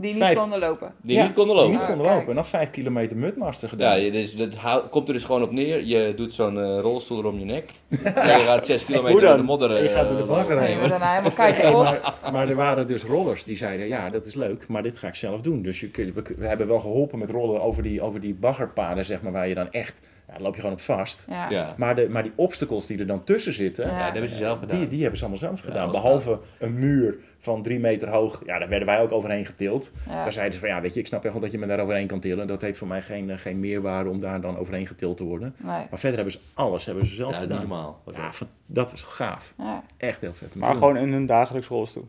Die 0.00 0.12
niet 0.14 0.22
Vijf- 0.22 0.38
konden 0.38 0.58
lopen. 0.58 0.94
Die 1.02 1.16
Ja, 1.16 1.22
niet 1.24 1.32
konden 1.32 1.54
Die 1.56 1.64
lopen. 1.64 1.70
niet 1.78 1.88
Ah, 1.88 1.94
konden 1.94 2.12
lopen. 2.12 2.28
En 2.28 2.34
dan 2.34 2.44
vijf 2.44 2.70
kilometer 2.70 3.16
mudmaster 3.16 3.68
Ja, 3.68 3.74
gedaan. 3.74 4.00
je- 4.00 4.10
dus, 4.10 4.36
dat 4.36 4.54
hou- 4.54 4.88
komt 4.88 5.08
er 5.08 5.14
dus 5.14 5.24
gewoon 5.24 5.42
op 5.42 5.50
neer. 5.52 5.84
Je 5.84 6.12
doet 6.16 6.34
zo'n 6.34 6.58
eh, 6.60 6.78
rolstoel 6.80 7.24
om 7.24 7.38
je 7.38 7.44
nek. 7.44 7.64
En 8.04 8.38
je 8.38 8.44
gaat 8.44 8.66
6 8.66 8.84
kilometer 8.84 9.12
Hoe 9.12 9.20
dan? 9.20 9.28
door 9.30 9.38
de 9.38 9.44
modder. 9.44 9.76
En 9.76 9.82
je 9.82 9.88
gaat 9.88 10.08
door 10.08 10.16
de 10.16 10.22
eh, 10.22 10.28
bagger 10.28 10.54
lopen. 10.54 10.70
Nee, 10.70 10.78
we 10.82 10.88
daarna 10.88 11.10
helemaal 11.10 11.30
kijken 11.32 11.70
rot. 11.70 12.02
Maar, 12.22 12.32
maar 12.32 12.48
er 12.48 12.54
waren 12.56 12.86
dus 12.86 13.02
rollers 13.04 13.44
die 13.44 13.56
zeiden, 13.56 13.86
ja, 13.88 14.10
dat 14.10 14.26
is 14.26 14.34
leuk, 14.34 14.68
maar 14.68 14.82
dit 14.82 14.98
ga 14.98 15.08
ik 15.08 15.14
zelf 15.14 15.40
doen. 15.40 15.62
Dus 15.62 15.80
je, 15.80 15.90
we, 15.92 16.22
we 16.38 16.46
hebben 16.46 16.66
wel 16.68 16.80
geholpen 16.80 17.18
met 17.18 17.30
rollen 17.30 17.62
over 17.62 17.82
die, 17.82 18.02
over 18.02 18.20
die 18.20 18.34
baggerpaden, 18.34 19.04
zeg 19.04 19.22
maar, 19.22 19.32
waar 19.32 19.48
je 19.48 19.54
dan 19.54 19.70
echt, 19.70 19.94
ja, 20.30 20.36
daar 20.36 20.42
loop 20.44 20.54
je 20.54 20.60
gewoon 20.60 20.76
op 20.76 20.82
vast. 20.82 21.24
Ja. 21.28 21.50
Ja. 21.50 21.74
Maar, 21.76 21.94
de, 21.94 22.08
maar 22.08 22.22
die 22.22 22.32
obstacles 22.34 22.86
die 22.86 22.98
er 22.98 23.06
dan 23.06 23.24
tussen 23.24 23.52
zitten, 23.52 23.86
Ja. 23.86 24.02
dat 24.04 24.12
hebben 24.12 24.30
ze 24.30 24.36
zelf 24.36 24.58
gedaan. 24.58 24.78
die, 24.78 24.88
die 24.88 25.00
hebben 25.00 25.18
ze 25.18 25.24
allemaal 25.24 25.42
zelf 25.42 25.60
gedaan. 25.60 25.90
Behalve 25.90 26.38
een 26.58 26.78
muur 26.78 27.14
van 27.38 27.62
drie 27.62 27.78
meter 27.78 28.08
hoog, 28.10 28.42
ja, 28.46 28.58
daar 28.58 28.68
werden 28.68 28.88
wij 28.88 29.00
ook 29.00 29.12
overheen 29.12 29.46
getild. 29.46 29.92
Ja. 30.08 30.22
Daar 30.22 30.32
zeiden 30.32 30.54
ze 30.54 30.60
van, 30.60 30.68
ja, 30.68 30.80
weet 30.80 30.94
je, 30.94 31.00
ik 31.00 31.06
snap 31.06 31.24
echt 31.24 31.32
wel 31.32 31.42
dat 31.42 31.52
je 31.52 31.58
me 31.58 31.66
daar 31.66 31.78
overheen 31.80 32.06
kan 32.06 32.20
tillen. 32.20 32.46
Dat 32.46 32.60
heeft 32.60 32.78
voor 32.78 32.88
mij 32.88 33.02
geen, 33.02 33.30
eh, 33.30 33.38
geen 33.38 33.60
meerwaarde 33.60 34.10
om 34.10 34.18
daar 34.18 34.40
dan 34.40 34.56
overheen 34.58 34.86
getild 34.86 35.16
te 35.16 35.24
worden. 35.24 35.54
Nee. 35.56 35.86
Maar 35.90 35.98
verder 35.98 36.14
hebben 36.14 36.32
ze 36.32 36.38
alles 36.54 36.84
hebben 36.84 37.06
ze 37.06 37.14
zelf 37.14 37.36
gedaan. 37.36 37.58
normaal. 37.58 38.02
Ja, 38.12 38.30
dat. 38.66 38.90
was 38.90 39.02
gaaf. 39.02 39.54
Ja. 39.58 39.82
Echt 39.96 40.20
heel 40.20 40.34
vet. 40.34 40.54
Maar 40.56 40.74
gewoon 40.74 40.96
in 40.96 41.12
hun 41.12 41.26
dagelijks 41.26 41.68
rolstoel. 41.68 42.08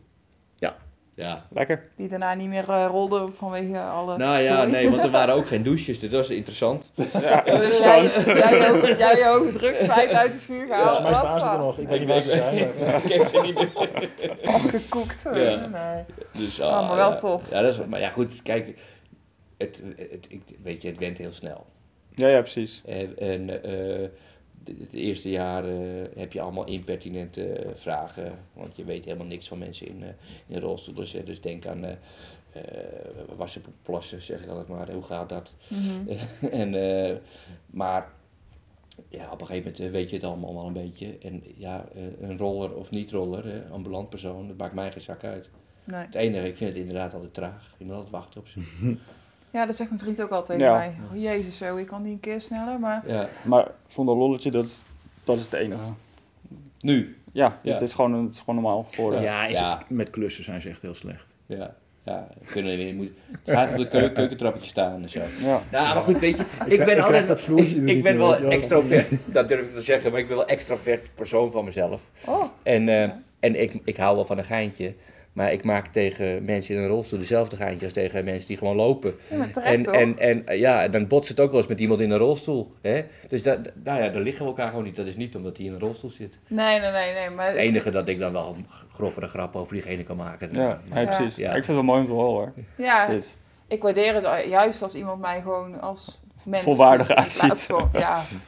Ja. 1.21 1.45
Lekker. 1.49 1.83
Die 1.95 2.07
daarna 2.07 2.33
niet 2.33 2.47
meer 2.47 2.69
eh, 2.69 2.85
rolde 2.89 3.27
vanwege 3.33 3.79
alle 3.79 4.17
Nou 4.17 4.41
ja, 4.41 4.63
nee, 4.63 4.89
want 4.89 5.03
er 5.03 5.11
waren 5.11 5.35
ook 5.35 5.47
geen 5.53 5.63
douches, 5.63 5.99
dus 5.99 6.09
dat 6.09 6.19
was 6.19 6.29
interessant. 6.29 6.91
Ja, 6.95 7.41
Dus 7.41 7.83
jij, 7.83 8.03
jij, 8.25 8.55
je 8.57 8.67
hoge, 8.71 8.95
jij 8.97 9.17
je 9.17 9.25
hoge 9.25 9.51
drugsfeit 9.51 10.11
uit 10.11 10.33
de 10.33 10.39
schuur 10.39 10.65
gehaald. 10.67 10.97
Volgens 10.97 11.09
mij 11.09 11.13
staan 11.15 11.35
ze 11.35 11.41
Wat 11.45 11.53
er 11.53 11.59
nog. 11.59 11.77
Ik 11.77 11.87
weet 11.87 11.99
niet 11.99 12.07
waar 12.09 12.21
ze 12.21 12.29
zijn. 12.31 12.57
ik 13.03 13.11
heb 13.13 13.27
ze 13.33 13.41
niet 13.41 13.55
meer. 13.55 13.69
Vastgekoekt. 14.41 15.21
Ja. 15.23 15.67
Nee. 15.67 16.03
Dus, 16.31 16.61
Ah, 16.61 16.87
maar 16.87 16.95
wel 16.95 17.11
ja. 17.11 17.17
tof. 17.17 17.49
Ja, 17.51 17.61
dat 17.61 17.73
is, 17.73 17.85
maar 17.85 17.99
ja, 17.99 18.09
goed, 18.09 18.41
kijk, 18.41 18.79
het, 19.57 19.83
het, 19.95 20.25
ik, 20.29 20.41
weet 20.63 20.81
je, 20.81 20.87
het 20.87 20.97
went 20.97 21.17
heel 21.17 21.31
snel. 21.31 21.65
ja, 22.15 22.27
ja, 22.27 22.39
precies. 22.39 22.81
En, 22.85 23.17
en 23.17 23.63
eh, 23.63 24.07
het 24.63 24.79
het 24.79 24.93
eerste 24.93 25.29
jaar 25.29 25.65
eh, 25.65 25.79
heb 26.15 26.33
je 26.33 26.41
allemaal 26.41 26.65
impertinente 26.65 27.71
vragen, 27.75 28.39
want 28.53 28.75
je 28.75 28.83
weet 28.83 29.05
helemaal 29.05 29.27
niks 29.27 29.47
van 29.47 29.57
mensen 29.57 29.87
in, 29.87 30.03
eh 30.03 30.09
in 30.47 30.59
rolstoelers. 30.59 31.11
hè. 31.11 31.23
Dus 31.23 31.41
denk 31.41 31.65
aan 31.65 31.83
eh 31.83 31.95
eh, 32.51 33.35
wassen, 33.35 33.61
plassen, 33.81 34.21
zeg 34.21 34.41
ik 34.41 34.49
altijd 34.49 34.67
maar. 34.67 34.91
Hoe 34.91 35.03
gaat 35.03 35.29
dat? 35.29 35.51
Mhm. 35.67 36.17
en, 36.61 36.75
eh, 36.75 37.15
maar 37.65 38.11
ja, 39.09 39.31
op 39.31 39.41
een 39.41 39.47
gegeven 39.47 39.71
moment 39.71 39.91
weet 39.91 40.09
je 40.09 40.15
het 40.15 40.25
allemaal 40.25 40.53
wel 40.53 40.65
een 40.65 40.73
beetje. 40.73 41.17
En 41.21 41.43
ja, 41.55 41.85
eh, 41.95 42.29
een 42.29 42.37
roller 42.37 42.75
of 42.75 42.91
niet 42.91 43.11
roller, 43.11 43.45
hè, 43.45 43.69
ambulant 43.69 44.09
persoon, 44.09 44.47
dat 44.47 44.57
maakt 44.57 44.73
mij 44.73 44.91
geen 44.91 45.01
zak 45.01 45.23
uit. 45.23 45.49
Nee. 45.83 46.05
Het 46.05 46.15
enige, 46.15 46.47
ik 46.47 46.55
vind 46.55 46.69
het 46.69 46.79
inderdaad 46.79 47.13
altijd 47.13 47.33
traag. 47.33 47.75
Je 47.77 47.85
moet 47.85 47.93
altijd 47.93 48.11
wachten 48.11 48.39
op 48.39 48.47
ze. 48.47 48.59
Ja, 49.51 49.65
dat 49.65 49.75
zegt 49.75 49.89
mijn 49.89 50.01
vriend 50.01 50.21
ook 50.21 50.29
altijd 50.29 50.59
tegen 50.59 50.73
Ja. 50.73 50.77
mij. 50.77 50.93
Oh, 51.13 51.21
jezus, 51.21 51.57
zo, 51.57 51.75
ik 51.77 51.85
kan 51.85 52.01
niet 52.01 52.11
een 52.13 52.19
keer 52.19 52.41
sneller, 52.41 52.79
maar... 52.79 53.03
Ja. 53.07 53.27
Maar 53.43 53.67
zonder 53.87 54.15
lolletje, 54.15 54.51
dat 54.51 54.65
is, 54.65 54.81
dat 55.23 55.37
is 55.37 55.43
het 55.43 55.53
enige. 55.53 55.81
Nu? 56.79 57.17
Ja, 57.31 57.59
Ja. 57.61 57.71
Het, 57.71 57.81
is 57.81 57.93
gewoon, 57.93 58.13
het 58.13 58.33
is 58.33 58.39
gewoon 58.39 58.55
normaal 58.55 58.87
geworden. 58.91 59.21
Ja, 59.21 59.81
met 59.87 60.09
klussen 60.09 60.43
zijn 60.43 60.61
ze 60.61 60.69
echt 60.69 60.81
heel 60.81 60.93
slecht. 60.93 61.33
Ja. 61.45 61.75
Ja, 62.03 62.27
kunnen 62.45 62.77
we 62.77 62.93
moet, 62.93 63.09
gaat 63.45 63.71
op 63.71 63.77
de 63.77 63.87
keu 63.87 64.09
keukentrappetje 64.09 64.69
staan 64.69 65.01
en 65.03 65.09
zo. 65.09 65.19
Ja. 65.19 65.61
Nou, 65.71 65.93
maar 65.93 66.03
goed, 66.03 66.19
weet 66.19 66.37
je, 66.37 66.43
ik 66.65 66.85
ben 66.85 66.97
ik 66.97 67.03
altijd... 67.03 67.27
dat 67.27 67.47
ik, 67.47 67.67
ik 67.67 68.03
ben 68.03 68.17
wel. 68.17 68.35
extrovert, 68.35 69.09
dat 69.33 69.47
durf 69.47 69.61
ik 69.61 69.73
te 69.75 69.81
zeggen, 69.81 70.11
maar 70.11 70.19
ik 70.19 70.27
ben 70.27 70.37
wel 70.37 70.45
extrovert 70.45 71.15
persoon 71.15 71.51
van 71.51 71.65
mezelf. 71.65 72.01
Oh, 72.25 72.45
En, 72.63 72.89
eh, 72.89 73.09
en 73.39 73.61
ik, 73.61 73.79
ik 73.83 73.97
hou 73.97 74.15
wel 74.15 74.25
van 74.25 74.37
een 74.37 74.45
geintje, 74.45 74.93
maar 75.33 75.51
ik 75.51 75.63
maak 75.63 75.87
tegen 75.87 76.45
mensen 76.45 76.75
in 76.75 76.81
een 76.81 76.87
rolstoel 76.87 77.19
dezelfde 77.19 77.55
geintje 77.55 77.85
als 77.85 77.93
tegen 77.93 78.25
mensen 78.25 78.47
die 78.47 78.57
gewoon 78.57 78.75
lopen. 78.75 79.15
ja, 79.29 79.47
terecht 79.53 79.87
En, 79.87 80.17
en, 80.19 80.47
en 80.47 80.57
ja, 80.59 80.87
dan 80.87 81.07
botst 81.07 81.29
het 81.29 81.39
ook 81.39 81.49
wel 81.49 81.59
eens 81.59 81.67
met 81.69 81.79
iemand 81.79 81.99
in 82.01 82.11
een 82.11 82.17
rolstoel. 82.17 82.71
Hè? 82.81 83.03
Dus 83.27 83.41
dat, 83.41 83.59
nou 83.83 84.03
ja, 84.03 84.09
daar 84.09 84.21
liggen 84.21 84.43
we 84.43 84.49
elkaar 84.51 84.69
gewoon 84.69 84.83
niet. 84.83 84.95
Dat 84.95 85.05
is 85.05 85.15
niet 85.15 85.35
omdat 85.35 85.57
hij 85.57 85.65
in 85.65 85.73
een 85.73 85.79
rolstoel 85.79 86.09
zit. 86.09 86.39
Nee, 86.47 86.79
nee, 86.79 86.91
nee, 86.91 87.13
nee, 87.13 87.29
maar... 87.29 87.47
Het 87.47 87.55
enige 87.55 87.91
dat 87.91 88.07
ik 88.07 88.19
dan 88.19 88.31
wel 88.31 88.55
een 88.57 88.65
grovere 88.93 89.27
grap 89.27 89.55
over 89.55 89.73
diegene 89.73 90.03
kan 90.03 90.17
maken. 90.17 90.49
Ja, 90.53 90.81
Ja. 90.93 91.03
precies. 91.05 91.35
Ja. 91.35 91.47
Ik 91.47 91.53
vind 91.53 91.65
het 91.67 91.75
wel 91.75 91.83
mooi 91.85 91.99
om 91.99 92.05
te 92.05 92.11
horen. 92.11 92.53
Ja, 92.77 93.05
Dit. 93.05 93.35
ik 93.67 93.81
waardeer 93.81 94.13
het 94.15 94.45
juist 94.49 94.81
als 94.83 94.95
iemand 94.95 95.21
mij 95.21 95.41
gewoon 95.41 95.81
als 95.81 96.19
mens 96.43 96.63
Volwaardig 96.63 97.07
ziet, 97.07 97.15
in 97.17 97.23
aanziet. 97.23 97.39
plaats 97.45 97.63
van- 97.65 97.89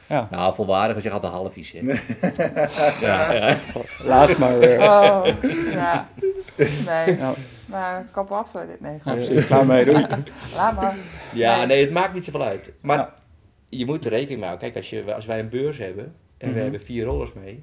Ja. 0.08 0.28
Nou, 0.30 0.54
volwaardig 0.54 0.94
als 0.94 1.04
je 1.04 1.10
gaat 1.10 1.24
een 1.24 1.30
half 1.30 1.56
is. 1.56 1.72
Hè? 1.72 1.80
ja, 3.06 3.32
ja. 3.32 3.56
Laat 4.02 4.38
maar 4.38 4.58
weer. 4.58 4.80
Oh, 4.80 5.26
ja. 5.72 6.08
Nee. 6.56 7.16
Ja. 7.16 7.32
Maar 7.66 8.06
kap 8.12 8.30
af, 8.30 8.54
eh, 8.54 8.60
dit. 8.68 8.80
Nee, 8.80 8.98
Ja, 9.04 9.12
precies. 9.12 9.46
Klaar 9.46 9.66
mee, 9.66 9.84
doei. 9.84 10.06
Laat 10.56 10.74
maar. 10.74 10.96
ja, 11.34 11.56
Nee. 11.56 11.66
nee, 11.66 11.80
het 11.80 11.90
maakt 11.90 12.14
niet 12.14 12.24
zoveel 12.24 12.42
uit. 12.42 12.72
Maar 12.80 12.96
Ja. 12.98 13.14
je 13.68 13.86
moet 13.86 14.04
er 14.04 14.10
rekening 14.10 14.38
mee 14.40 14.48
houden. 14.48 14.72
Kijk, 14.72 14.76
als, 14.76 14.90
je, 14.90 15.14
als 15.14 15.26
wij 15.26 15.38
een 15.38 15.48
beurs 15.48 15.78
hebben 15.78 16.04
en 16.38 16.46
we 16.48 16.52
Mhm. 16.54 16.62
hebben 16.62 16.80
vier 16.80 17.04
rollers 17.04 17.32
mee. 17.32 17.62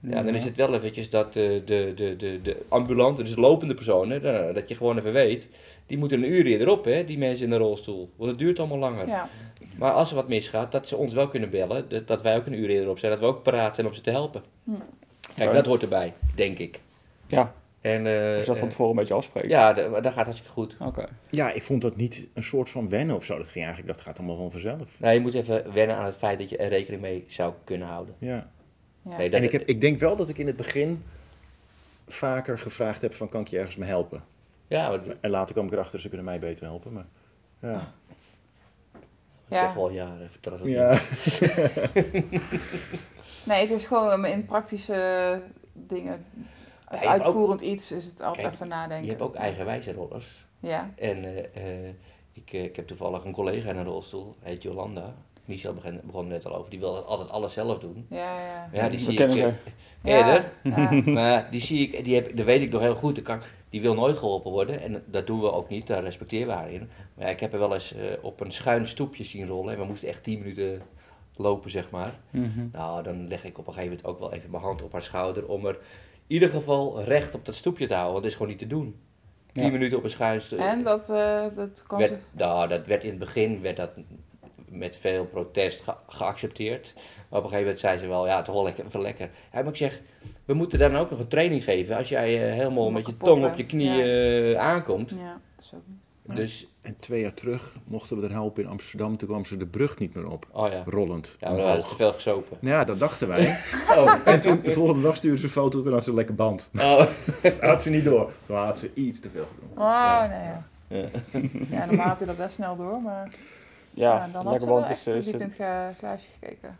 Ja, 0.00 0.22
dan 0.22 0.34
is 0.34 0.44
het 0.44 0.56
wel 0.56 0.74
eventjes 0.74 1.10
dat 1.10 1.32
de, 1.32 1.62
de, 1.64 1.92
de, 1.96 2.16
de, 2.16 2.42
de 2.42 2.56
ambulante, 2.68 3.22
dus 3.22 3.34
de 3.34 3.40
lopende 3.40 3.74
personen, 3.74 4.22
nou, 4.22 4.52
dat 4.52 4.68
je 4.68 4.74
gewoon 4.74 4.98
even 4.98 5.12
weet, 5.12 5.48
die 5.86 5.98
moeten 5.98 6.22
een 6.22 6.32
uur 6.32 6.46
eerder 6.46 6.68
op, 6.68 6.84
hè, 6.84 7.04
die 7.04 7.18
mensen 7.18 7.44
in 7.44 7.50
de 7.50 7.56
rolstoel. 7.56 8.10
Want 8.16 8.30
het 8.30 8.38
duurt 8.38 8.58
allemaal 8.58 8.78
langer. 8.78 9.06
Ja. 9.08 9.28
Maar 9.76 9.92
als 9.92 10.10
er 10.10 10.16
wat 10.16 10.28
misgaat, 10.28 10.72
dat 10.72 10.88
ze 10.88 10.96
ons 10.96 11.14
wel 11.14 11.28
kunnen 11.28 11.50
bellen, 11.50 11.88
dat, 11.88 12.06
dat 12.06 12.22
wij 12.22 12.36
ook 12.36 12.46
een 12.46 12.58
uur 12.58 12.68
eerder 12.68 12.88
op 12.90 12.98
zijn, 12.98 13.10
dat 13.12 13.20
we 13.20 13.26
ook 13.26 13.42
paraat 13.42 13.74
zijn 13.74 13.86
om 13.86 13.94
ze 13.94 14.00
te 14.00 14.10
helpen. 14.10 14.42
Hm. 14.64 14.70
Kijk, 15.36 15.52
dat 15.52 15.66
hoort 15.66 15.82
erbij, 15.82 16.12
denk 16.34 16.58
ik. 16.58 16.80
Ja, 17.26 17.54
En, 17.84 18.06
eh, 18.06 18.12
dus 18.36 18.46
dat 18.46 18.56
van 18.58 18.64
eh, 18.66 18.70
tevoren 18.70 18.90
een 18.92 18.98
beetje 18.98 19.14
afspreken. 19.14 19.48
ja, 19.48 19.72
dat, 19.72 20.02
dat 20.02 20.12
gaat 20.12 20.24
hartstikke 20.24 20.52
goed. 20.52 20.76
Oké. 20.80 21.08
Ja, 21.30 21.52
ik 21.52 21.62
vond 21.62 21.82
dat 21.82 21.96
niet 21.96 22.26
een 22.34 22.42
soort 22.42 22.70
van 22.70 22.88
wennen 22.88 23.16
of 23.16 23.24
zo. 23.24 23.38
Dat 23.38 23.48
ging 23.48 23.64
eigenlijk, 23.64 23.94
dat 23.96 24.04
gaat 24.06 24.18
allemaal 24.18 24.36
van 24.36 24.50
vanzelf. 24.50 24.88
Nou, 24.96 25.14
je 25.14 25.20
moet 25.20 25.34
even 25.34 25.72
wennen 25.72 25.96
aan 25.96 26.04
het 26.04 26.16
feit 26.16 26.38
dat 26.38 26.48
je 26.48 26.56
er 26.56 26.68
rekening 26.68 27.02
mee 27.02 27.24
zou 27.28 27.52
kunnen 27.64 27.88
houden. 27.88 28.14
Ja. 28.18 28.50
Ja. 29.02 29.16
Nee, 29.16 29.30
dat, 29.30 29.38
En 29.40 29.46
ik, 29.46 29.52
heb, 29.52 29.62
ik 29.68 29.80
denk 29.80 29.98
wel 29.98 30.16
dat 30.16 30.28
ik 30.28 30.38
in 30.38 30.46
het 30.46 30.56
begin 30.56 31.02
vaker 32.08 32.58
gevraagd 32.58 33.02
heb 33.02 33.14
van, 33.14 33.28
kan 33.28 33.40
ik 33.40 33.48
je 33.48 33.58
ergens 33.58 33.76
mee 33.76 33.88
helpen? 33.88 34.24
ja, 34.66 34.88
maar, 34.88 35.00
En 35.20 35.30
later 35.30 35.54
kwam 35.54 35.66
ik 35.66 35.72
erachter, 35.72 36.00
ze 36.00 36.08
kunnen 36.08 36.26
mij 36.26 36.38
beter 36.38 36.64
helpen. 36.64 36.92
Maar, 36.92 37.06
ja. 37.60 37.92
ik 38.94 39.00
Ja. 39.48 39.64
zeg 39.64 39.74
wel 39.74 39.90
jaren, 39.90 40.30
vertel 40.30 40.58
wat 40.58 40.68
Ja. 40.68 40.90
niet. 40.90 41.40
Nee, 43.46 43.60
het 43.60 43.70
is 43.70 43.86
gewoon 43.86 44.26
in 44.26 44.44
praktische 44.44 45.40
dingen. 45.72 46.24
Het 46.94 47.04
ook- 47.04 47.10
uitvoerend 47.10 47.60
iets 47.60 47.92
is 47.92 48.04
het 48.04 48.20
altijd 48.22 48.40
Kijk, 48.42 48.52
even 48.54 48.68
nadenken. 48.68 49.04
Je 49.04 49.10
hebt 49.10 49.22
ook 49.22 49.34
eigenwijze 49.34 49.92
rollers. 49.92 50.46
Ja. 50.60 50.90
En 50.96 51.24
eh, 51.24 51.38
eh, 51.88 51.94
ik, 52.32 52.52
eh, 52.52 52.64
ik 52.64 52.76
heb 52.76 52.86
toevallig 52.86 53.24
een 53.24 53.32
collega 53.32 53.70
in 53.70 53.76
een 53.76 53.84
rolstoel, 53.84 54.34
heet 54.40 54.62
Jolanda. 54.62 55.14
Michel 55.44 55.72
begon, 55.74 56.00
begon 56.04 56.26
net 56.28 56.46
al 56.46 56.54
over, 56.56 56.70
die 56.70 56.80
wil 56.80 56.96
altijd 56.96 57.30
alles 57.30 57.52
zelf 57.52 57.78
doen. 57.78 58.06
Ja, 58.10 58.38
ja. 58.40 58.68
Ja, 58.72 58.88
die 58.88 58.98
We 58.98 59.04
zie 59.04 59.12
ik 59.12 59.30
eerder. 59.30 59.54
Ja, 60.02 60.44
ja. 60.62 61.02
Maar 61.12 61.50
die 61.50 61.60
zie 61.60 61.88
ik, 61.88 62.04
die, 62.04 62.14
heb, 62.14 62.36
dat 62.36 62.46
weet 62.46 62.60
ik 62.60 62.70
nog 62.70 62.80
heel 62.80 62.94
goed. 62.94 63.22
Kan, 63.22 63.40
die 63.70 63.80
wil 63.80 63.94
nooit 63.94 64.16
geholpen 64.16 64.50
worden. 64.50 64.80
En 64.80 65.02
dat 65.06 65.26
doen 65.26 65.40
we 65.40 65.52
ook 65.52 65.68
niet, 65.68 65.86
daar 65.86 66.02
respecteren 66.02 66.46
we 66.46 66.52
haar 66.52 66.70
in. 66.70 66.88
Maar 67.14 67.24
ja, 67.26 67.32
ik 67.32 67.40
heb 67.40 67.50
haar 67.50 67.60
wel 67.60 67.74
eens 67.74 67.94
eh, 67.94 68.02
op 68.22 68.40
een 68.40 68.52
schuin 68.52 68.86
stoepje 68.86 69.24
zien 69.24 69.46
rollen. 69.46 69.72
En 69.74 69.80
we 69.80 69.86
moesten 69.86 70.08
echt 70.08 70.22
10 70.22 70.38
minuten 70.38 70.82
lopen, 71.36 71.70
zeg 71.70 71.90
maar. 71.90 72.18
Mhm. 72.30 72.66
Nou, 72.72 73.02
dan 73.02 73.28
leg 73.28 73.44
ik 73.44 73.58
op 73.58 73.66
een 73.66 73.72
gegeven 73.72 73.96
moment 73.96 74.08
ook 74.08 74.18
wel 74.18 74.32
even 74.32 74.50
mijn 74.50 74.62
hand 74.62 74.82
op 74.82 74.92
haar 74.92 75.02
schouder. 75.02 75.48
Om 75.48 75.66
er 75.66 75.78
ieder 76.26 76.48
geval 76.48 77.02
recht 77.02 77.34
op 77.34 77.44
dat 77.44 77.54
stoepje 77.54 77.86
te 77.86 77.92
houden. 77.94 78.12
Want 78.12 78.24
dat 78.24 78.32
is 78.32 78.38
gewoon 78.38 78.52
niet 78.52 78.60
te 78.68 78.74
doen. 78.76 78.96
10 79.52 79.64
Ja. 79.64 79.70
minuten 79.70 79.98
op 79.98 80.04
een 80.04 80.10
schuin 80.10 80.40
stoepje. 80.42 80.64
En 80.64 80.82
dat, 80.82 81.10
eh, 81.10 81.44
dat 81.56 81.84
kan 81.86 81.98
werd, 81.98 82.10
ze... 82.10 82.16
nou, 82.30 82.68
dat 82.68 82.86
werd 82.86 83.04
in 83.04 83.10
het 83.10 83.18
begin 83.18 83.60
werd 83.60 83.76
dat 83.76 83.90
met 84.68 84.96
veel 84.96 85.24
protest 85.26 85.80
ge- 85.82 85.94
geaccepteerd. 86.06 86.92
Maar 86.94 87.02
op 87.38 87.44
een 87.44 87.50
gegeven 87.50 87.58
moment 87.60 87.78
zei 87.80 87.98
ze 87.98 88.06
wel, 88.06 88.26
ja, 88.26 88.42
toch 88.42 88.54
wel 88.54 88.64
lekker, 88.64 88.84
even 88.86 89.00
lekker. 89.00 89.30
Ja, 89.52 89.58
maar 89.62 89.66
ik 89.68 89.76
zeg, 89.76 90.00
we 90.44 90.54
moeten 90.54 90.78
dan 90.78 90.96
ook 90.96 91.10
nog 91.10 91.18
een 91.18 91.28
training 91.28 91.64
geven 91.64 91.96
als 91.96 92.08
jij 92.08 92.48
eh, 92.48 92.54
helemaal 92.54 92.90
met 92.90 93.06
je 93.06 93.16
tong 93.16 93.44
op 93.50 93.56
je 93.56 93.66
knieën 93.66 94.04
eh, 94.54 94.58
aankomt. 94.60 95.10
Ja, 95.10 95.40
dat 95.56 95.64
is 95.64 95.72
ook... 95.74 95.82
Ja. 96.28 96.34
Dus, 96.34 96.66
En 96.82 96.96
twee 97.00 97.20
jaar 97.20 97.34
terug 97.34 97.76
mochten 97.86 98.20
we 98.20 98.26
er 98.26 98.32
helpen 98.32 98.62
in 98.62 98.68
Amsterdam. 98.68 99.16
Toen 99.16 99.28
kwam 99.28 99.44
ze 99.44 99.56
de 99.56 99.66
brug 99.66 99.98
niet 99.98 100.14
meer 100.14 100.28
op. 100.30 100.46
oh 100.52 100.70
ja, 100.72 100.82
Rollend. 100.86 101.36
ja 101.40 101.50
maar 101.52 101.76
we 101.76 101.82
te 101.82 101.94
veel 101.94 102.12
gesopen. 102.12 102.56
Nou 102.60 102.74
Ja, 102.74 102.84
dat 102.84 102.98
dachten 102.98 103.28
wij. 103.28 103.56
Oh, 103.98 104.14
En 104.24 104.40
toen, 104.40 104.60
de 104.62 104.72
volgende 104.72 105.02
dag 105.02 105.16
stuurde 105.16 105.38
ze 105.38 105.44
een 105.44 105.50
foto, 105.50 105.82
toen 105.82 105.92
had 105.92 106.02
ze 106.04 106.08
een 106.08 106.14
lekker 106.16 106.34
band. 106.34 106.68
oh. 106.78 107.06
Dat 107.42 107.60
had 107.70 107.82
ze 107.82 107.90
niet 107.90 108.04
door. 108.04 108.32
Toen 108.46 108.56
had 108.56 108.78
ze 108.78 108.90
iets 108.94 109.20
te 109.20 109.30
veel 109.30 109.46
gedaan. 109.54 109.86
Oh, 109.86 110.28
nee, 110.30 110.38
ja. 110.48 110.64
Ja. 110.88 111.08
Ja, 111.70 111.84
normaal 111.86 112.08
heb 112.08 112.18
je 112.18 112.26
dat 112.26 112.36
best 112.36 112.54
snel 112.54 112.76
door, 112.76 113.02
maar 113.02 113.28
Ja, 113.90 114.14
ja, 114.14 114.28
dan 114.32 114.46
had 114.46 114.60
ze 114.60 114.66
wel 114.66 114.74
band 114.74 114.88
echt 114.88 115.06
is... 115.06 115.24
diep 115.24 115.34
is 115.34 115.40
in 115.40 115.46
het 115.46 115.54
ga- 115.54 115.92
glaasje 115.92 116.28
gekeken. 116.40 116.74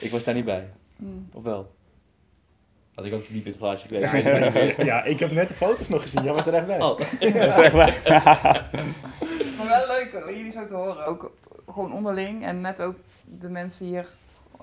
ik 0.00 0.10
was 0.10 0.24
daar 0.24 0.34
niet 0.34 0.44
bij, 0.44 0.68
Hm. 0.96 1.04
of 1.32 1.42
wel? 1.42 1.72
Had 2.94 3.04
ik 3.04 3.14
ook 3.14 3.28
niet 3.28 3.44
het 3.44 3.56
glaasje 3.56 3.86
gekregen. 3.88 4.84
Ja, 4.84 5.04
ik 5.04 5.18
heb 5.18 5.30
net 5.30 5.48
de 5.48 5.54
foto's 5.54 5.88
nog 5.88 6.02
gezien. 6.02 6.22
Jij 6.22 6.32
was 6.32 6.46
er 6.46 6.54
echt 6.54 6.66
bij. 6.66 6.80
Oh. 6.80 6.96
dat 6.98 6.98
is 7.20 7.56
echt 7.56 7.72
waar. 7.72 7.96
Maar 9.58 9.68
wel 9.68 9.96
leuk 9.96 10.24
om 10.28 10.34
jullie 10.34 10.50
zo 10.50 10.64
te 10.66 10.74
horen, 10.74 11.06
ook 11.06 11.32
gewoon 11.68 11.92
onderling 11.92 12.44
en 12.44 12.60
net 12.60 12.82
ook 12.82 12.94
de 13.38 13.48
mensen 13.48 13.86
hier 13.86 14.06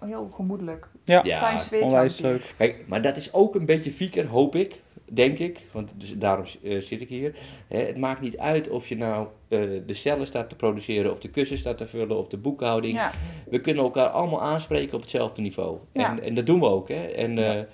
heel 0.06 0.30
gemoedelijk. 0.34 0.88
Ja, 1.04 1.22
Ja, 1.24 1.39
Fijn 1.39 1.60
sfeertje 1.60 1.86
onwijs 1.86 2.20
leuk. 2.20 2.54
Kijk, 2.58 2.84
maar 2.88 3.02
dat 3.02 3.17
is 3.17 3.34
ook 3.34 3.56
een 3.56 3.65
beetje 3.65 3.91
fieker, 3.91 4.28
hoop 4.28 4.56
ik. 4.56 4.82
denk 5.06 5.38
ik, 5.39 5.60
want 5.72 5.89
dus 5.96 6.17
daarom 6.17 6.46
eh, 6.63 6.82
zit 6.82 7.02
ik 7.02 7.10
hier. 7.10 7.36
Hè, 7.67 7.78
het 7.78 7.98
maakt 7.98 8.22
niet 8.22 8.38
uit 8.38 8.70
of 8.70 8.88
je 8.88 8.98
nou 8.98 9.28
eh, 9.48 9.60
de 9.86 9.94
cellen 9.94 10.28
staat 10.28 10.50
te 10.50 10.56
produceren, 10.56 11.12
of 11.12 11.20
de 11.20 11.30
kussen 11.30 11.58
staat 11.58 11.78
te 11.78 11.88
vullen, 11.88 12.17
of 12.17 12.28
de 12.28 12.38
boekhouding. 12.38 12.94
Ja, 12.94 13.12
We 13.50 13.62
kunnen 13.62 13.84
elkaar 13.84 14.08
allemaal 14.08 14.41
aanspreken 14.41 14.94
op 14.94 15.02
hetzelfde 15.02 15.41
niveau. 15.41 15.78
Ja. 15.94 16.12
En, 16.12 16.24
en 16.24 16.34
dat 16.34 16.46
doen 16.46 16.60
we 16.60 16.65
ook. 16.65 16.88
Hè? 16.88 17.04
En, 17.06 17.67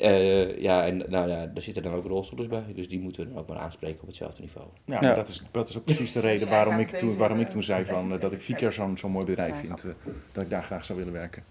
ja. 0.00 0.46
ja, 0.58 0.86
en 0.86 0.96
nou, 1.08 1.28
ja, 1.28 1.46
daar 1.46 1.62
zitten 1.62 1.82
dan 1.82 1.94
ook 1.94 2.06
rolstoelers 2.06 2.48
bij, 2.48 2.62
dus 2.74 2.88
die 2.88 3.00
moeten 3.00 3.22
we 3.22 3.28
dan 3.28 3.38
ook 3.38 3.48
maar 3.48 3.58
aanspreken 3.58 4.00
op 4.00 4.06
hetzelfde 4.06 4.40
niveau. 4.40 4.66
Ja, 4.84 4.98
Ja. 5.00 5.14
Dat, 5.14 5.28
is, 5.28 5.42
dat 5.50 5.68
is 5.68 5.76
ook 5.78 5.84
precies 5.84 6.12
de 6.12 6.20
reden 6.20 6.48
waarom 6.48 6.78
ik, 6.78 6.88
toen, 6.90 7.16
waarom 7.16 7.40
ik 7.40 7.48
toen 7.48 7.62
zei 7.62 7.84
van, 7.84 8.12
eh, 8.14 8.20
dat 8.20 8.32
ik 8.32 8.42
Viker 8.42 8.72
zo'n 8.72 8.98
zo'n 8.98 9.10
mooi 9.10 9.24
bedrijf 9.24 9.50
Ja, 9.52 9.58
vind. 9.58 9.84
eh, 9.84 9.90
dat 10.32 10.42
ik 10.42 10.50
daar 10.50 10.62
graag 10.62 10.84
zou 10.84 10.98
willen 10.98 11.12
werken. 11.12 11.42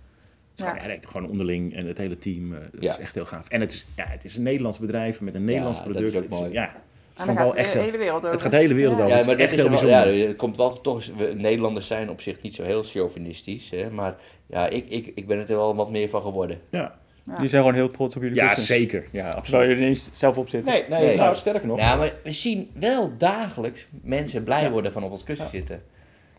Het 0.49 0.59
is 0.59 0.65
Ja. 0.65 0.71
gewoon, 0.79 0.95
ja, 0.95 1.07
gewoon 1.07 1.29
onderling 1.29 1.73
en 1.75 1.85
het 1.87 1.97
hele 1.97 2.17
team. 2.17 2.53
eh, 2.53 2.59
dat 2.71 2.83
Ja. 2.83 2.91
is 2.91 2.97
echt 2.99 3.13
heel 3.15 3.25
gaaf. 3.25 3.47
En 3.49 3.61
het 3.61 3.73
is, 3.73 3.87
ja, 3.95 4.05
het 4.07 4.25
is 4.25 4.35
een 4.35 4.43
Nederlands 4.43 4.79
bedrijf 4.79 5.21
met 5.21 5.35
een 5.35 5.43
Nederlands 5.45 5.77
dat 5.77 5.87
is 5.87 5.93
product. 5.93 6.15
ook 6.17 6.23
Het 6.23 6.31
is- 6.33 6.39
mooi. 6.39 6.51
ja, 6.51 6.73
het 7.13 7.25
wel 7.25 7.35
gaat 7.35 7.53
echt... 7.55 7.73
de 7.73 7.79
hele 7.79 7.97
wereld 7.97 8.17
over. 8.17 8.31
Het 8.31 8.41
gaat 8.41 8.51
de 8.51 8.57
hele 8.57 8.73
wereld 8.73 8.97
Ja. 8.97 9.03
over. 9.03 9.11
Ja, 9.13 9.17
het 9.17 9.25
maar 9.27 9.35
is 9.35 9.41
dat 9.41 9.49
echt 9.51 9.57
is 9.57 9.63
heel 9.63 9.77
er 9.77 9.89
bijzonder. 9.89 10.13
ja, 10.21 10.27
het 10.27 10.37
komt 10.37 10.57
wel 10.57 10.77
toch, 10.77 10.95
eens- 10.95 11.11
we, 11.17 11.33
Nederlanders 11.37 11.87
zijn 11.87 12.09
op 12.09 12.21
zich 12.21 12.41
niet 12.41 12.55
zo 12.55 12.63
heel 12.63 12.83
chauvinistisch, 12.83 13.69
hè, 13.69 13.89
maar 13.91 14.15
ja, 14.45 14.67
ik, 14.67 14.89
ik, 14.89 15.11
ik 15.15 15.27
ben 15.27 15.37
het 15.39 15.49
er 15.49 15.55
wel 15.55 15.75
wat 15.75 15.91
meer 15.91 16.09
van 16.09 16.21
geworden. 16.21 16.59
Ja, 16.69 16.99
Ja. 17.29 17.37
Die 17.37 17.47
zijn 17.49 17.61
gewoon 17.61 17.77
heel 17.77 17.89
trots 17.91 18.15
op 18.15 18.21
jullie 18.21 18.37
ja 18.37 18.55
zeker. 18.55 19.01
Ja, 19.01 19.07
Terwijl 19.11 19.35
absoluut. 19.35 19.67
je 19.67 19.73
er 19.73 19.79
niet 19.79 19.87
eens 19.87 20.09
zelf 20.13 20.37
op 20.37 20.49
zit. 20.49 20.63
Nee, 20.65 20.85
nee, 20.89 21.05
Nee. 21.05 21.17
nou 21.17 21.35
sterker 21.35 21.67
nog. 21.67 21.77
Ja, 21.79 21.95
maar 21.95 22.13
we 22.23 22.31
zien 22.31 22.71
wel 22.73 23.17
dagelijks 23.17 23.87
mensen 24.01 24.43
blij 24.43 24.61
Ja. 24.63 24.69
worden 24.71 24.91
van 24.91 25.03
op 25.03 25.11
ons 25.11 25.23
kussen 25.23 25.47
zitten. 25.49 25.83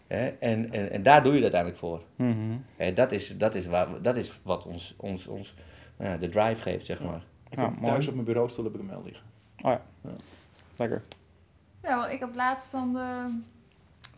Hè, 0.06 0.26
en, 0.28 0.72
en, 0.72 0.90
en 0.90 1.02
daar 1.02 1.22
doe 1.22 1.34
je 1.34 1.42
het 1.42 1.54
uiteindelijk 1.54 1.80
voor. 1.80 2.02
Mhm. 2.16 2.56
Hè, 2.76 2.92
dat, 2.92 3.12
is, 3.12 3.34
dat, 3.38 3.54
is 3.54 3.66
waar, 3.66 3.86
dat 4.02 4.16
is 4.16 4.40
wat 4.42 4.66
ons, 4.66 4.94
ons, 4.96 5.26
ons 5.26 5.54
nou 5.96 6.10
ja, 6.10 6.16
de 6.16 6.28
drive 6.28 6.62
geeft, 6.62 6.86
zeg 6.86 7.02
maar. 7.02 7.22
Ik 7.50 7.58
Ja, 7.58 7.64
heb 7.64 7.84
thuis 7.84 8.06
op 8.08 8.14
mijn 8.14 8.26
bureaustoel 8.26 8.64
heb 8.64 8.74
ik 8.74 8.80
hem 8.80 8.88
wel 8.88 9.02
liggen. 9.04 9.24
Lekker. 10.76 11.02
Ja, 11.82 11.96
want 11.96 12.12
ik 12.12 12.20
heb 12.20 12.34
laatst 12.34 12.72
dan 12.72 12.92
de... 12.92 13.38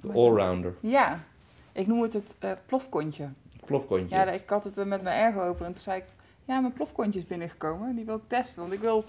De 0.00 0.12
allrounder, 0.12 0.74
Ja, 0.80 1.20
ik 1.72 1.86
noem 1.86 2.02
het 2.02 2.12
het 2.12 2.36
eh, 2.40 2.50
plofkontje. 2.66 3.28
plofkontje. 3.64 4.16
Ja, 4.16 4.30
ik 4.30 4.48
had 4.50 4.64
het 4.64 4.76
er 4.76 4.86
met 4.86 5.02
mijn 5.02 5.24
ergo 5.24 5.40
over 5.40 5.66
en 5.66 5.72
toen 5.72 5.82
zei 5.82 5.98
ik... 5.98 6.04
Ja, 6.44 6.60
mijn 6.60 6.72
plofkontje 6.72 7.20
is 7.20 7.26
binnengekomen. 7.26 7.94
Die 7.96 8.04
wil 8.04 8.16
ik 8.16 8.22
testen, 8.26 8.62
want 8.62 8.74
ik 8.74 8.80
wil... 8.80 9.04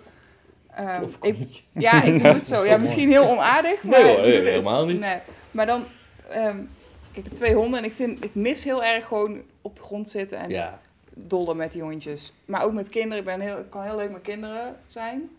ehm, 0.75 1.03
ik, 1.21 1.63
ja, 1.71 2.03
ik 2.03 2.23
doe 2.23 2.31
het 2.33 2.47
zo. 2.47 2.63
Ja, 2.69 2.77
misschien 2.77 3.09
heel 3.09 3.29
onaardig, 3.29 3.83
maar... 3.83 4.01
Nee 4.01 4.15
hoor, 4.15 4.25
helemaal 4.25 4.85
niet. 4.85 4.99
Nee, 4.99 5.17
maar 5.51 5.65
dan... 5.65 5.85
ehm, 6.29 6.55
kijk, 6.55 6.65
ik 7.11 7.23
heb 7.23 7.33
twee 7.33 7.53
honden 7.53 7.79
en 7.79 7.85
ik, 7.85 7.93
vind, 7.93 8.23
ik 8.23 8.35
mis 8.35 8.63
heel 8.63 8.83
erg 8.83 9.07
gewoon 9.07 9.41
op 9.61 9.75
de 9.75 9.81
grond 9.81 10.09
zitten 10.09 10.37
en 10.39 10.49
Ja, 10.49 10.79
dollen 11.13 11.57
met 11.57 11.71
die 11.71 11.81
hondjes. 11.81 12.33
Maar 12.45 12.63
ook 12.63 12.73
met 12.73 12.89
kinderen. 12.89 13.17
Ik, 13.17 13.25
ben 13.25 13.39
heel, 13.39 13.57
ik 13.57 13.69
kan 13.69 13.83
heel 13.83 13.95
leuk 13.95 14.11
met 14.11 14.21
kinderen 14.21 14.75
zijn. 14.87 15.29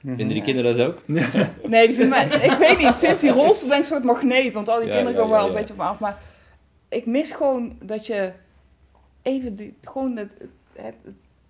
Mhm. 0.00 0.16
vinden 0.16 0.34
die 0.34 0.44
kinderen 0.44 0.76
dat 0.76 0.86
ook? 0.86 0.98
Nee, 1.68 1.86
die 1.86 1.96
vinden 1.96 2.08
mij, 2.08 2.24
ik 2.26 2.56
weet 2.58 2.78
niet. 2.78 2.98
Sinds 2.98 3.20
die 3.20 3.30
rolstoel 3.30 3.68
ben 3.68 3.76
ik 3.78 3.82
een 3.84 3.90
soort 3.90 4.04
magneet. 4.04 4.54
Want 4.54 4.68
al 4.68 4.78
die 4.78 4.88
Ja, 4.88 4.94
kinderen 4.94 5.14
ja, 5.16 5.20
komen 5.20 5.36
wel 5.36 5.44
ja, 5.46 5.52
een 5.52 5.58
beetje 5.58 5.72
op 5.72 5.78
me 5.78 5.84
af. 5.84 5.98
Maar 5.98 6.18
ik 6.88 7.06
mis 7.06 7.30
gewoon 7.30 7.76
dat 7.82 8.06
je 8.06 8.32
even 9.22 9.54
die, 9.54 9.74
gewoon 9.82 10.16
het, 10.16 10.30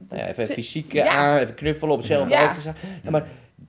ja, 0.08 0.28
even 0.28 0.44
fysiek 0.44 0.92
Ja. 0.92 1.04
eh, 1.06 1.16
aan, 1.18 1.38
even 1.38 1.54
knuffelen 1.54 1.92
op 1.92 1.98
hetzelfde 1.98 2.34
Ja. 2.34 2.54
Ja, 3.02 3.10
maar 3.10 3.26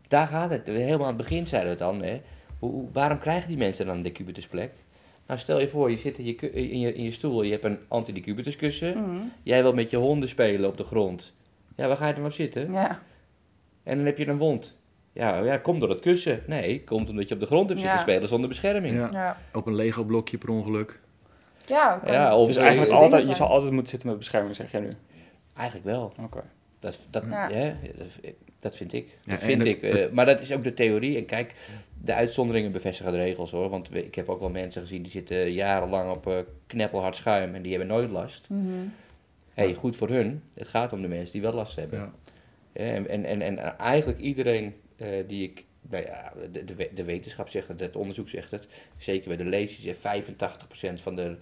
daar 0.08 0.28
gaat 0.28 0.50
het. 0.50 0.68
Helemaal 0.68 1.00
aan 1.08 1.08
het 1.18 1.18
begin 1.18 1.48
zeiden 1.48 1.78
we 1.78 1.84
het 1.84 1.94
dan. 1.94 2.04
Hè. 2.04 2.22
Hoe, 2.60 2.86
waarom 2.94 3.20
krijgen 3.20 3.48
die 3.48 3.58
mensen 3.58 3.86
dan 3.86 3.96
een 3.96 4.02
decubitusplek? 4.02 4.72
Nou, 5.28 5.40
stel 5.40 5.60
je 5.60 5.68
voor, 5.68 5.92
je 5.92 5.98
zit 5.98 6.18
in 6.18 6.26
je, 6.26 6.36
in 6.52 6.80
je, 6.80 6.94
in 6.94 7.04
je 7.04 7.12
stoel, 7.12 7.42
je 7.44 7.52
hebt 7.52 7.64
een 7.64 7.80
antidecubitus 7.88 8.56
kussen. 8.56 8.98
Mhm. 8.98 9.18
Jij 9.44 9.62
wil 9.62 9.74
met 9.74 9.90
je 9.90 9.98
honden 9.98 10.30
spelen 10.30 10.70
op 10.70 10.78
de 10.78 10.84
grond. 10.84 11.34
Ja, 11.76 11.88
waar 11.88 11.98
ga 11.98 12.08
je 12.08 12.14
dan 12.14 12.26
op 12.26 12.32
zitten? 12.32 12.72
Ja, 12.72 13.00
En 13.84 13.96
dan 13.98 14.06
heb 14.06 14.18
je 14.18 14.28
een 14.28 14.38
wond. 14.38 14.78
Ja, 15.14 15.40
ja, 15.44 15.58
komt 15.58 15.80
door 15.80 15.90
het 15.90 16.00
kussen. 16.00 16.44
Nee, 16.48 16.84
komt 16.84 17.10
omdat 17.10 17.28
je 17.28 17.34
op 17.34 17.40
de 17.40 17.46
grond 17.46 17.68
hebt 17.70 17.80
zitten 17.80 17.98
Ja. 17.98 18.04
spelen 18.04 18.28
zonder 18.28 18.50
bescherming. 18.50 18.94
Ja, 18.96 19.10
ja. 19.12 19.38
op 19.54 19.66
een 19.66 19.76
Lego 19.76 20.04
blokje 20.04 20.38
per 20.38 20.50
ongeluk. 20.50 21.00
Ja, 21.66 22.02
Ja, 22.06 22.36
of 22.38 22.48
Dus 22.48 22.58
eigenlijk 22.58 22.92
altijd, 22.92 23.26
je 23.26 23.34
zal 23.34 23.48
altijd 23.48 23.72
moeten 23.72 23.90
zitten 23.90 24.10
met 24.10 24.18
bescherming, 24.18 24.56
zeg 24.56 24.72
jij 24.72 24.80
nu. 24.82 24.92
Eigenlijk 25.56 25.88
wel. 25.88 26.14
Oké. 26.20 26.44
Dat, 26.80 27.00
dat, 27.10 27.24
Ja. 27.30 27.50
ja, 27.50 27.76
dat, 27.98 28.34
dat 28.60 28.76
vind 28.76 28.94
ik. 28.94 29.18
Dat 29.26 29.40
vind 29.44 29.66
ik. 29.66 29.82
eh, 29.82 30.10
maar 30.10 30.26
dat 30.26 30.40
is 30.42 30.52
ook 30.52 30.64
de 30.64 30.74
theorie. 30.74 31.18
En 31.18 31.26
kijk, 31.26 31.54
de 32.04 32.14
uitzonderingen 32.14 32.72
bevestigen 32.72 33.12
de 33.12 33.18
regels 33.18 33.52
hoor. 33.52 33.70
Want 33.70 33.96
ik 33.96 34.16
heb 34.16 34.30
ook 34.30 34.40
wel 34.40 34.50
mensen 34.50 34.82
gezien 34.82 35.02
die 35.02 35.12
zitten 35.12 35.52
jarenlang 35.52 36.12
op 36.12 36.28
eh, 36.28 36.38
kneppelhard 36.68 37.16
schuim 37.16 37.56
en 37.56 37.62
die 37.62 37.72
hebben 37.72 37.90
nooit 37.90 38.10
last. 38.10 38.50
Mhm. 38.50 38.70
hey, 39.54 39.74
goed 39.74 39.96
voor 39.96 40.10
hun. 40.10 40.44
Het 40.54 40.68
gaat 40.68 40.94
om 40.94 41.02
de 41.02 41.08
mensen 41.08 41.32
die 41.32 41.42
wel 41.42 41.54
last 41.54 41.76
hebben. 41.76 42.00
Ja. 42.00 42.12
Ja, 42.74 42.82
en, 42.94 43.08
en, 43.10 43.26
en, 43.26 43.42
en 43.42 43.78
eigenlijk 43.78 44.20
iedereen 44.20 44.74
eh, 44.98 45.08
die 45.28 45.44
ik. 45.44 45.64
Nou 45.90 46.04
ja, 46.06 46.34
de, 46.52 46.64
de, 46.66 46.76
we- 46.76 46.90
de 46.94 47.04
wetenschap 47.04 47.50
zegt 47.50 47.68
het, 47.68 47.80
het 47.80 47.96
onderzoek 47.96 48.30
zegt 48.30 48.52
het. 48.52 48.68
Zeker 48.98 49.28
bij 49.28 49.38
de 49.38 49.46
leesies, 49.46 49.94
85% 49.96 50.00
van 51.02 51.16
de 51.16 51.36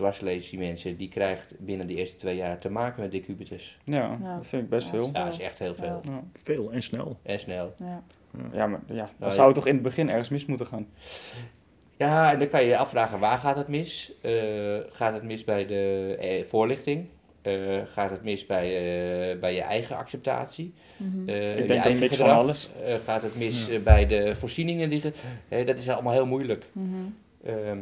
dwarslesie 0.00 0.58
mensen 0.58 0.96
die 0.96 1.08
krijgt 1.08 1.54
binnen 1.58 1.86
de 1.86 1.94
eerste 1.94 2.16
twee 2.16 2.36
jaar 2.36 2.58
te 2.58 2.70
maken 2.70 3.00
met 3.02 3.10
decubitus. 3.12 3.78
Ja, 3.84 4.16
Ja. 4.22 4.36
dat 4.36 4.46
vind 4.46 4.62
ik 4.62 4.68
best 4.68 4.84
Ja, 4.86 4.90
veel. 4.98 5.10
Ja, 5.12 5.24
dat 5.24 5.32
is 5.32 5.38
echt 5.40 5.58
heel 5.58 5.74
veel. 5.74 6.00
Ja, 6.04 6.22
Veel 6.42 6.72
en 6.72 6.82
snel. 6.82 7.18
En 7.22 7.40
snel. 7.40 7.74
Ja. 7.78 8.02
ja 8.52 8.66
maar 8.66 8.80
ja, 8.86 8.94
dan 8.94 9.08
Nou, 9.18 9.32
zou 9.32 9.46
het 9.46 9.54
toch 9.56 9.66
in 9.66 9.74
het 9.74 9.82
begin 9.82 10.08
ergens 10.08 10.28
mis 10.28 10.46
moeten 10.46 10.66
gaan. 10.66 10.86
Ja, 11.96 12.32
en 12.32 12.38
dan 12.38 12.48
kan 12.48 12.60
je 12.62 12.68
je 12.68 12.76
afvragen 12.76 13.18
waar 13.18 13.38
gaat 13.38 13.56
het 13.56 13.68
mis? 13.68 14.12
Eh, 14.22 14.32
gaat 14.90 15.12
het 15.12 15.22
mis 15.22 15.44
bij 15.44 15.66
de 15.66 16.16
eh, 16.20 16.44
voorlichting? 16.44 17.06
Eh, 17.42 17.54
gaat 17.84 18.10
het 18.10 18.22
mis 18.22 18.46
bij, 18.46 18.66
eh, 19.32 19.38
bij 19.40 19.54
je 19.54 19.60
eigen 19.60 19.96
acceptatie? 19.96 20.74
Mhm. 20.96 21.28
Eh, 21.28 21.48
je 21.48 21.54
Ik 21.62 21.68
denk 21.68 21.84
een 21.84 22.10
van 22.16 22.30
alles. 22.30 22.68
Eh, 22.84 22.94
gaat 23.04 23.22
het 23.22 23.36
mis 23.36 23.82
bij 23.82 24.06
de 24.06 24.34
voorzieningen? 24.36 24.88
Die 24.88 25.00
ge- 25.00 25.12
eh, 25.48 25.66
dat 25.66 25.76
is 25.78 25.88
allemaal 25.88 26.12
heel 26.12 26.26
moeilijk. 26.26 26.64
Mhm. 26.72 26.94
Ehm, 27.44 27.78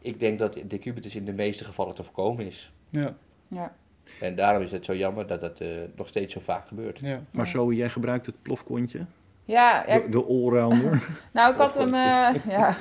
ik, 0.00 0.20
denk 0.20 0.38
dat 0.38 0.58
de 0.66 0.78
cubitus 0.78 1.14
in 1.14 1.24
de 1.24 1.32
meeste 1.32 1.64
gevallen 1.64 1.94
te 1.94 2.02
voorkomen 2.04 2.46
is. 2.46 2.72
Ja, 2.90 3.14
Ja. 3.48 3.74
En 4.20 4.34
daarom 4.36 4.62
is 4.62 4.72
het 4.72 4.84
zo 4.84 4.94
jammer 4.94 5.26
dat 5.26 5.40
dat 5.40 5.60
eh, 5.60 5.68
nog 5.96 6.08
steeds 6.08 6.32
zo 6.32 6.40
vaak 6.40 6.68
gebeurt. 6.68 6.98
ja. 6.98 7.20
Maar 7.30 7.46
zo, 7.48 7.72
jij 7.72 7.88
gebruikt 7.88 8.26
het 8.26 8.42
plofkontje, 8.42 9.04
Ja, 9.44 9.84
ja, 9.86 9.98
de, 9.98 10.08
de 10.08 10.24
allrounder. 10.24 11.08
nou 11.32 11.52
ik 11.52 11.58
had 11.58 11.74
hem, 11.78 11.94
eh, 11.94 12.34
ja, 12.56 12.76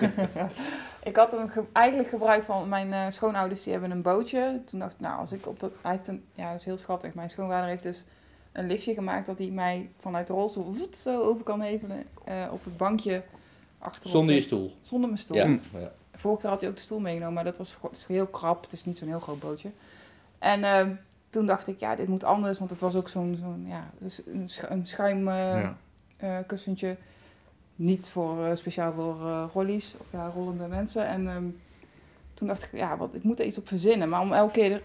ik 1.09 1.15
had 1.15 1.31
hem 1.31 1.47
ge- 1.47 1.63
eigenlijk 1.71 2.09
gebruikt 2.09 2.45
van 2.45 2.69
mijn 2.69 2.93
eh, 2.93 3.05
schoonouders, 3.09 3.63
die 3.63 3.71
hebben 3.71 3.91
een 3.91 4.01
bootje. 4.01 4.61
Toen 4.65 4.79
dacht 4.79 4.93
ik, 4.93 4.99
nou 4.99 5.19
als 5.19 5.31
ik 5.31 5.47
op 5.47 5.59
dat, 5.59 5.71
hij 5.81 5.91
heeft 5.91 6.07
een, 6.07 6.23
ja 6.33 6.49
dat 6.51 6.59
is 6.59 6.65
heel 6.65 6.77
schattig, 6.77 7.13
mijn 7.13 7.29
schoonvader 7.29 7.69
heeft 7.69 7.83
dus 7.83 8.03
een 8.51 8.67
liftje 8.67 8.93
gemaakt 8.93 9.25
dat 9.25 9.37
hij 9.37 9.47
mij 9.47 9.89
vanuit 9.99 10.27
de 10.27 10.33
rolstoel 10.33 10.71
voet, 10.71 10.95
zo 10.97 11.21
over 11.21 11.43
kan 11.43 11.61
hevelen 11.61 12.03
eh, 12.25 12.33
op 12.51 12.63
het 12.63 12.77
bankje 12.77 13.23
achterop. 13.79 14.11
Zonder 14.11 14.35
je 14.35 14.41
stoel. 14.41 14.73
Zonder 14.81 15.09
mijn 15.09 15.21
stoel. 15.21 15.37
Ja. 15.37 15.45
Mm. 15.45 15.61
ja. 15.73 15.91
Vorige 16.19 16.41
keer 16.41 16.49
had 16.49 16.61
hij 16.61 16.69
ook 16.69 16.75
de 16.75 16.81
stoel 16.81 16.99
meegenomen, 16.99 17.33
maar 17.33 17.43
dat 17.43 17.57
was 17.57 17.73
gewoon- 17.73 17.91
het 17.91 17.99
is 17.99 18.05
heel 18.07 18.27
krap. 18.27 18.63
Het 18.63 18.71
is 18.73 18.85
niet 18.85 18.97
zo'n 18.97 19.07
heel 19.07 19.19
groot 19.19 19.39
bootje. 19.39 19.69
En 20.39 20.63
eh, 20.63 20.87
toen 21.29 21.45
dacht 21.45 21.67
ik, 21.67 21.79
ja, 21.79 21.95
dit 21.95 22.07
moet 22.07 22.23
anders, 22.23 22.57
want 22.59 22.69
het 22.71 22.81
was 22.81 22.95
ook 22.95 23.09
zo'n, 23.09 23.37
zo'n 23.41 23.65
ja, 23.67 23.89
dus 23.97 24.21
een, 24.25 24.47
schu- 24.49 24.67
een 24.69 24.87
schuim 24.87 25.27
eh, 25.27 25.35
ja. 25.61 25.77
eh. 26.17 26.95
Niet 27.75 28.09
voor, 28.09 28.57
speciaal 28.57 28.93
voor 28.93 29.49
rollies 29.53 29.95
of 29.99 30.05
ja, 30.11 30.27
rollende 30.35 30.67
mensen. 30.67 31.05
En 31.07 31.27
ehm, 31.27 31.43
toen 32.33 32.47
dacht 32.47 32.63
ik, 32.63 32.71
ja, 32.79 32.97
wat, 32.97 33.09
ik 33.15 33.23
moet 33.23 33.39
er 33.39 33.45
iets 33.45 33.57
op 33.57 33.67
verzinnen. 33.67 34.09
Maar 34.09 34.21
om 34.21 34.33
elke 34.33 34.51
keer 34.51 34.81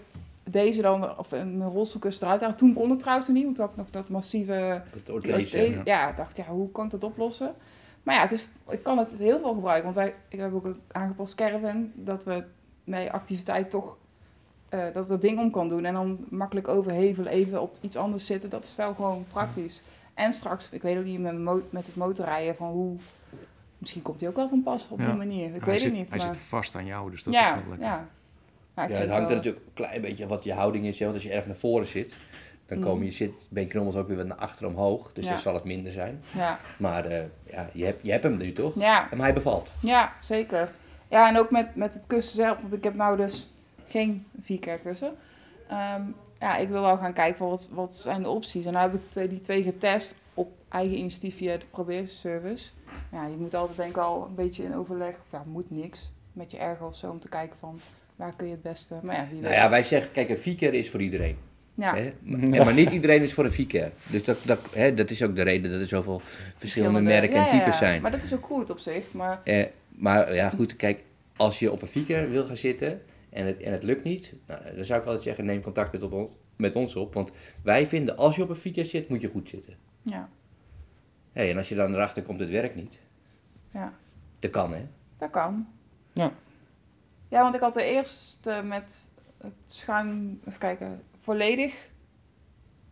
deze 0.50 0.82
dan, 0.82 1.18
of 1.18 1.32
een 1.32 1.62
rolstoelkussen 1.64 2.22
eruit 2.22 2.38
te 2.38 2.44
halen. 2.44 2.60
Toen 2.60 2.74
kon 2.74 2.90
het 2.90 2.98
trouwens 2.98 3.26
nog 3.26 3.36
niet, 3.36 3.44
want 3.44 3.56
toen 3.56 3.64
had 3.66 3.74
ik 3.74 3.80
nog 3.80 3.90
dat 3.90 4.08
massieve... 4.08 4.52
Het 4.52 5.08
ja. 5.74 5.80
ja, 5.84 6.08
ik 6.10 6.16
dacht, 6.16 6.36
ja, 6.36 6.44
hoe 6.44 6.72
kan 6.72 6.84
ik 6.84 6.90
dat 6.90 7.04
oplossen? 7.04 7.54
Maar 8.04 8.14
ja, 8.14 8.20
het 8.20 8.32
is, 8.32 8.48
ik 8.68 8.82
kan 8.82 8.98
het 8.98 9.16
heel 9.16 9.38
veel 9.38 9.54
gebruiken. 9.54 9.84
Want 9.84 9.96
wij, 9.96 10.14
ik 10.28 10.38
heb 10.38 10.54
ook 10.54 10.64
een 10.64 10.80
aangepast 10.92 11.34
caravan, 11.34 11.90
dat 11.94 12.24
we 12.24 12.44
met 12.84 13.10
activiteit 13.10 13.70
toch... 13.70 13.96
eh, 14.68 14.84
dat 14.92 15.08
dat 15.08 15.20
ding 15.20 15.38
om 15.38 15.50
kan 15.50 15.68
doen 15.68 15.84
en 15.84 15.94
dan 15.94 16.18
makkelijk 16.28 16.68
overhevelen, 16.68 17.32
even 17.32 17.62
op 17.62 17.76
iets 17.80 17.96
anders 17.96 18.26
zitten. 18.26 18.50
Dat 18.50 18.64
is 18.64 18.76
wel 18.76 18.94
gewoon 18.94 19.24
praktisch. 19.32 19.82
En 20.14 20.32
straks, 20.32 20.70
ik 20.70 20.82
weet 20.82 20.98
ook 20.98 21.04
niet 21.04 21.20
met, 21.20 21.72
met 21.72 21.86
het 21.86 21.96
motorrijden 21.96 22.56
van 22.56 22.68
hoe... 22.70 22.96
Misschien 23.78 24.02
komt 24.02 24.20
hij 24.20 24.28
ook 24.28 24.36
wel 24.36 24.48
van 24.48 24.62
pas 24.62 24.86
op 24.90 24.98
Ja. 24.98 25.04
die 25.06 25.14
manier. 25.14 25.44
Ik 25.54 25.60
hij 25.60 25.60
weet 25.64 25.80
zit, 25.80 25.90
het 25.90 25.98
niet. 25.98 26.10
Hij 26.10 26.18
maar... 26.18 26.26
zit 26.32 26.36
vast 26.36 26.74
aan 26.76 26.86
jou, 26.86 27.10
dus 27.10 27.22
dat 27.22 27.34
ja, 27.34 27.54
is 27.54 27.60
wel 27.60 27.70
lekker. 27.70 27.86
ja. 27.88 28.08
Ja, 28.76 28.86
vind 28.86 28.98
het 28.98 29.10
hangt 29.10 29.30
er 29.30 29.36
natuurlijk 29.36 29.64
een 29.66 29.72
klein 29.74 30.00
beetje 30.00 30.26
wat 30.26 30.44
je 30.44 30.52
houding 30.52 30.84
is. 30.84 30.98
hè, 30.98 31.04
Want 31.04 31.16
als 31.16 31.26
je 31.26 31.32
erg 31.32 31.46
naar 31.46 31.56
voren 31.56 31.86
zit, 31.86 32.16
dan 32.66 32.78
Mhm. 32.78 32.86
komen 32.86 33.04
je 33.04 33.12
zit, 33.12 33.46
benknommels 33.50 33.96
ook 33.96 34.08
weer 34.08 34.16
wat 34.16 34.26
naar 34.26 34.36
achter 34.36 34.66
omhoog. 34.66 35.12
Dus 35.12 35.24
Ja. 35.24 35.30
dan 35.30 35.38
zal 35.40 35.54
het 35.54 35.64
minder 35.64 35.92
zijn. 35.92 36.22
Ja, 36.34 36.60
Maar 36.78 37.04
eh, 37.04 37.24
ja, 37.50 37.68
je, 37.72 37.84
hebt, 37.84 38.02
je 38.02 38.10
hebt 38.10 38.22
hem 38.24 38.36
nu 38.36 38.52
toch? 38.52 38.74
ja, 38.78 39.10
En 39.10 39.20
hij 39.20 39.34
bevalt. 39.34 39.72
ja, 39.80 40.12
zeker. 40.20 40.70
Ja, 41.08 41.28
en 41.28 41.38
ook 41.38 41.50
met, 41.50 41.74
met 41.76 41.94
het 41.94 42.06
kussen 42.06 42.36
zelf. 42.36 42.60
Want 42.60 42.72
ik 42.72 42.84
heb 42.84 42.94
nou 42.94 43.16
dus 43.16 43.50
geen 43.88 44.26
vierkeer 44.40 44.78
kussen. 44.78 45.14
Ehm, 45.68 46.02
ja, 46.40 46.56
ik 46.56 46.68
wil 46.68 46.80
wel 46.80 46.96
gaan 46.96 47.12
kijken 47.12 47.38
van 47.38 47.48
wat, 47.48 47.68
wat 47.72 47.94
zijn 47.94 48.22
de 48.22 48.28
opties. 48.28 48.64
En 48.64 48.72
nou 48.72 48.90
heb 48.90 49.00
ik 49.04 49.10
twee, 49.10 49.28
die 49.28 49.40
twee 49.40 49.62
getest 49.62 50.16
op 50.34 50.52
eigen 50.68 50.96
initiatief 50.96 51.36
via 51.36 51.56
de 51.56 51.64
probeerservice. 51.70 52.70
Ja, 53.12 53.26
je 53.26 53.36
moet 53.36 53.54
altijd 53.54 53.76
denk 53.76 53.88
ik 53.90 53.96
wel 53.96 54.24
een 54.28 54.34
beetje 54.34 54.62
in 54.62 54.74
overleg. 54.74 55.10
Of 55.24 55.30
ja, 55.32 55.42
moet 55.46 55.70
niks. 55.70 56.12
Met 56.32 56.50
je 56.50 56.58
ergo 56.58 56.86
of 56.86 56.96
zo 56.96 57.10
om 57.10 57.18
te 57.18 57.28
kijken 57.28 57.58
van 57.58 57.80
waar 58.16 58.32
kun 58.36 58.46
je 58.46 58.52
het 58.52 58.62
beste. 58.62 58.94
Maar 59.02 59.16
ja, 59.16 59.26
wie 59.30 59.40
Nou 59.40 59.54
ja, 59.54 59.70
wij 59.70 59.82
zeggen, 59.82 60.12
kijk, 60.12 60.28
een 60.28 60.38
vierkeer 60.38 60.74
is 60.74 60.90
voor 60.90 61.00
iedereen. 61.02 61.36
Ja, 61.74 61.94
Hè? 61.94 62.12
Maar, 62.22 62.64
maar 62.64 62.74
niet 62.74 62.90
iedereen 62.90 63.22
is 63.22 63.32
voor 63.32 63.44
een 63.44 63.52
V-care. 63.52 63.90
Dus 64.06 64.24
dat, 64.24 64.38
dat, 64.44 64.58
hè, 64.72 64.94
dat 64.94 65.10
is 65.10 65.22
ook 65.22 65.36
de 65.36 65.42
reden 65.42 65.70
dat 65.70 65.80
er 65.80 65.86
zoveel 65.86 66.20
verschillende 66.56 67.00
merken 67.00 67.36
ja, 67.40 67.44
en 67.44 67.50
types 67.50 67.66
ja, 67.72 67.76
zijn. 67.78 68.02
Maar 68.02 68.10
dat 68.10 68.22
is 68.22 68.34
ook 68.34 68.44
goed 68.46 68.70
op 68.70 68.78
zich. 68.78 69.12
Maar 69.12 69.40
Eh, 69.44 69.66
maar 69.88 70.34
ja, 70.34 70.50
goed, 70.50 70.76
kijk, 70.76 71.02
als 71.36 71.58
je 71.58 71.72
op 71.72 71.82
een 71.82 71.88
V-care 71.88 72.28
wil 72.28 72.44
gaan 72.46 72.56
zitten 72.56 73.02
en 73.30 73.46
het, 73.46 73.60
en 73.62 73.72
het 73.72 73.82
lukt 73.82 74.04
niet, 74.04 74.32
nou, 74.46 74.60
dan 74.76 74.84
zou 74.84 75.00
ik 75.00 75.06
altijd 75.06 75.24
zeggen, 75.24 75.44
neem 75.44 75.62
contact 75.62 75.92
met, 75.92 76.02
op 76.02 76.12
ons, 76.12 76.30
met 76.56 76.76
ons 76.76 76.96
op. 76.96 77.14
Want 77.14 77.32
wij 77.62 77.86
vinden, 77.86 78.16
als 78.16 78.36
je 78.36 78.42
op 78.42 78.48
een 78.48 78.56
V-care 78.56 78.86
zit, 78.86 79.08
moet 79.08 79.20
je 79.20 79.28
goed 79.28 79.48
zitten. 79.48 79.74
ja, 80.02 80.28
Hey, 81.32 81.50
en 81.50 81.56
als 81.56 81.68
je 81.68 81.74
dan 81.74 81.94
erachter 81.94 82.22
komt, 82.22 82.40
het 82.40 82.50
werkt 82.50 82.74
niet. 82.74 83.00
ja, 83.70 83.92
Dat 84.38 84.50
kan, 84.50 84.72
hè? 84.74 84.86
dat 85.16 85.30
kan. 85.30 85.66
Ja. 86.12 86.32
Ja, 87.28 87.42
want 87.42 87.54
ik 87.54 87.60
had 87.60 87.74
de 87.74 87.84
eerste 87.84 88.62
met 88.64 89.10
het 89.40 89.54
schuim, 89.66 90.40
even 90.48 90.58
kijken, 90.58 91.02
volledig 91.24 91.90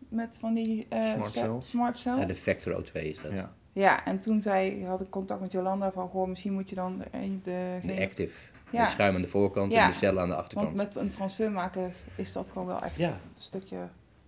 met 0.09 0.37
van 0.39 0.53
die 0.53 0.85
eh, 0.89 1.09
Smart 1.09 1.31
ce- 1.31 1.39
cells. 1.39 1.69
smart 1.69 1.97
cells. 1.97 2.19
Ja, 2.19 2.25
de 2.25 2.33
Vector 2.33 2.83
O2 2.83 2.91
is 2.93 3.19
dat. 3.21 3.31
Ja. 3.31 3.53
Ja, 3.71 4.05
en 4.05 4.19
toen 4.19 4.41
zei, 4.41 4.85
had 4.85 5.01
ik 5.01 5.09
contact 5.09 5.41
met 5.41 5.51
Jolanda 5.51 5.91
van, 5.91 6.09
goh, 6.09 6.27
misschien 6.27 6.53
moet 6.53 6.69
je 6.69 6.75
dan 6.75 6.97
de, 6.97 7.39
de, 7.41 7.79
De 7.83 8.01
Active. 8.01 8.33
Ja. 8.69 8.83
De 8.83 8.89
schuim 8.89 9.15
aan 9.15 9.21
de 9.21 9.27
voorkant 9.27 9.71
Ja. 9.71 9.83
en 9.83 9.87
de 9.89 9.95
cellen 9.95 10.21
aan 10.21 10.27
de 10.27 10.33
want 10.33 10.45
achterkant. 10.45 10.75
met 10.75 10.95
een 10.95 11.09
transfer 11.09 11.51
maken 11.51 11.93
is 12.15 12.33
dat 12.33 12.49
gewoon 12.49 12.67
wel 12.67 12.81
echt 12.81 12.95
Ja. 12.97 13.07
een 13.09 13.15
stukje, 13.37 13.77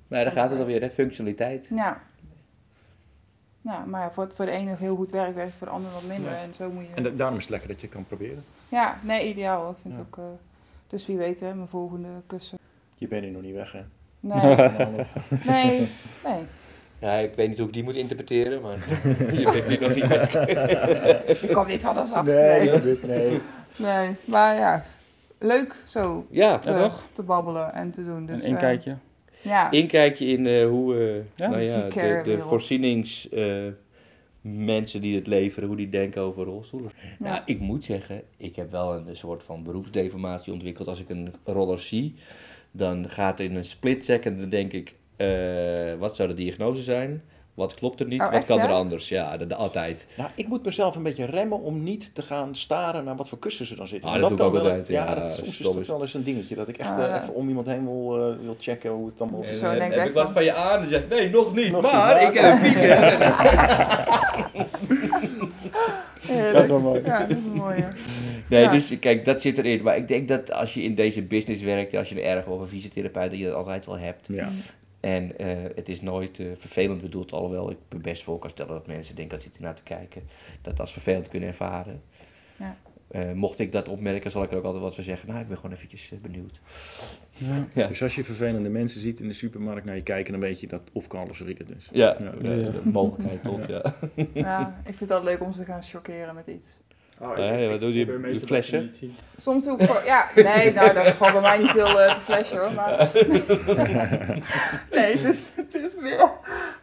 Maar 0.07 0.23
daar 0.23 0.31
gaat 0.33 0.49
het 0.49 0.59
alweer, 0.59 0.81
hè? 0.81 0.89
Functionaliteit. 0.89 1.67
ja. 1.75 2.01
Ja, 3.61 3.85
maar 3.85 4.13
voor, 4.13 4.23
het, 4.23 4.35
voor 4.35 4.45
de 4.45 4.51
ene 4.51 4.75
heel 4.75 4.95
goed 4.95 5.11
werkt, 5.11 5.33
werkt 5.35 5.49
het 5.49 5.57
voor 5.57 5.67
de 5.67 5.73
ander 5.73 5.91
wat 5.91 6.03
minder. 6.03 6.31
Ja. 6.31 6.37
En 6.41 6.53
zo 6.53 6.71
moet 6.71 6.85
je... 6.85 6.93
En 6.93 7.03
da- 7.03 7.09
daarom 7.09 7.35
is 7.37 7.41
het 7.43 7.51
lekker 7.51 7.69
dat 7.69 7.79
je 7.79 7.85
het 7.85 7.95
kan 7.95 8.05
proberen. 8.05 8.43
Ja, 8.69 8.99
nee, 9.03 9.27
ideaal. 9.29 9.69
Ik 9.71 9.77
vind 9.81 9.93
Ja. 9.95 9.99
het 9.99 10.09
ook... 10.09 10.17
eh, 10.17 10.23
dus 10.87 11.05
wie 11.05 11.17
weet, 11.17 11.39
hè, 11.39 11.55
mijn 11.55 11.67
volgende 11.67 12.09
kussen. 12.27 12.57
Je 12.97 13.07
bent 13.07 13.23
hier 13.23 13.31
nog 13.31 13.41
niet 13.41 13.53
weg, 13.53 13.71
hè? 13.71 13.83
Nee, 14.25 14.55
nee, 15.47 15.87
nee. 16.23 16.41
Ja, 16.99 17.13
ik 17.13 17.33
weet 17.35 17.47
niet 17.47 17.57
hoe 17.57 17.67
ik 17.67 17.73
die 17.73 17.83
moet 17.83 17.95
interpreteren, 17.95 18.61
maar 18.61 18.77
je 19.33 19.43
bent 19.53 19.63
hier 19.65 19.81
nog 19.81 19.95
niet 19.95 20.07
weg. 20.07 20.33
Ik 21.41 21.53
kom 21.53 21.67
niet 21.67 21.81
van 21.81 21.99
ons 21.99 22.11
af. 22.11 22.25
Nee, 22.25 22.69
Nee, 22.69 22.81
dit- 22.81 23.03
nee. 23.07 23.39
nee. 23.75 24.15
maar 24.25 24.55
ja, 24.55 24.83
leuk 25.39 25.83
zo 25.85 26.25
Ja, 26.29 26.57
te, 26.59 26.71
Ja, 26.71 26.81
toch? 26.81 27.03
te 27.11 27.23
babbelen 27.23 27.73
en 27.73 27.91
te 27.91 28.03
doen. 28.03 28.25
Dus, 28.25 28.43
een 28.43 28.49
inkijkje. 28.49 28.91
eh, 28.91 28.97
ja, 29.51 29.71
inkijkje 29.71 30.25
in 30.25 30.47
eh, 30.47 30.67
hoe 30.67 30.95
eh, 30.95 31.15
Ja, 31.35 31.47
nou 31.49 31.59
de 31.59 31.63
ja, 31.71 31.77
de, 31.83 31.89
de 31.89 32.21
wereld. 32.25 32.47
voorzienings 32.49 33.29
eh, 33.29 33.63
mensen 34.41 35.01
die 35.01 35.15
het 35.15 35.27
leveren, 35.27 35.67
hoe 35.67 35.77
die 35.77 35.89
denken 35.89 36.21
over 36.21 36.45
rolstoelen. 36.45 36.91
Ja. 37.19 37.27
Nou, 37.29 37.41
ik 37.45 37.59
moet 37.59 37.85
zeggen, 37.85 38.21
ik 38.37 38.55
heb 38.55 38.71
wel 38.71 38.95
een 38.95 39.17
soort 39.17 39.43
van 39.43 39.63
beroepsdeformatie 39.63 40.53
ontwikkeld. 40.53 40.87
Als 40.87 40.99
ik 40.99 41.09
een 41.09 41.33
roller 41.43 41.79
zie, 41.79 42.15
dan 42.77 43.09
gaat 43.09 43.39
er 43.39 43.45
in 43.45 43.55
een 43.55 43.65
split 43.65 44.05
second, 44.05 44.39
dan 44.39 44.49
denk 44.49 44.71
ik, 44.73 44.95
eh, 45.15 45.27
wat 45.99 46.15
zou 46.15 46.29
de 46.29 46.35
diagnose 46.35 46.83
zijn? 46.83 47.23
Wat 47.53 47.73
klopt 47.73 47.99
er 47.99 48.05
niet? 48.07 48.19
Oh, 48.19 48.25
wat 48.25 48.35
echt, 48.35 48.45
kan 48.45 48.59
er 48.59 48.67
ja? 48.69 48.73
anders? 48.75 49.09
Ja, 49.09 49.37
dat, 49.37 49.49
dat 49.49 49.57
altijd. 49.57 50.07
Nou, 50.17 50.29
ik 50.35 50.47
moet 50.47 50.65
mezelf 50.65 50.95
een 50.95 51.03
beetje 51.03 51.25
remmen 51.25 51.59
om 51.61 51.83
niet 51.83 52.15
te 52.15 52.21
gaan 52.21 52.55
staren 52.55 53.03
naar 53.03 53.15
wat 53.15 53.29
voor 53.29 53.39
kussens 53.39 53.71
er 53.71 53.77
dan 53.77 53.87
zitten. 53.87 54.09
Ah, 54.09 54.19
Want 54.21 54.37
dat 54.37 54.37
doe 54.37 54.47
ik 54.47 54.53
ook 54.53 54.61
wel- 54.61 54.69
altijd, 54.71 54.87
Ja, 54.87 55.05
ja, 55.05 55.15
dat, 55.15 55.33
soms 55.33 55.47
is 55.47 55.57
dat 55.57 55.87
wel 55.87 56.01
eens 56.01 56.13
een 56.13 56.23
dingetje. 56.23 56.55
Dat 56.55 56.67
ik 56.67 56.77
echt 56.77 56.89
Ah, 56.89 57.03
eh, 57.15 57.21
even 57.21 57.33
om 57.35 57.47
iemand 57.47 57.67
heen 57.67 57.85
wil, 57.85 58.29
eh, 58.31 58.35
wil 58.43 58.55
checken 58.59 58.91
hoe 58.91 59.05
het 59.07 59.21
allemaal 59.21 59.43
En 59.43 59.49
is. 59.49 59.59
zo 59.59 59.65
heb 59.65 60.07
ik 60.07 60.11
wat 60.13 60.31
van- 60.31 60.43
je 60.43 60.53
aan 60.53 60.81
en 60.81 60.87
zeg 60.89 61.07
nee, 61.09 61.29
nog 61.29 61.55
niet. 61.55 61.71
Nog 61.71 61.81
maar 61.81 62.19
niet, 62.19 62.29
ik 62.29 62.39
heb 62.41 62.53
een 62.53 62.61
weekend. 62.61 63.23
Heerlijk. 66.27 66.53
Dat 66.53 66.61
is 66.63 66.69
wel 66.69 66.79
mooi. 66.79 67.01
Ja, 67.03 67.19
dat 67.19 67.37
is 67.37 67.43
een 67.43 67.51
mooie. 67.51 67.87
Nee, 68.49 68.61
Ja. 68.61 68.71
dus 68.71 68.99
kijk, 68.99 69.25
dat 69.25 69.41
zit 69.41 69.57
erin. 69.57 69.83
Maar 69.83 69.97
ik 69.97 70.07
denk 70.07 70.27
dat 70.27 70.51
als 70.51 70.73
je 70.73 70.81
in 70.83 70.95
deze 70.95 71.21
business 71.21 71.63
werkt, 71.63 71.95
als 71.95 72.09
je 72.09 72.15
een 72.15 72.23
erg 72.29 72.45
of 72.45 72.59
een 72.59 72.67
fysiotherapeut, 72.67 73.29
dat 73.29 73.39
je 73.39 73.45
dat 73.45 73.53
altijd 73.55 73.85
wel 73.85 73.97
hebt. 73.97 74.27
Ja. 74.31 74.49
En 74.99 75.37
eh, 75.37 75.47
het 75.75 75.89
is 75.89 76.01
nooit 76.01 76.39
eh, 76.39 76.45
vervelend 76.57 77.01
bedoeld, 77.01 77.31
alhoewel 77.31 77.71
ik 77.71 77.77
me 77.89 77.99
best 77.99 78.23
voor 78.23 78.39
kan 78.39 78.49
stellen 78.49 78.71
dat 78.73 78.87
mensen 78.87 79.15
denken 79.15 79.33
dat 79.33 79.43
zitten 79.43 79.61
naar 79.61 79.75
te 79.75 79.83
kijken, 79.83 80.21
dat 80.61 80.79
als 80.79 80.91
vervelend 80.91 81.27
kunnen 81.27 81.49
ervaren. 81.49 82.01
Ja. 82.59 82.75
Eh, 83.07 83.31
mocht 83.31 83.59
ik 83.59 83.71
dat 83.71 83.87
opmerken, 83.87 84.31
zal 84.31 84.43
ik 84.43 84.51
er 84.51 84.57
ook 84.57 84.63
altijd 84.63 84.83
wat 84.83 84.95
van 84.95 85.03
zeggen. 85.03 85.27
Nou, 85.29 85.41
ik 85.41 85.47
ben 85.47 85.55
gewoon 85.57 85.71
eventjes 85.71 86.11
eh, 86.11 86.17
benieuwd. 86.19 86.59
Ja. 87.73 87.87
Dus 87.87 88.03
als 88.03 88.15
je 88.15 88.23
vervelende 88.23 88.69
mensen 88.69 89.01
ziet 89.01 89.19
in 89.19 89.27
de 89.27 89.33
supermarkt 89.33 89.85
naar 89.85 89.95
je 89.95 90.03
kijken, 90.03 90.31
dan 90.31 90.41
weet 90.41 90.59
je 90.59 90.67
dat 90.67 90.81
of 90.91 91.07
Carlos 91.07 91.41
of 91.41 91.47
ik 91.47 91.57
het 91.57 91.69
is. 91.77 91.89
Ja, 91.91 92.15
Ja. 92.19 92.31
de 92.41 92.81
mogelijkheid 92.83 93.43
tot, 93.43 93.67
ja. 93.67 93.93
Ja, 94.33 94.75
ik 94.79 94.85
vind 94.85 94.99
het 94.99 95.11
altijd 95.11 95.29
leuk 95.37 95.41
om 95.47 95.53
ze 95.53 95.59
te 95.59 95.65
gaan 95.65 95.83
chockeren 95.83 96.35
met 96.35 96.47
iets. 96.47 96.79
Eh, 97.19 97.69
wat 97.69 97.79
doe 97.79 97.93
je? 97.93 98.05
De 98.05 98.39
flessen? 98.45 98.91
Soms 99.37 99.63
doe 99.63 99.79
ik 99.79 99.87
gewoon, 99.87 100.03
ja, 100.05 100.25
nee, 100.35 100.73
nou, 100.73 100.93
daar 100.93 101.13
valt 101.13 101.31
bij 101.31 101.41
mij 101.41 101.57
niet 101.57 101.69
veel 101.69 102.01
eh, 102.01 102.13
te 102.13 102.19
flashen 102.19 102.57
hoor, 102.59 102.71
maar... 102.73 103.11
nee, 104.95 105.17
het 105.17 105.23
is, 105.23 105.45
het 105.55 105.75
is 105.75 105.95
meer 105.95 106.31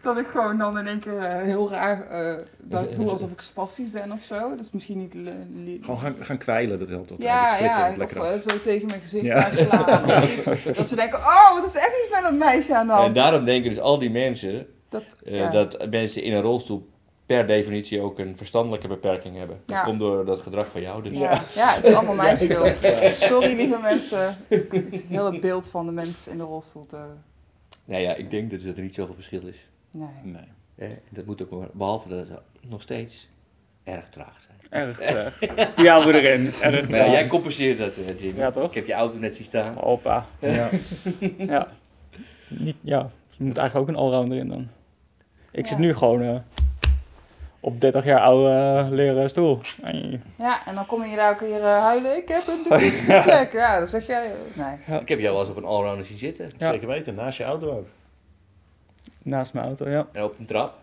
dat 0.02 0.18
ik 0.18 0.26
gewoon 0.26 0.58
dan 0.58 0.78
in 0.78 0.86
één 0.86 0.98
keer 0.98 1.18
eh, 1.18 1.42
heel 1.42 1.70
raar 1.70 2.10
eh, 2.10 2.34
dat 2.58 2.94
doe 2.94 3.10
alsof 3.10 3.30
ik 3.30 3.40
spastisch 3.40 3.90
ben 3.90 4.12
of 4.12 4.22
zo. 4.22 4.48
Dat 4.48 4.58
is 4.58 4.70
misschien 4.70 5.10
niet... 5.48 5.84
Gewoon 5.84 6.00
gaan, 6.00 6.16
gaan 6.20 6.38
kwijlen, 6.38 6.78
dat 6.78 6.88
helpt 6.88 7.10
altijd. 7.10 7.28
ja, 7.28 7.92
dat 7.96 8.10
ja, 8.10 8.34
of 8.34 8.42
zo 8.42 8.60
tegen 8.60 8.86
mijn 8.86 9.00
gezicht 9.00 9.24
Ja. 9.24 9.40
gaan 9.40 9.52
slaan. 9.52 10.74
Dat 10.76 10.88
ze 10.88 10.96
denken, 10.96 11.18
oh, 11.18 11.52
wat 11.54 11.64
is 11.64 11.74
echt 11.74 12.00
iets 12.00 12.10
met 12.10 12.22
dat 12.22 12.34
meisje 12.34 12.76
aan 12.76 12.86
de 12.86 12.92
En 12.92 13.12
daarom 13.12 13.44
denken 13.44 13.70
dus 13.70 13.80
al 13.80 13.98
die 13.98 14.10
mensen 14.10 14.66
Dat, 14.88 15.16
eh, 15.24 15.36
ja. 15.36 15.50
dat 15.50 15.90
mensen 15.90 16.22
in 16.22 16.32
een 16.32 16.42
rolstoel 16.42 16.88
per 17.36 17.46
definitie 17.46 18.00
ook 18.00 18.18
een 18.18 18.36
verstandelijke 18.36 18.88
beperking 18.88 19.36
hebben. 19.36 19.60
Dat 19.66 19.76
Ja. 19.76 19.84
komt 19.84 19.98
door 19.98 20.24
dat 20.24 20.38
gedrag 20.40 20.66
van 20.70 20.80
jou. 20.80 21.02
Dus. 21.02 21.18
Ja. 21.18 21.42
ja, 21.54 21.74
het 21.74 21.84
is 21.84 21.94
allemaal 21.94 22.14
mijn 22.24 22.36
schuld. 22.36 22.78
Sorry 23.14 23.56
lieve 23.56 23.78
mensen. 23.82 24.36
Ik 24.48 24.88
zit 24.92 25.08
heel 25.08 25.32
het 25.32 25.40
beeld 25.40 25.70
van 25.70 25.86
de 25.86 25.92
mens 25.92 26.28
in 26.28 26.36
de 26.36 26.42
rolstoel 26.44 26.86
te... 26.86 27.04
Nou 27.84 28.02
ja, 28.02 28.14
ik 28.14 28.30
denk 28.30 28.50
dus 28.50 28.64
dat 28.64 28.76
er 28.76 28.82
niet 28.82 28.94
zoveel 28.94 29.14
verschil 29.14 29.46
is. 29.46 29.68
Nee. 29.90 30.08
Nee. 30.22 30.42
Eh, 30.74 30.96
dat 31.10 31.24
moet 31.24 31.42
ook 31.42 31.72
behalve 31.74 32.08
dat 32.08 32.26
ze 32.26 32.38
nog 32.68 32.82
steeds 32.82 33.28
erg 33.84 34.08
traag 34.08 34.40
zijn. 34.70 34.82
Erg. 34.98 35.38
Die 35.76 35.88
houden 35.88 36.12
we 36.12 36.20
erin. 36.28 36.46
Erg 36.46 36.80
ja, 36.80 36.86
traag. 36.86 37.10
jij 37.10 37.26
compenseert 37.26 37.78
dat, 37.78 37.96
eh, 37.96 38.20
Jimmy. 38.20 38.38
Ja, 38.40 38.50
toch? 38.50 38.68
Ik 38.68 38.74
heb 38.74 38.86
je 38.86 38.92
auto 38.92 39.18
net 39.18 39.34
zien 39.36 39.44
staan. 39.44 39.74
Hoppa. 39.74 40.26
Ja. 40.38 40.68
Ja. 41.38 41.68
Niet, 42.48 42.76
ja, 42.80 42.98
er 43.38 43.44
moet 43.44 43.58
eigenlijk 43.58 43.74
ook 43.90 43.94
een 43.96 44.02
allrounder 44.02 44.38
in 44.38 44.48
dan. 44.48 44.68
Ik 45.50 45.66
zit 45.66 45.76
Ja. 45.76 45.82
nu 45.84 45.94
gewoon 45.94 46.22
eh, 46.22 46.36
op 47.64 47.80
30 47.80 48.04
jaar 48.04 48.20
oude 48.20 48.48
eh, 48.50 48.86
leren 48.90 49.30
stoel. 49.30 49.60
Ai. 49.82 50.20
Ja, 50.38 50.66
en 50.66 50.74
dan 50.74 50.86
kom 50.86 51.04
je 51.04 51.16
daar 51.16 51.30
ook 51.32 51.40
weer 51.40 51.60
eh, 51.64 51.78
huilen. 51.82 52.16
Ik 52.16 52.28
heb 52.28 52.42
een 52.46 52.80
gesprek. 52.80 53.52
Ja, 53.52 53.78
dan 53.78 53.88
zeg 53.88 54.06
jij... 54.06 54.24
eh, 54.24 54.30
Nee. 54.88 55.00
Ik 55.00 55.08
heb 55.08 55.18
jou 55.18 55.32
wel 55.32 55.40
eens 55.40 55.50
op 55.50 55.56
een 55.56 55.64
allrounder 55.64 56.04
zien 56.06 56.18
zitten. 56.18 56.50
Ja. 56.58 56.70
Zeker 56.70 56.86
weten, 56.88 57.14
naast 57.14 57.38
je 57.38 57.44
auto 57.44 57.70
ook. 57.70 57.86
Naast 59.22 59.52
mijn 59.52 59.66
auto, 59.66 59.88
ja. 59.88 60.06
En 60.12 60.24
op 60.24 60.38
een 60.38 60.46
trap. 60.46 60.74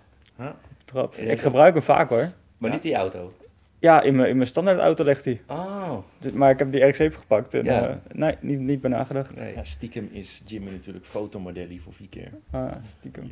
Trap. 0.85 1.15
Ja. 1.15 1.21
Ik 1.31 1.39
gebruik 1.41 1.73
hem 1.73 1.83
vaak 1.83 2.09
hoor. 2.09 2.27
Maar 2.57 2.69
Ja. 2.69 2.75
niet 2.75 2.81
die 2.83 2.95
auto. 2.95 3.33
Ja, 3.79 4.01
in 4.01 4.15
mijn, 4.15 4.29
in 4.29 4.35
mijn 4.37 4.49
standaard 4.49 4.79
auto 4.79 5.03
ligt 5.03 5.25
hij. 5.25 5.41
Oh. 5.47 5.91
Dus- 6.17 6.31
Maar 6.31 6.49
ik 6.49 6.59
heb 6.59 6.71
die 6.71 6.81
RX-7 6.83 7.15
gepakt. 7.17 7.53
En, 7.53 7.63
Ja. 7.63 7.87
eh, 7.87 7.95
nee, 8.11 8.35
niet, 8.39 8.59
niet 8.59 8.81
bij 8.81 8.89
nagedacht. 8.89 9.35
Nee. 9.35 9.53
Ja, 9.55 9.63
stiekem 9.63 10.09
is 10.11 10.43
Jimmy 10.45 10.71
natuurlijk 10.71 11.05
fotomodellie 11.05 11.81
voor 11.81 11.93
vier 11.93 12.07
keer. 12.09 12.29
Ah, 12.51 12.71
stiekem. 12.97 13.31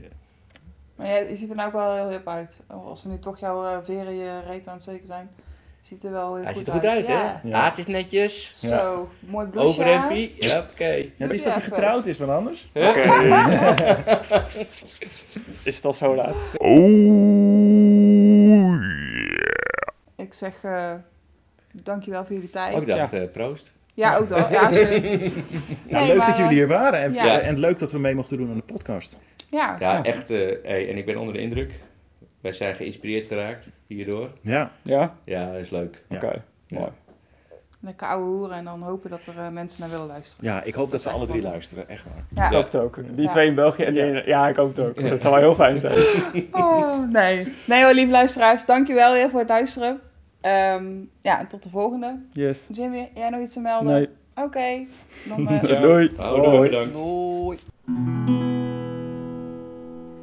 Maar 0.97 1.07
jij, 1.07 1.29
je 1.29 1.35
ziet 1.35 1.49
er 1.49 1.55
nou 1.55 1.67
ook 1.67 1.73
wel 1.73 1.95
heel 1.95 2.09
hip 2.09 2.27
uit. 2.27 2.59
Als 2.67 3.03
we 3.03 3.09
nu 3.09 3.19
toch 3.19 3.39
jouw 3.39 3.65
eh, 3.65 3.77
veren 3.83 4.15
je 4.15 4.39
reet 4.47 4.67
aan 4.67 4.73
het 4.73 4.81
steken 4.83 5.07
zijn. 5.07 5.29
Ziet 5.81 6.03
er 6.03 6.11
wel 6.11 6.35
heel 6.35 6.43
Hij 6.43 6.53
goed 6.53 6.65
ziet 6.65 6.73
er 6.73 6.79
goed 6.79 6.89
uit, 6.89 7.07
Ja. 7.07 7.39
hè? 7.43 7.49
Ja. 7.49 7.59
Haartjes 7.59 7.85
netjes. 7.85 8.53
Zo, 8.55 9.09
mooi 9.19 9.47
blouseje 9.47 9.83
aan. 9.83 9.89
Overhempie. 9.97 10.33
Ja, 10.35 10.65
oké. 10.73 11.05
Ja, 11.17 11.27
wist 11.27 11.45
Ja, 11.45 11.53
dat 11.53 11.61
hij 11.61 11.71
getrouwd 11.71 12.05
is, 12.05 12.17
maar 12.17 12.31
anders? 12.31 12.69
Is 15.63 15.75
het 15.75 15.85
al 15.85 15.93
zo 15.93 16.15
laat? 16.15 16.35
Ik 20.15 20.33
zeg 20.33 20.63
eh 20.63 20.91
dankjewel 21.71 22.25
voor 22.25 22.35
jullie 22.35 22.49
tijd. 22.49 22.73
Oh, 22.75 22.81
ik 22.81 22.87
dacht, 22.87 23.13
eh, 23.13 23.21
proost. 23.31 23.71
Ja, 23.93 24.17
ook 24.17 24.29
wel. 24.29 24.51
Ja, 24.51 24.71
ze- 24.73 24.89
Nou, 25.89 25.91
Nee, 26.05 26.07
leuk 26.07 26.17
maar, 26.17 26.27
dat 26.27 26.37
jullie 26.37 26.53
hier 26.53 26.67
waren 26.67 26.99
en, 26.99 27.13
ja. 27.13 27.39
en 27.39 27.59
leuk 27.59 27.79
dat 27.79 27.91
we 27.91 27.99
mee 27.99 28.15
mochten 28.15 28.37
doen 28.37 28.49
aan 28.49 28.55
de 28.55 28.73
podcast. 28.73 29.17
Ja, 29.49 29.75
Ja, 29.79 30.03
echt. 30.03 30.29
eh, 30.31 30.39
hey, 30.63 30.89
en 30.89 30.97
ik 30.97 31.05
ben 31.05 31.17
onder 31.17 31.33
de 31.33 31.39
indruk. 31.41 31.71
Wij 32.41 32.51
zijn 32.51 32.75
geïnspireerd 32.75 33.25
geraakt 33.25 33.69
hierdoor. 33.87 34.29
Ja, 34.41 34.71
Ja? 34.81 35.15
Ja, 35.23 35.51
dat 35.51 35.61
is 35.61 35.69
leuk. 35.69 36.03
Ja. 36.09 36.15
Oké, 36.15 36.43
mooi. 36.69 36.89
lekker 37.79 38.07
ouwe 38.07 38.25
hoeren 38.25 38.55
en 38.57 38.63
dan 38.63 38.81
hopen 38.81 39.09
dat 39.09 39.25
er 39.25 39.33
eh, 39.37 39.49
mensen 39.49 39.81
naar 39.81 39.89
willen 39.89 40.07
luisteren. 40.07 40.45
ja, 40.45 40.63
ik 40.63 40.73
hoop 40.75 40.91
dat 40.91 41.01
ze 41.01 41.09
alle 41.09 41.25
drie 41.25 41.41
luisteren, 41.41 41.89
echt 41.89 42.03
waar. 42.03 42.25
Ja. 42.35 42.45
Ik 42.49 42.53
hoop 42.55 42.63
het 42.63 42.75
ook. 42.75 42.95
Die 43.15 43.23
Ja. 43.25 43.29
twee 43.29 43.47
in 43.47 43.55
België 43.55 43.83
en 43.83 43.93
die 43.93 44.03
ene- 44.03 44.23
Ja, 44.25 44.47
ik 44.47 44.55
hoop 44.55 44.67
het 44.75 44.79
ook. 44.79 45.09
Dat 45.09 45.21
zou 45.21 45.33
wel 45.33 45.43
heel 45.43 45.55
fijn 45.55 45.79
zijn. 45.79 45.97
Oh, 46.51 47.09
nee. 47.11 47.47
Nee 47.65 47.83
hoor, 47.83 47.93
lieve 47.93 48.11
luisteraars. 48.11 48.65
Dankjewel 48.65 49.13
weer 49.13 49.29
voor 49.29 49.39
het 49.39 49.49
luisteren. 49.49 49.99
Ehm, 50.41 50.85
ja, 51.21 51.39
en 51.39 51.47
tot 51.47 51.63
de 51.63 51.69
volgende. 51.69 52.19
Yes. 52.33 52.67
Jimmy, 52.71 53.09
jij 53.15 53.29
nog 53.29 53.41
iets 53.41 53.53
te 53.53 53.59
melden? 53.59 53.93
Nee. 53.93 54.09
Oké. 54.45 54.85
Dan, 55.27 55.47
eh, 55.47 55.81
Doei. 55.81 56.11
Hoi. 56.17 56.69
bedankt. 56.69 56.95
doei. 56.97 57.57